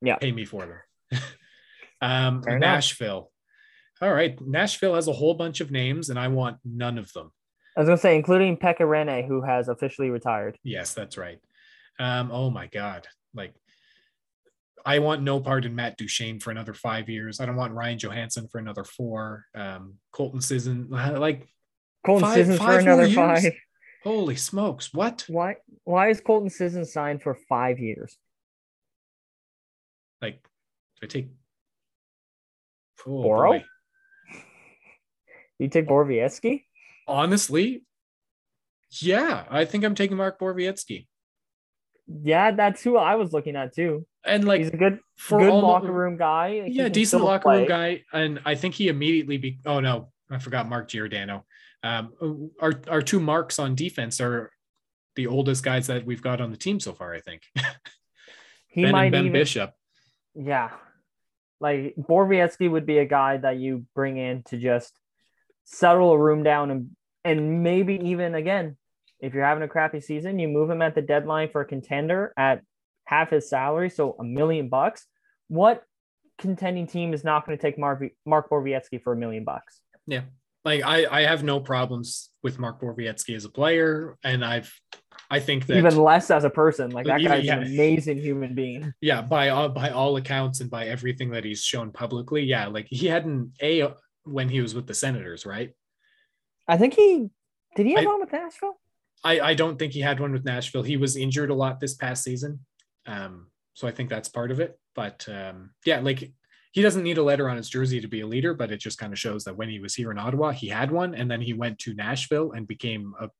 [0.01, 0.15] Yeah.
[0.17, 0.65] pay me for
[1.11, 1.21] them.
[2.01, 2.67] um, Fair enough.
[2.67, 3.31] Nashville.
[3.99, 7.31] All right, Nashville has a whole bunch of names, and I want none of them.
[7.75, 10.57] I was gonna say, including Pekka Rinne, who has officially retired.
[10.63, 11.39] Yes, that's right.
[11.99, 13.07] Um, oh my God.
[13.33, 13.53] Like,
[14.85, 17.39] I want no part in Matt Duchene for another five years.
[17.39, 19.45] I don't want Ryan Johansen for another four.
[19.55, 21.47] Um, Colton Sisson, like,
[22.07, 23.15] Colton Five- Sissons for five another years?
[23.15, 23.53] five.
[24.03, 25.25] holy smokes, what?
[25.27, 25.57] Why?
[25.83, 28.17] Why is Colton Sissons signed for five years?
[30.21, 30.41] Like,
[31.01, 31.27] do I take.
[33.05, 33.61] Oh, Boro?
[35.59, 36.65] You take Borowiecki?
[37.07, 37.83] Honestly,
[39.01, 41.07] yeah, I think I'm taking Mark Borowiecki.
[42.05, 44.05] Yeah, that's who I was looking at too.
[44.23, 46.63] And like, He's a good, for good locker room guy.
[46.67, 49.59] Yeah, decent locker room guy, and I think he immediately be.
[49.65, 51.43] Oh no, I forgot Mark Giordano.
[51.87, 54.51] Um, our our two marks on defense are
[55.15, 57.13] the oldest guys that we've got on the team so far.
[57.13, 57.43] I think
[58.67, 59.73] He Ben might and Ben even, Bishop.
[60.35, 60.71] yeah.
[61.59, 64.93] Like Borowiecki would be a guy that you bring in to just
[65.63, 66.89] settle a room down and
[67.23, 68.77] and maybe even again,
[69.19, 72.33] if you're having a crappy season, you move him at the deadline for a contender
[72.37, 72.61] at
[73.05, 75.07] half his salary, so a million bucks.
[75.47, 75.83] What
[76.37, 79.81] contending team is not going to take Mark Mark Borowiecki for a million bucks?
[80.05, 80.21] Yeah,
[80.67, 84.71] like I I have no problems with Mark Borowiecki as a player, and I've
[85.29, 86.91] I think that Even less as a person.
[86.91, 87.57] Like that guy's yeah.
[87.57, 88.93] an amazing human being.
[89.01, 92.87] yeah by all by all accounts and by everything that he's shown publicly, yeah, like
[92.89, 95.71] he had an A when he was with the Senators, right?
[96.67, 97.29] I think he
[97.75, 98.77] did he have I- one with Nashville?
[99.23, 100.83] I, I don't think he had one with Nashville.
[100.83, 102.59] He was injured a lot this past season.
[103.07, 104.77] Um, so I think that's part of it.
[104.93, 106.31] But um, yeah, like
[106.77, 108.99] he doesn't need a letter on his jersey to be a leader, but it just
[108.99, 111.15] kind of shows that when he was here in Ottawa, he had one.
[111.15, 113.31] And then he went to Nashville and became a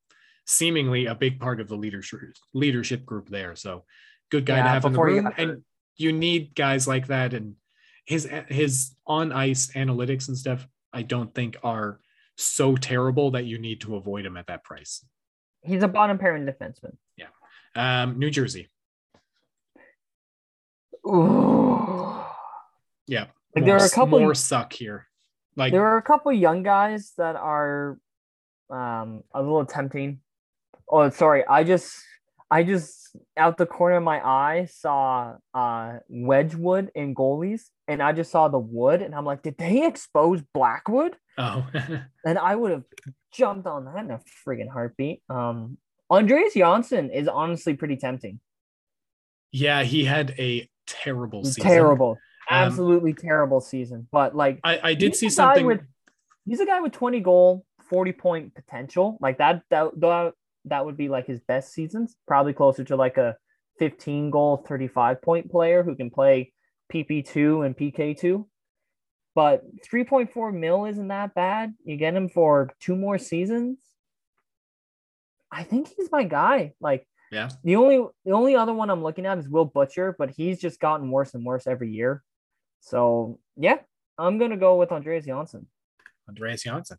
[0.48, 2.20] seemingly a big part of the leadership
[2.56, 3.56] leadership group there.
[3.56, 3.86] So
[4.32, 5.32] good guy to have in the room.
[5.38, 5.62] And
[5.98, 7.36] you need guys like that.
[7.36, 7.58] And
[8.08, 12.00] his his on ice analytics and stuff, I don't think are
[12.38, 15.06] so terrible that you need to avoid him at that price.
[15.62, 16.98] He's a bottom pairing defenseman.
[17.16, 17.28] Yeah,
[17.76, 18.72] um, New Jersey.
[21.06, 22.17] Ooh.
[23.08, 23.28] Yeah.
[23.56, 25.08] Like, there are a couple- more suck here.
[25.56, 27.98] Like There are a couple young guys that are
[28.70, 30.20] um a little tempting.
[30.88, 31.44] Oh, sorry.
[31.48, 32.00] I just
[32.52, 38.12] I just out the corner of my eye saw uh Wedgewood in goalies and I
[38.14, 41.16] just saw the wood and I'm like, did they expose Blackwood?
[41.40, 41.66] oh
[42.26, 42.84] And I would have
[43.32, 45.24] jumped on that in a friggin' heartbeat.
[45.30, 45.78] Um
[46.12, 48.40] Andreas Johnsson is honestly pretty tempting.
[49.52, 51.64] yeah, he had a terrible season.
[51.64, 52.18] Terrible.
[52.50, 54.08] Um, Absolutely terrible season.
[54.12, 55.66] But like I, I did see something.
[55.66, 55.82] with-
[56.46, 59.18] he's a guy with 20 goal, 40 point potential.
[59.20, 60.34] Like that that that,
[60.66, 62.16] that would be like his best seasons.
[62.28, 63.36] Probably closer to like a
[63.80, 66.52] 15 goal, 35 point player who can play
[66.94, 68.46] PP2 and PK2.
[69.36, 71.74] But 3.4 mil isn't that bad.
[71.84, 73.78] You get him for two more seasons.
[75.52, 76.74] I think he's my guy.
[76.82, 77.50] Like Yeah.
[77.64, 80.80] the only the only other one I'm looking at is Will Butcher, but he's just
[80.80, 82.24] gotten worse and worse every year.
[82.80, 83.78] So yeah,
[84.18, 85.68] I'm gonna go with Andreas Johnsson.
[86.28, 86.98] Andreas Johnsson.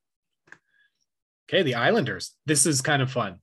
[1.49, 2.35] Okay, the Islanders.
[2.47, 3.41] This is kind of fun.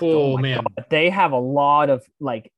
[0.00, 0.56] Oh, my man.
[0.58, 2.52] God, They have a lot of like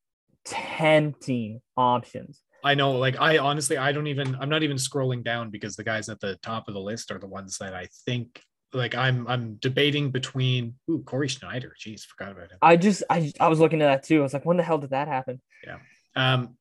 [0.45, 2.41] tempting options.
[2.63, 4.37] I know, like I honestly, I don't even.
[4.39, 7.19] I'm not even scrolling down because the guys at the top of the list are
[7.19, 8.43] the ones that I think.
[8.73, 10.75] Like I'm, I'm debating between.
[10.91, 11.75] Ooh, Cory Schneider.
[11.81, 12.59] Jeez, forgot about him.
[12.61, 14.21] I just I I was looking at that too.
[14.21, 15.41] I was like, when the hell did that happen?
[15.67, 15.79] Yeah.
[16.15, 16.57] Um.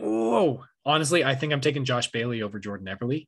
[0.00, 3.26] Oh, honestly, I think I'm taking Josh Bailey over Jordan Eberle.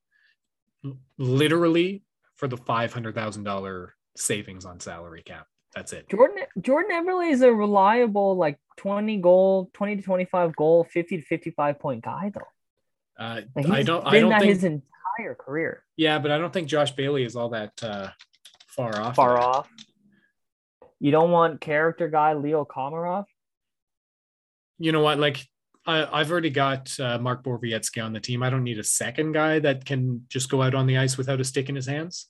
[1.18, 2.02] Literally
[2.36, 5.46] for the five hundred thousand dollar savings on salary cap.
[5.74, 6.08] That's it.
[6.08, 11.22] Jordan Jordan Eberle is a reliable like 20 goal, 20 to 25 goal, 50 to
[11.22, 13.22] 55 point guy though.
[13.24, 14.06] Uh, Like I don't.
[14.06, 14.52] I don't that think.
[14.54, 15.82] his entire career.
[15.96, 18.08] yeah, but I don't think Josh Bailey is all that uh,
[18.68, 19.16] far off.
[19.16, 19.68] Far of off.
[21.00, 23.24] You don't want character guy Leo Komarov?
[24.78, 25.18] You know what?
[25.18, 25.46] Like
[25.86, 28.42] I, I've already got uh, Mark Borowiecki on the team.
[28.42, 31.40] I don't need a second guy that can just go out on the ice without
[31.40, 32.26] a stick in his hands.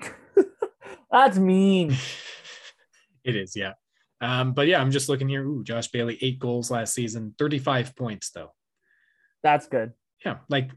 [1.10, 1.94] That's mean.
[3.22, 3.74] It is, yeah.
[4.22, 5.44] Um, but yeah, I'm just looking here.
[5.44, 8.54] Ooh, Josh Bailey, eight goals last season, 35 points though.
[9.42, 9.92] That's good.
[10.24, 10.70] Yeah, like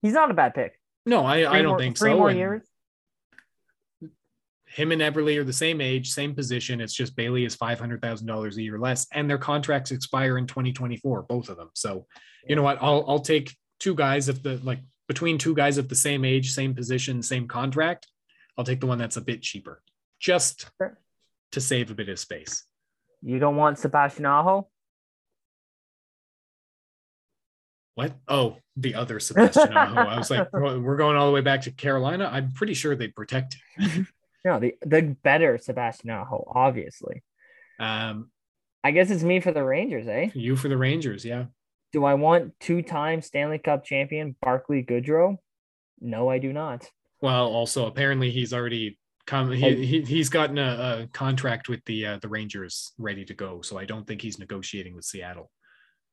[0.00, 0.80] He's not a bad pick.
[1.04, 2.16] no, I, I don't more- think three so.
[2.16, 2.62] more And years.
[4.70, 6.80] Him and Eberle are the same age, same position.
[6.80, 10.38] It's just Bailey is five hundred thousand dollars a year less, and their contracts expire
[10.38, 11.70] in 2024, both of them.
[11.74, 12.06] So
[12.46, 12.78] you know what?
[12.80, 16.52] I'll I'll take two guys of the like between two guys of the same age,
[16.52, 18.06] same position, same contract.
[18.56, 19.82] I'll take the one that's a bit cheaper,
[20.20, 20.98] just Sure.
[21.52, 22.64] to save a bit of space.
[23.22, 24.68] You don't want Sebastian Aho?
[27.94, 28.12] What?
[28.28, 30.00] Oh, the other Sebastian Aho.
[30.00, 32.28] I was like, we're going all the way back to Carolina.
[32.32, 34.06] I'm pretty sure they'd protect him.
[34.44, 37.22] No, the the better Sebastian Aho, obviously.
[37.80, 38.30] Um,
[38.84, 40.30] I guess it's me for the Rangers, eh?
[40.34, 41.46] you for the Rangers, yeah.
[41.92, 45.36] Do I want two-time Stanley Cup champion Barclay Goodrow?
[46.00, 46.88] No, I do not.
[47.20, 49.50] Well, also apparently he's already come.
[49.50, 53.62] He, he he's gotten a, a contract with the uh, the Rangers ready to go.
[53.62, 55.50] So I don't think he's negotiating with Seattle.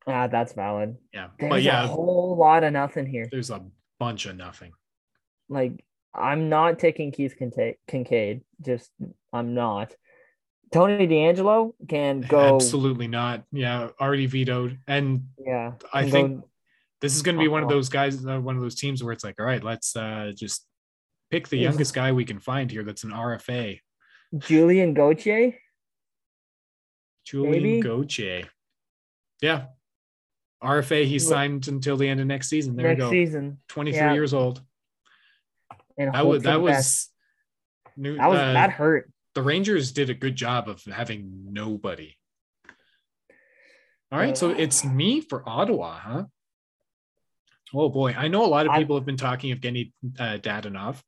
[0.07, 0.95] Ah, that's valid.
[1.13, 3.27] Yeah, There's but yeah, a whole lot of nothing here.
[3.31, 3.63] there's a
[3.99, 4.71] bunch of nothing.
[5.49, 5.83] Like,
[6.17, 8.41] I'm not taking Keith Kinkaid.
[8.61, 8.91] Just,
[9.33, 9.93] I'm not.
[10.73, 12.55] Tony DeAngelo can go.
[12.55, 13.43] Absolutely not.
[13.51, 14.79] Yeah, already vetoed.
[14.87, 15.73] And Yeah.
[15.93, 16.49] I think go-
[17.01, 19.13] this is going to be one of those guys, uh, one of those teams where
[19.13, 20.65] it's like, all right, let's uh, just
[21.29, 22.83] pick the youngest guy we can find here.
[22.83, 23.79] That's an RFA,
[24.37, 25.55] Julien Gauthier.
[27.25, 27.81] Julien Maybe.
[27.81, 28.47] Gauthier.
[29.41, 29.65] Yeah,
[30.63, 31.05] RFA.
[31.05, 32.75] He's Look- signed until the end of next season.
[32.75, 33.11] There next we go.
[33.11, 33.59] season.
[33.69, 34.13] 23 Yeah.
[34.13, 34.61] years old.
[35.97, 37.09] And That was that was
[37.95, 38.17] new.
[38.17, 39.11] that was uh, that hurt.
[39.33, 42.15] the Rangers did a good job of having nobody.
[44.11, 46.23] All right, so it's me for Ottawa, huh?
[47.73, 50.37] Oh boy, I know a lot of I- people have been talking of Evgeny uh,
[50.37, 51.01] Dadonov.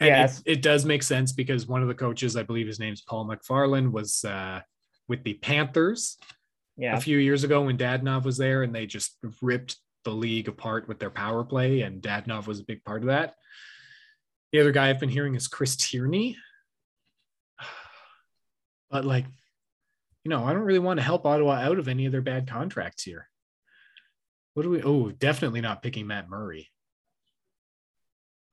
[0.00, 0.38] And Yes.
[0.40, 3.26] it, it does make sense because one of the coaches, I believe his name's Paul
[3.28, 4.60] McFarland, was uh,
[5.08, 6.18] with the Panthers
[6.76, 6.96] Yeah.
[6.96, 10.86] a few years ago when Dadonov was there, and they just ripped the league apart
[10.88, 13.34] with their power play, and Dadonov was a big part of that.
[14.52, 16.36] The other guy I've been hearing is Chris Tierney.
[18.90, 19.26] But like,
[20.24, 22.48] you know, I don't really want to help Ottawa out of any of their bad
[22.48, 23.28] contracts here.
[24.54, 24.82] What do we?
[24.82, 26.70] Oh, definitely not picking Matt Murray.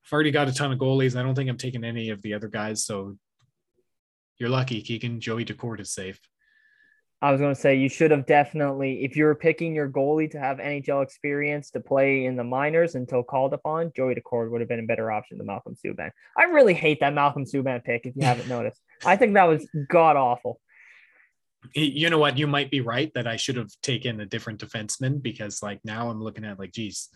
[0.05, 1.17] I've already got a ton of goalies.
[1.17, 2.83] I don't think I'm taking any of the other guys.
[2.83, 3.17] So
[4.37, 5.21] you're lucky, Keegan.
[5.21, 6.19] Joey Daccord is safe.
[7.25, 10.29] I was going to say you should have definitely, if you were picking your goalie
[10.31, 14.61] to have NHL experience to play in the minors until called upon, Joey Daccord would
[14.61, 16.11] have been a better option than Malcolm Subban.
[16.37, 18.05] I really hate that Malcolm Subban pick.
[18.05, 20.59] If you haven't noticed, I think that was god awful.
[21.73, 25.19] you know what you might be right that i should have taken a different defenseman
[25.29, 27.09] because like now i'm looking at like geez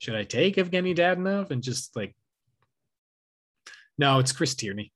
[0.00, 2.12] should i take evgeny dadonov and just like
[3.96, 4.90] no it's chris tierney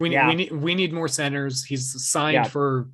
[0.00, 0.28] we need Yeah.
[0.30, 2.44] we need we need more centers he's signed Yeah.
[2.44, 2.88] for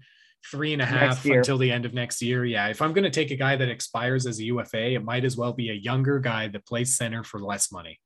[0.50, 2.44] three and a half until the end of next year.
[2.44, 5.24] Yeah if i'm going to take a guy that expires as a ufa it might
[5.24, 7.98] as well be a younger guy that plays center for less money.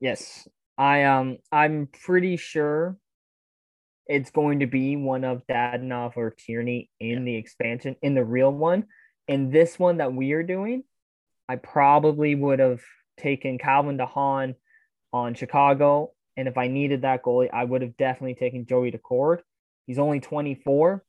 [0.00, 0.46] Yes,
[0.76, 2.96] I um, I'm pretty sure
[4.06, 8.52] it's going to be one of Dadonov or Tierney in the expansion in the real
[8.52, 8.84] one.
[9.26, 10.84] In this one that we are doing,
[11.48, 12.80] I probably would have
[13.18, 14.54] taken Calvin DeHaan
[15.12, 19.40] on Chicago, and if I needed that goalie, I would have definitely taken Joey Daccord.
[19.86, 21.04] He's only 24,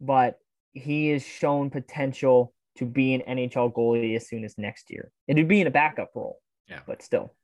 [0.00, 0.38] but
[0.72, 5.10] he has shown potential to be an NHL goalie as soon as next year.
[5.26, 6.80] It'd be in a backup role, Yeah.
[6.86, 7.34] but still.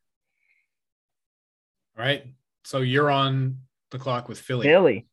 [1.99, 2.24] all right
[2.65, 3.59] so you're on
[3.91, 5.07] the clock with philly Philly.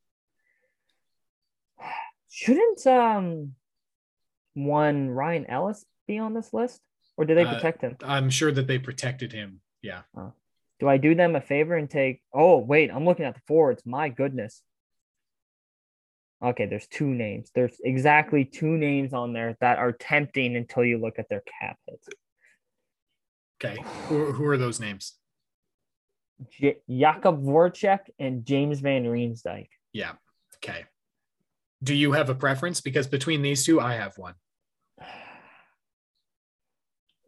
[2.30, 3.53] Shouldn't um
[4.53, 6.82] one Ryan Ellis be on this list?
[7.18, 7.95] Or do they Uh, protect him?
[8.03, 10.02] i'm sure that they protected him yeah
[10.80, 13.86] Do I do them a favor and take oh wait, I'm looking at the forwards.
[13.86, 14.61] My goodness.
[16.44, 17.52] Okay, there's two names.
[17.56, 21.78] There's exactly two names on there that are tempting until you look at their cap
[21.88, 22.10] hits.
[23.64, 25.14] okay who, who are those names
[26.49, 29.68] J- Jakub Voracek and James Van Riemsdyk.
[29.94, 30.14] Yeah.
[30.57, 30.86] Okay.
[31.82, 32.82] Do you have a preference?
[32.82, 34.34] Because between these two, I have one.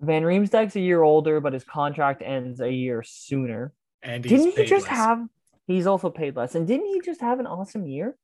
[0.02, 3.74] Van Riemsdyk's a year older, but his contract ends a year sooner.
[4.02, 4.98] And he's didn't he just less.
[4.98, 5.28] have?
[5.68, 8.16] He's also paid less, and didn't he just have an awesome year?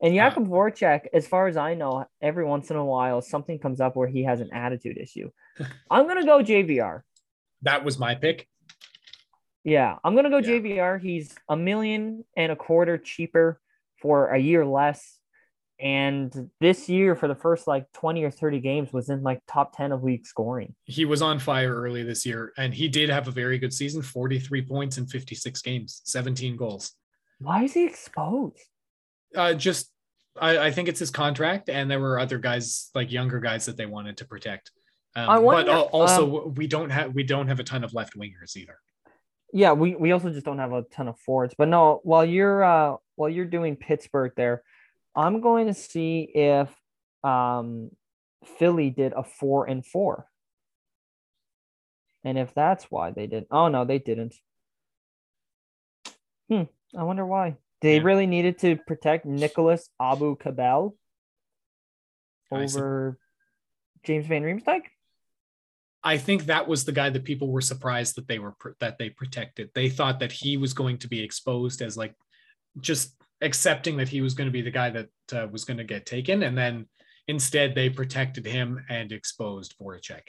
[0.00, 3.80] And Jakub Voracek, as far as I know, every once in a while something comes
[3.80, 5.30] up where he has an attitude issue.
[5.90, 7.02] I'm gonna go JVR.
[7.62, 8.48] That was my pick.
[9.64, 10.60] Yeah, I'm gonna go Yeah.
[10.60, 11.00] JVR.
[11.00, 13.60] He's a million and a quarter cheaper
[14.00, 15.18] for a year less.
[15.80, 19.76] And this year, for the first like 20 or 30 games, was in like top
[19.76, 20.74] 10 of league scoring.
[20.84, 24.02] He was on fire early this year, and he did have a very good season
[24.02, 26.92] 43 points in 56 games, 17 goals.
[27.38, 28.58] Why is he exposed?
[29.34, 29.90] Uh, just
[30.40, 33.76] I, I think it's his contract, and there were other guys like younger guys that
[33.76, 34.70] they wanted to protect.
[35.16, 37.94] Um, I wonder, but also um, we don't have we don't have a ton of
[37.94, 38.78] left wingers either.
[39.52, 41.54] Yeah, we, we also just don't have a ton of forwards.
[41.56, 44.62] But no, while you're uh while you're doing Pittsburgh there,
[45.16, 46.70] I'm going to see if
[47.24, 47.90] um
[48.58, 50.26] Philly did a four and four.
[52.24, 54.34] And if that's why they did oh no, they didn't.
[56.50, 56.64] Hmm.
[56.96, 57.56] I wonder why.
[57.80, 58.02] They Yeah.
[58.02, 60.96] really needed to protect Nicholas Abu Kabel
[62.50, 63.18] over
[64.02, 64.82] James Van Riemsdyk.
[66.02, 69.10] I think that was the guy that people were surprised that they were that they
[69.10, 69.70] protected.
[69.74, 72.14] They thought that he was going to be exposed as like
[72.80, 75.84] just accepting that he was going to be the guy that uh, was going to
[75.84, 76.88] get taken, and then
[77.26, 80.22] instead they protected him and exposed Voracek.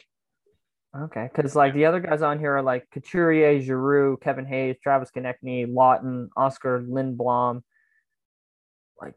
[0.98, 5.12] Okay, because like the other guys on here are like Couturier, Giroux, Kevin Hayes, Travis
[5.16, 7.62] Konecny, Laughton, Oskar Lindblom.
[9.00, 9.14] Like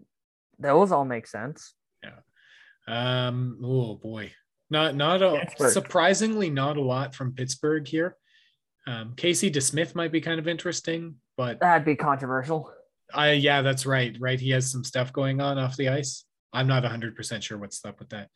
[0.58, 1.72] those all make sense.
[2.02, 2.18] Yeah.
[3.26, 4.32] Um, oh boy,
[4.68, 5.72] not not a Pittsburgh.
[5.72, 8.16] surprisingly not a lot from Pittsburgh here.
[8.86, 12.70] Um, Casey DeSmith might be kind of interesting, but That'd be controversial.
[13.14, 14.14] I yeah, that's right.
[14.20, 16.26] Right, he has some stuff going on off the ice.
[16.52, 18.28] I'm not 100 percent sure what's up with that.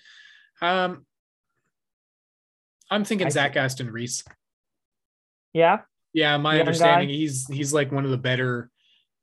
[0.62, 1.04] Um,
[2.90, 4.24] I'm thinking I Zach Aston Reese.
[5.52, 5.78] Yeah,
[6.12, 7.14] Yeah, my Young understanding guy?
[7.14, 8.70] he's he's like one of the better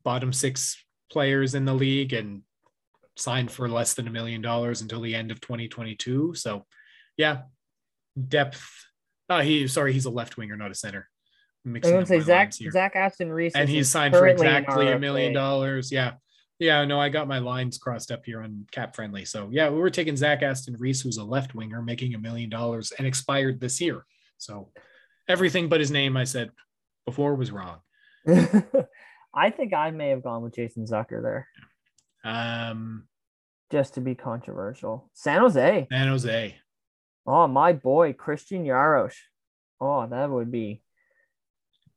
[0.02, 2.42] bottom six players in the league and
[3.16, 6.34] signed for less than a million dollars until the end of 2022.
[6.34, 6.66] So
[7.16, 7.42] yeah,
[8.28, 8.64] depth.
[9.28, 11.08] Uh, he sorry, he's a left winger, not a center.
[11.64, 12.52] I'm I mixing was up gonna say Zach.
[12.52, 15.90] Zach Aston Reese, and he's signed for exactly a million dollars.
[15.90, 16.14] Yeah.
[16.58, 19.24] Yeah, no, I got my lines crossed up here on cap friendly.
[19.24, 22.48] So yeah, we were taking Zach Aston Reese, who's a left winger, making a million
[22.48, 24.04] dollars and expired this year.
[24.38, 24.70] So
[25.28, 26.50] everything but his name I said
[27.06, 27.78] before was wrong.
[29.34, 31.48] I think I may have gone with Jason Zucker there,
[32.24, 33.08] Um,
[33.72, 35.10] just to be controversial.
[35.12, 35.88] San Jose.
[35.90, 36.56] San Jose.
[37.26, 39.14] Oh, my boy, Christian Jaros.
[39.80, 40.82] Oh, that would be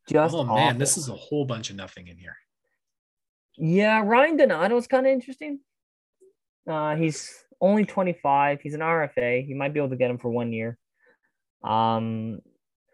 [0.10, 0.34] just.
[0.34, 2.36] oh man, this is a whole bunch of nothing in here.
[3.58, 5.60] Yeah, Ryan Donato is kind of interesting.
[6.70, 8.62] Uh, he's only 25.
[8.62, 9.48] He's an RFA.
[9.48, 10.78] You might be able to get him for one year.
[11.64, 12.40] Um,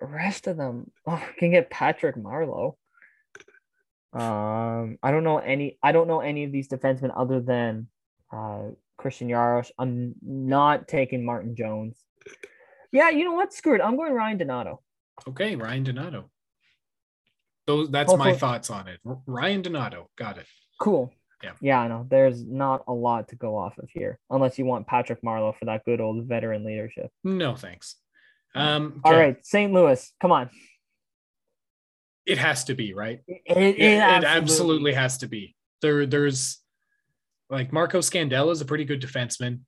[0.02, 2.76] rest of them oh, can get Patrick Marleau.
[4.14, 5.80] Um, I don't know any.
[5.81, 7.88] I don't know any of these defensemen other than
[8.31, 9.72] uh, Christian Jaros.
[9.80, 11.98] I'm not taking Martin Jones.
[12.91, 13.53] Yeah, you know what?
[13.53, 13.81] Screw it.
[13.81, 14.81] I'm going Ryan Donato.
[15.27, 16.30] Okay, Ryan Donato.
[17.65, 18.99] Those that's my thoughts on it.
[19.26, 20.45] Ryan Donato, got it.
[20.80, 21.14] Cool.
[21.41, 21.52] Yeah.
[21.61, 22.07] Yeah, I know.
[22.10, 25.65] There's not a lot to go off of here, unless you want Patrick Marleau for
[25.65, 27.11] that good old veteran leadership.
[27.23, 27.95] No thanks.
[28.56, 29.18] Um, okay.
[29.18, 29.73] right, St.
[29.73, 30.49] Louis, come on.
[32.26, 33.19] it has to be right.
[33.27, 35.56] It, It, it absolutely has to be.
[35.81, 36.60] There, there's
[37.49, 39.61] like Marco Scandella is a pretty good defenseman.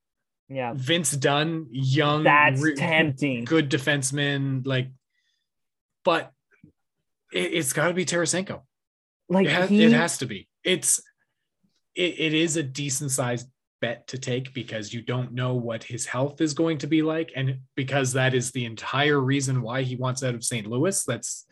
[0.47, 3.45] Yeah, Vince Dunn, young, that's re- tempting.
[3.45, 4.65] good defenseman.
[4.65, 4.89] Like,
[6.03, 6.31] but
[7.35, 8.61] it, it's got to be Tarasenko.
[9.29, 10.47] Like It, has, he, it has to be.
[10.63, 10.99] It's
[11.95, 13.47] it, it is a decent sized
[13.81, 17.31] bet to take because you don't know what his health is going to be like,
[17.35, 20.65] and because that is the entire reason why he wants out of St.
[20.65, 21.03] Louis.
[21.03, 21.45] That's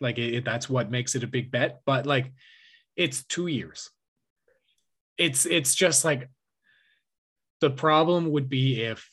[0.00, 1.80] like it, that's what makes it a big bet.
[1.86, 2.32] But like,
[2.96, 3.90] it's two years.
[5.16, 6.28] It's it's just like
[7.60, 9.08] the problem would be if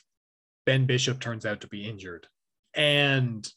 [0.66, 2.28] Ben Bishop turns out to be injured
[2.76, 3.48] and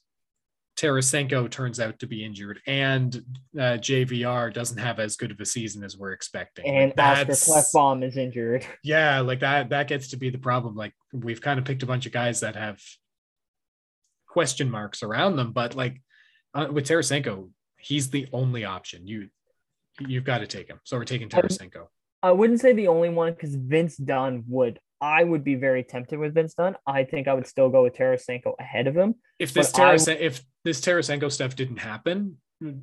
[0.78, 3.16] Tarasenko turns out to be injured and
[3.56, 6.66] uh, JVR doesn't have as good of a season as we're expecting.
[6.66, 8.64] Like, and Oscar that's- Klefbom is injured.
[8.84, 10.76] Yeah, like that that gets to be the problem.
[10.76, 12.80] Like we've kind of picked a bunch of guys that have
[14.28, 16.00] question marks around them, but like
[16.54, 19.06] uh, with Tarasenko, he's the only option.
[19.08, 19.28] You
[19.98, 20.78] you've got to take him.
[20.84, 21.86] So we're taking Tarasenko.
[22.22, 24.78] I wouldn't say the only one because Vince Dunn would.
[25.00, 26.76] I would be very tempted with Vince Dunn.
[26.86, 29.14] I think I would still go with Tarasenko ahead of him.
[29.38, 32.38] If this I- if this Tarasenko stuff didn't happen,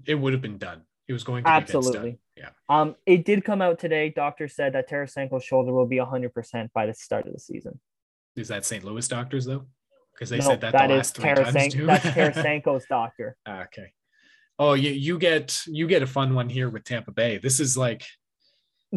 [0.05, 0.83] it would have been done.
[1.07, 2.19] It was going to Absolutely.
[2.35, 2.49] Yeah.
[2.69, 4.09] Um, it did come out today.
[4.09, 7.79] Doctor said that Tarasenko's shoulder will be 100% by the start of the season.
[8.35, 8.83] Is that St.
[8.83, 9.65] Louis doctors though?
[10.13, 11.85] Because they No, said that, that the last three times too.
[11.85, 13.35] That's Tarasenko's doctor.
[13.45, 13.93] Ah, okay.
[14.57, 17.37] Oh, you you get you get a fun one here with Tampa Bay.
[17.37, 18.05] This is like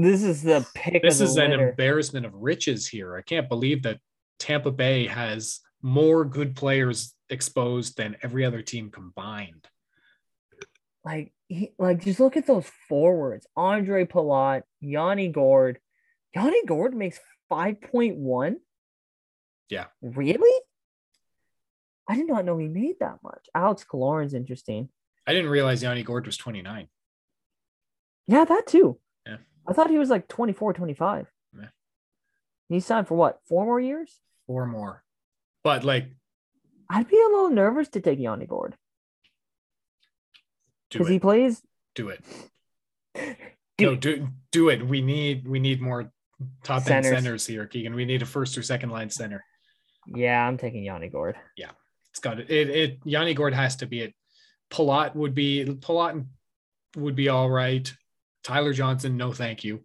[0.00, 3.16] This is the pick this is the an embarrassment of riches here.
[3.16, 3.98] I can't believe that
[4.38, 9.66] Tampa Bay has more good players exposed than every other team combined.
[11.04, 13.48] like he, like just look at those forwards.
[13.56, 15.80] Andre Palat, Yanni Gourde.
[16.32, 17.18] Yanni Gourde makes
[17.50, 18.54] 5.1.
[19.68, 19.86] Yeah.
[20.00, 20.62] Really?
[22.06, 23.48] I did not know he made that much.
[23.52, 24.90] Alex Killorn's interesting.
[25.26, 26.86] I didn't realize Yanni Gourde was 29.
[28.28, 29.00] Yeah, that too.
[29.68, 31.30] I thought he was like 24, 25.
[31.54, 31.66] Yeah.
[32.68, 33.40] He signed for what?
[33.48, 34.18] Four more years?
[34.46, 35.04] Four more.
[35.62, 36.08] But like,
[36.88, 38.74] I'd be a little nervous to take Yanni Gourde
[40.90, 41.60] because he plays.
[41.94, 42.24] do it.
[43.14, 43.34] Do
[43.80, 44.00] no, it.
[44.00, 44.86] do do it.
[44.86, 46.10] We need we need more
[46.64, 47.12] top Centers.
[47.12, 47.94] end centers here, Keegan.
[47.94, 49.44] We need a first or second line center.
[50.06, 51.36] Yeah, I'm taking Yanni Gourde.
[51.56, 51.72] Yeah,
[52.10, 52.50] it's got it.
[52.50, 54.14] It, it Yanni Gourde has to be it.
[54.70, 56.24] Palat would be Palat
[56.96, 57.92] would be all right.
[58.44, 59.84] Tyler Johnson, no thank you.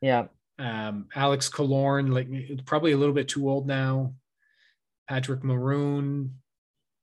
[0.00, 0.26] Yeah.
[0.58, 2.28] Um, Alex Killorn, like
[2.66, 4.14] probably a little bit too old now.
[5.08, 6.34] Patrick Maroon,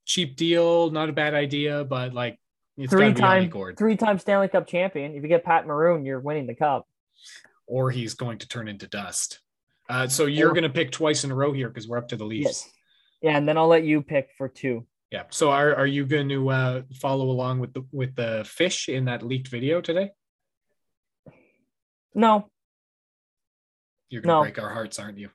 [0.05, 2.39] cheap deal, not a bad idea, but like
[2.77, 5.15] it's Three be Yanni time, three time Stanley Cup champion.
[5.15, 6.87] If you get Pat Maroon, you're winning the cup.
[7.65, 9.39] or he's going to turn into dust.
[9.89, 12.15] Uh, so you're going to pick twice in a row here because we're up to
[12.15, 12.45] the Leafs.
[12.45, 12.71] Yes.
[13.21, 14.85] Yeah, and then I'll let you pick for two.
[15.11, 15.23] Yeah.
[15.31, 19.05] So are, are you going to uh, follow along with the with the fish in
[19.05, 20.11] that leaked video today?
[22.17, 22.49] No,
[24.09, 24.41] You're going to No.
[24.41, 25.29] break our hearts, aren't you?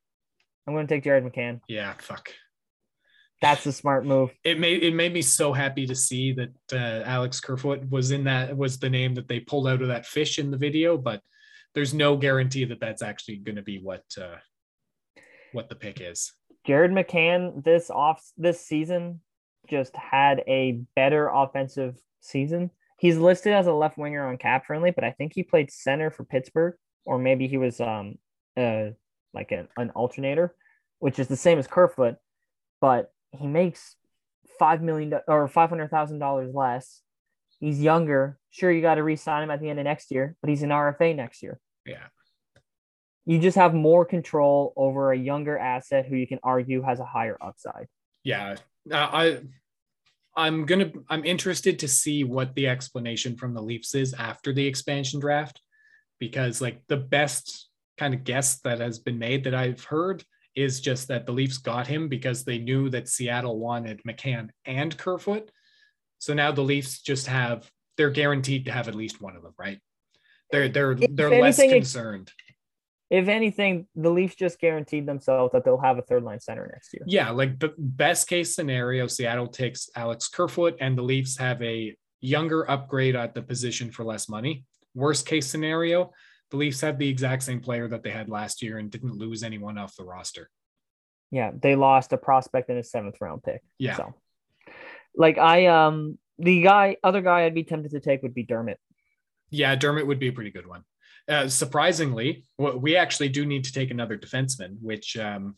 [0.66, 1.60] I'm going to take Jared McCann.
[1.68, 1.94] Yeah.
[1.98, 2.30] Fuck.
[3.40, 4.30] That's a smart move.
[4.44, 8.24] It made it made me so happy to see that uh, Alex Kerfoot was in
[8.24, 11.20] that was the name that they pulled out of that fish in the video, but
[11.74, 14.36] there's no guarantee that that's actually going to be what uh,
[15.52, 16.32] what the pick is.
[16.66, 19.20] Jared McCann this off this season
[19.68, 22.70] just had a better offensive season.
[23.02, 26.08] He's listed as a left winger on cap friendly, but I think he played center
[26.08, 26.74] for Pittsburgh,
[27.04, 28.14] or maybe he was um
[28.56, 28.90] uh
[29.34, 30.54] like an, an alternator,
[31.00, 32.14] which is the same as Kerfoot,
[32.80, 33.96] but he makes
[34.56, 37.02] five million or five hundred thousand dollars less.
[37.58, 38.38] He's younger.
[38.50, 40.70] Sure, you got to re-sign him at the end of next year, but he's an
[40.70, 41.58] RFA next year.
[41.84, 42.06] Yeah.
[43.26, 47.04] You just have more control over a younger asset who you can argue has a
[47.04, 47.88] higher upside.
[48.22, 48.54] Yeah.
[48.92, 49.40] I
[50.36, 54.66] I'm gonna I'm interested to see what the explanation from the Leafs is after the
[54.66, 55.60] expansion draft,
[56.18, 57.68] because like the best
[57.98, 61.58] kind of guess that has been made that I've heard is just that the Leafs
[61.58, 65.50] got him because they knew that Seattle wanted McCann and Kerfoot.
[66.18, 69.54] So now the Leafs just have they're guaranteed to have at least one of them,
[69.58, 69.80] right?
[70.50, 72.30] They're they're If they're less concerned.
[73.12, 76.94] If anything, the Leafs just guaranteed themselves that they'll have a third line center next
[76.94, 77.02] year.
[77.06, 81.94] Yeah, like the best case scenario, Seattle takes Alex Kerfoot and the Leafs have a
[82.22, 84.64] younger upgrade at the position for less money.
[84.94, 86.10] Worst case scenario,
[86.50, 89.42] the Leafs have the exact same player that they had last year and didn't lose
[89.42, 90.48] anyone off the roster.
[91.30, 93.60] Yeah, they lost a prospect in a seventh round pick.
[93.76, 93.96] Yeah.
[93.98, 94.14] So,
[95.14, 98.78] like I um the guy other guy I'd be tempted to take would be Dermott.
[99.50, 100.84] Yeah, Dermott would be a pretty good one.
[101.28, 105.54] Uh, surprisingly, we actually do need to take another defenseman, which um,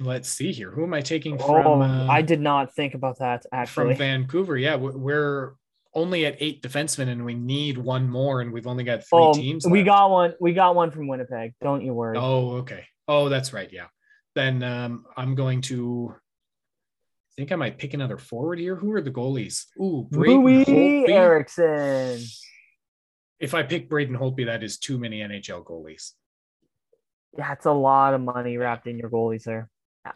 [0.00, 0.70] let's see here.
[0.70, 1.66] Who am I taking from?
[1.66, 3.94] oh, uh, I did not think about that actually.
[3.94, 3.98] from.
[3.98, 4.56] Vancouver.
[4.56, 5.54] Yeah, we- we're
[5.94, 9.34] only at eight defensemen and we need one more, and we've only got three Oh,
[9.34, 9.66] teams.
[9.66, 10.34] we got one.
[10.40, 11.52] We got one from Winnipeg.
[11.62, 12.16] Don't you worry.
[12.18, 12.84] Oh, okay.
[13.06, 13.70] Oh, that's right.
[13.72, 13.86] Yeah.
[14.34, 16.14] Then um, I'm going to.
[16.16, 18.76] I think I might pick another forward here.
[18.76, 19.64] Who are the goalies?
[19.80, 21.08] Ooh, Louis Holtby.
[21.08, 22.20] Erickson.
[23.44, 26.12] If I pick Braden Holtby, that is too many NHL goalies.
[27.36, 29.68] Yeah, it's a lot of money wrapped in your goalies there.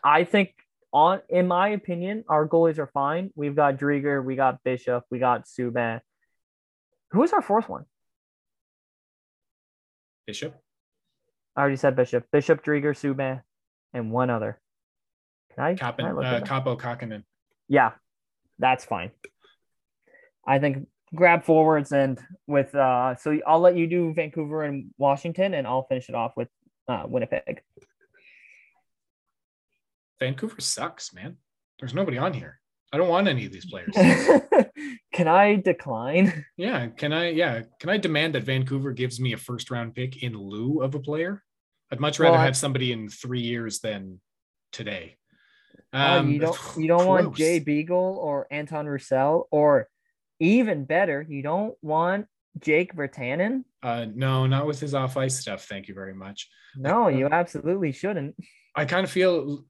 [0.03, 0.55] I think
[0.95, 3.31] on in my opinion, our goalies are fine.
[3.35, 6.01] We've got Driedger, we got Bishop, we got Subban.
[7.11, 7.85] Who is our fourth one?
[10.27, 10.55] Bishop.
[11.55, 12.25] I already said Bishop.
[12.33, 13.43] Bishop, Driedger, Subban,
[13.93, 14.59] and one other.
[15.55, 16.41] Can I, can I uh.
[16.45, 17.25] Kaapo Kahkonen.
[17.69, 17.91] Yeah,
[18.59, 19.11] that's fine.
[20.47, 25.55] I think grab forwards and with uh so I'll let you do Vancouver and Washington
[25.55, 26.49] and I'll finish it off with
[26.89, 27.63] uh Winnipeg.
[30.21, 31.37] Vancouver sucks, man.
[31.79, 32.61] There's nobody on here.
[32.93, 33.95] I don't want any of these players.
[35.13, 36.45] Can I decline?
[36.57, 36.87] yeah.
[36.89, 37.29] Can I?
[37.31, 37.63] Yeah.
[37.81, 41.01] Can I demand that Vancouver gives me a first round pick in lieu of a
[41.01, 41.43] player?
[41.93, 44.21] I'd much rather Well, I- have somebody in three years than
[44.73, 45.17] today.
[45.93, 47.37] Oh, Um, you don't you don't want.
[47.37, 49.89] Jay Beagle or Anton Roussel or
[50.41, 52.27] even better, you don't want
[52.61, 53.65] Jake Virtanen?
[53.83, 55.65] Uh, no, not with his off ice stuff.
[55.65, 56.49] Thank you very much.
[56.77, 58.37] No, you absolutely shouldn't.
[58.75, 59.65] I kind of feel.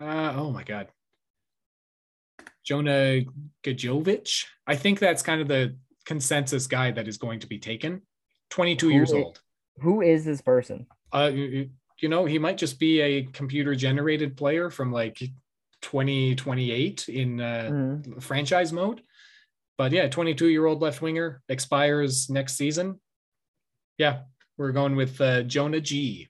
[0.00, 0.88] Uh, oh my god,
[2.64, 3.22] Jonah
[3.64, 4.44] Gadjovich.
[4.66, 8.02] I think that's kind of the consensus guy that is going to be taken.
[8.50, 9.40] Twenty-two years Who- old.
[9.80, 10.86] Who is this person?
[11.12, 11.68] Uh, you,
[12.00, 15.18] you know, he might just be a computer-generated player from like
[15.86, 18.22] 2028 in uh, Mhm.
[18.22, 19.02] franchise mode.
[19.78, 23.00] But yeah, 22-year-old left winger expires next season.
[23.98, 24.22] Yeah,
[24.56, 26.28] we're going with uh, Jonah G.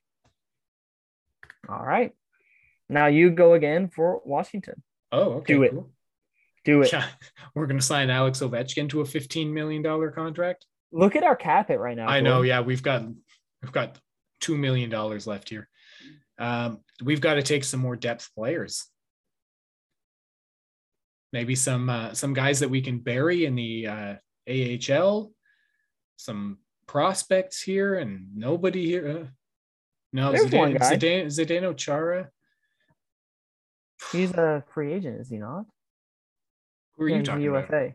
[1.68, 2.12] All right.
[2.88, 4.82] Now you go again for Washington.
[5.10, 5.54] Oh, okay.
[5.54, 5.70] Do it.
[5.72, 5.90] cool.
[6.64, 6.92] Do it.
[6.92, 7.06] Yeah,
[7.54, 10.66] we're gonna sign Alex Ovechkin to a fifteen million dollar contract.
[10.92, 12.08] Look at our cap hit right now.
[12.08, 12.42] I know.
[12.42, 13.02] Yeah, we've got
[13.62, 13.98] we've got
[14.40, 15.68] two million dollars left here.
[16.38, 18.84] Um, we've got to take some more depth players.
[21.36, 24.14] Maybe some uh, some guys that we can bury in the uh,
[24.48, 25.32] AHL.
[26.16, 29.06] Some prospects here, and nobody here.
[29.06, 29.26] Uh,
[30.14, 30.72] no, There's guy.
[30.72, 32.30] Zdeno, Zdeno Chara.
[34.12, 35.66] He's a free agent, is he not?
[36.96, 37.64] Who are you he's talking about?
[37.64, 37.92] UFA.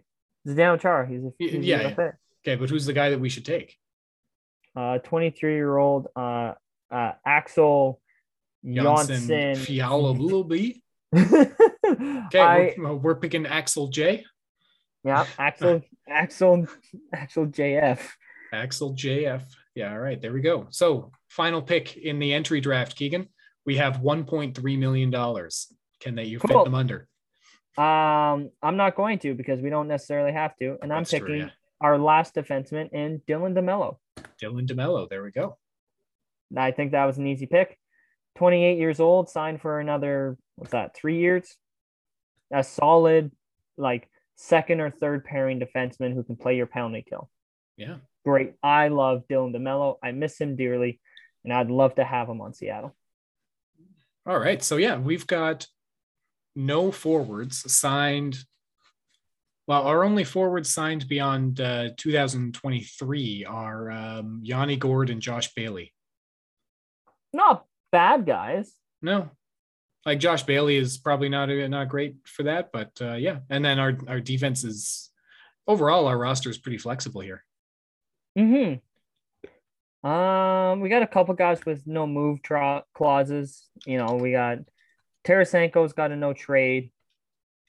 [0.47, 1.07] Zdeno Chara.
[1.07, 1.89] He's a, he's yeah.
[1.89, 2.13] UFA.
[2.45, 3.75] Okay, but who's the guy that we should take?
[4.75, 6.53] Uh, 23 year old uh,
[6.91, 7.99] uh, Axel
[8.63, 9.65] Janssen Janssen.
[9.65, 10.83] Fiala Willoughby.
[12.27, 14.25] okay, I, we're, we're picking Axel J.
[15.03, 16.67] yeah, Axel, Axel,
[17.13, 17.99] Axel JF.
[18.53, 19.43] Axel JF.
[19.75, 20.67] Yeah, all right, there we go.
[20.69, 23.27] So, final pick in the entry draft, Keegan.
[23.65, 25.11] We have $1.3 million.
[26.01, 27.07] Can they you fit them under?
[27.77, 31.19] Um, I'm not going to because we don't necessarily have to, and I'm That's true,
[31.19, 31.49] picking yeah.
[31.79, 33.97] our last defenseman in Dylan DeMello.
[34.41, 35.07] Dylan DeMello.
[35.07, 35.57] There we go.
[36.57, 37.77] I think that was an easy pick.
[38.35, 40.95] 28 years old, signed for another what's that?
[40.95, 41.55] Three years.
[42.51, 43.31] A solid,
[43.77, 47.29] like second or third pairing defenseman who can play your penalty kill.
[47.77, 47.97] Yeah.
[48.23, 48.53] Great.
[48.61, 49.97] I love Dylan DeMello.
[50.03, 50.99] I miss him dearly,
[51.43, 52.95] and I'd love to have him on Seattle.
[54.27, 54.61] All right.
[54.61, 55.67] So, yeah, we've got
[56.55, 58.37] no forwards signed.
[59.67, 65.93] Well, our only forwards signed beyond uh, 2023 are um, Yanni Gourde and Josh Bailey.
[67.33, 68.73] Not bad guys.
[69.01, 69.31] No,
[70.05, 73.39] like Josh Bailey is probably not not great for that, but uh, yeah.
[73.49, 75.11] And then our our defense is
[75.67, 77.43] overall our roster is pretty flexible here.
[78.35, 78.75] Hmm.
[80.03, 83.69] Um, we got a couple guys with no move tra- clauses.
[83.85, 84.59] You know, we got
[85.23, 86.91] Tarasenko's got a no trade.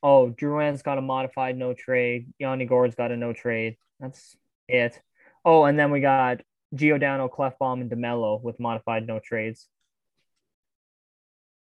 [0.03, 2.33] Oh, Drouin's got a modified no trade.
[2.39, 3.77] Yanni Gourde's got a no trade.
[4.01, 4.37] That's
[4.69, 5.01] it.
[5.45, 6.41] Oh, and then we got
[6.75, 9.69] Giordano, Klefbom, and DeMello with modified no trades.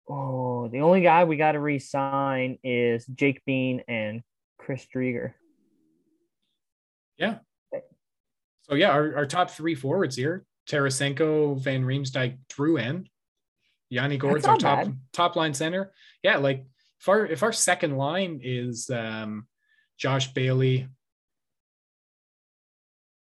[0.09, 4.22] Oh, the only guy we got to re-sign is Jake Bean and
[4.59, 5.32] Chris Driedger.
[7.16, 7.39] Yeah.
[8.62, 13.06] So yeah, our, our top three forwards here: Tarasenko, Van Riemsdyk, Drouin,
[13.90, 14.98] Yanni Gourde's our top bad.
[15.12, 15.93] top line center.
[16.22, 16.64] Yeah, like
[17.01, 19.47] if our if our second line is um,
[19.98, 20.89] Josh Bailey.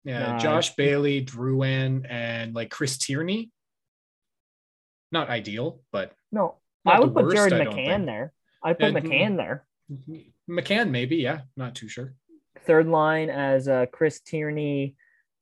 [0.04, 0.38] Yeah, Nah.
[0.38, 3.50] Josh Bailey, Drouin, and like Chris Tierney.
[5.10, 8.32] Not ideal, but No, I would put worst, Jared McCann there.
[8.62, 9.64] I'd put And- McCann there.
[10.48, 11.16] McCann maybe.
[11.16, 12.14] Yeah, not too sure.
[12.66, 14.96] Third line as uh, Chris Tierney.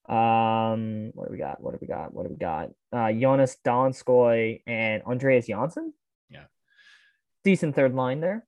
[0.09, 1.61] Um, what do we got?
[1.61, 2.13] What do we got?
[2.13, 2.71] What do we got?
[2.93, 5.93] Uh, Joonas Donskoi and Andreas Johnsson.
[6.29, 6.45] Yeah.
[7.45, 8.45] decent third line there.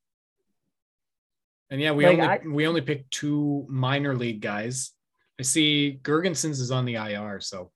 [1.70, 4.92] And yeah, we Like, only I- we only picked two minor league guys.
[5.38, 7.70] I see Girgensons is on the IR, so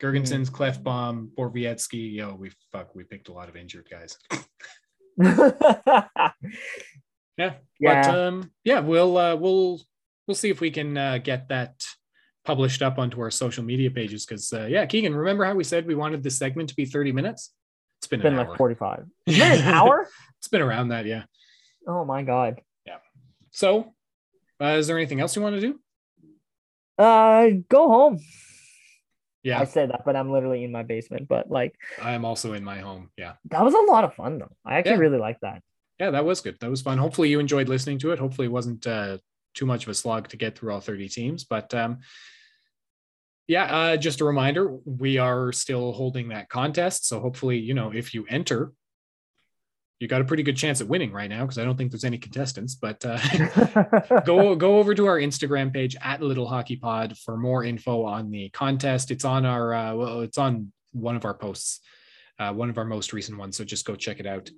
[0.00, 2.14] Girgensons, Klefbom, Borowiecki.
[2.14, 4.16] Yo, we fuck, we picked a lot of injured guys.
[7.36, 8.02] Yeah, Yeah.
[8.02, 9.80] but um, yeah, we'll uh, we'll
[10.26, 11.84] we'll see if we can uh, get that
[12.44, 14.26] published up onto our social media pages.
[14.26, 17.12] Because uh, yeah, Keegan, remember how we said we wanted this segment to be thirty
[17.12, 17.54] minutes?
[18.00, 18.56] It's been, It's been like hour.
[18.56, 19.04] 45.
[19.26, 20.08] It's been an hour?
[20.38, 21.24] It's been around that, yeah.
[21.86, 22.60] Oh my god.
[22.84, 22.96] Yeah.
[23.52, 23.94] So,
[24.60, 25.80] uh, is there anything else you want to do?
[26.98, 28.18] Uh go home.
[29.42, 31.28] Yeah, I said that, but I'm literally in my basement.
[31.28, 33.10] But like I am also in my home.
[33.16, 33.34] Yeah.
[33.50, 34.50] that was a lot of fun though.
[34.64, 34.98] I actually Yeah.
[34.98, 35.62] really like that.
[36.00, 36.56] yeah, that was good.
[36.60, 36.98] That was fun.
[36.98, 38.18] Hopefully, you enjoyed listening to it.
[38.18, 39.18] Hopefully, it wasn't uh,
[39.54, 41.44] too much of a slog to get through all 30 teams.
[41.44, 41.98] But um,
[43.46, 47.06] yeah, uh, just a reminder we are still holding that contest.
[47.06, 48.72] So, hopefully, you know, if you enter,
[50.00, 52.04] you got a pretty good chance at winning right now because I don't think there's
[52.04, 52.74] any contestants.
[52.76, 53.18] But uh,
[54.26, 58.30] go go over to our Instagram page at Little Hockey Pod for more info on
[58.30, 59.10] the contest.
[59.10, 61.80] It's on our uh, well, it's on one of our posts,
[62.38, 63.56] uh, one of our most recent ones.
[63.56, 64.50] So just go check it out.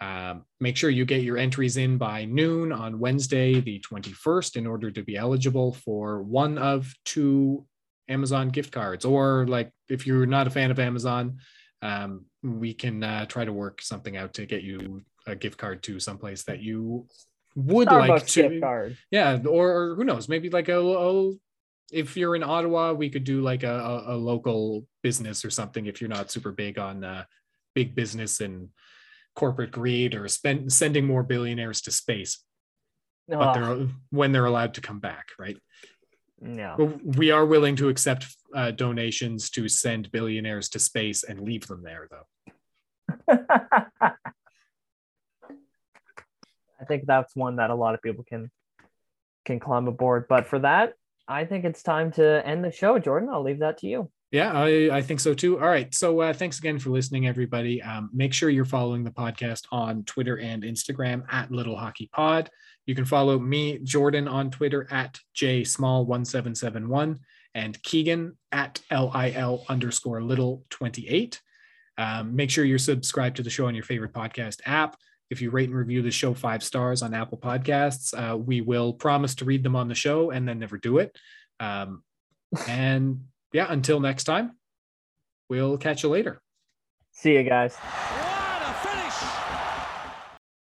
[0.00, 4.66] Um, make sure you get your entries in by noon on Wednesday, the 21st, in
[4.66, 7.66] order to be eligible for one of two
[8.08, 9.04] Amazon gift cards.
[9.04, 11.38] Or, like, if you're not a fan of Amazon,
[11.82, 15.82] um, we can uh, try to work something out to get you a gift card
[15.84, 17.06] to someplace that you
[17.54, 18.94] would like to.
[19.10, 20.28] Yeah, or, or who knows?
[20.28, 21.32] Maybe like a, a
[21.92, 25.86] if you're in Ottawa, we could do like a, a, local business or something.
[25.86, 27.24] If you're not super big on uh,
[27.74, 28.68] big business and
[29.34, 32.44] corporate greed or spend sending more billionaires to space,
[33.28, 35.56] but they're when they're allowed to come back, right?
[36.40, 36.74] no.
[36.78, 41.66] But we are willing to accept uh, donations to send billionaires to space and leave
[41.66, 42.26] them there, though.
[46.80, 48.50] I think that's one that a lot of people can
[49.44, 50.26] can climb aboard.
[50.28, 50.94] But for that,
[51.26, 52.98] I think it's time to end the show.
[52.98, 54.10] Jordan, I'll leave that to you.
[54.30, 55.58] Yeah, I, I think so too.
[55.60, 55.92] All right.
[55.92, 57.82] So uh, thanks again for listening, everybody.
[57.82, 62.48] Um, make sure you're following the podcast on Twitter and Instagram at Little Hockey Pod.
[62.86, 67.18] You can follow me, Jordan, on Twitter at jsmall1771
[67.54, 71.40] and Keegan at LIL underscore little 28.
[71.98, 74.96] Um, make sure you're subscribed to the show on your favorite podcast app.
[75.28, 78.92] If you rate and review the show five stars on Apple Podcasts, uh, we will
[78.92, 81.16] promise to read them on the show and then never do it.
[81.60, 82.02] Um,
[82.66, 84.56] and yeah, until next time,
[85.48, 86.40] we'll catch you later.
[87.12, 87.76] See you guys.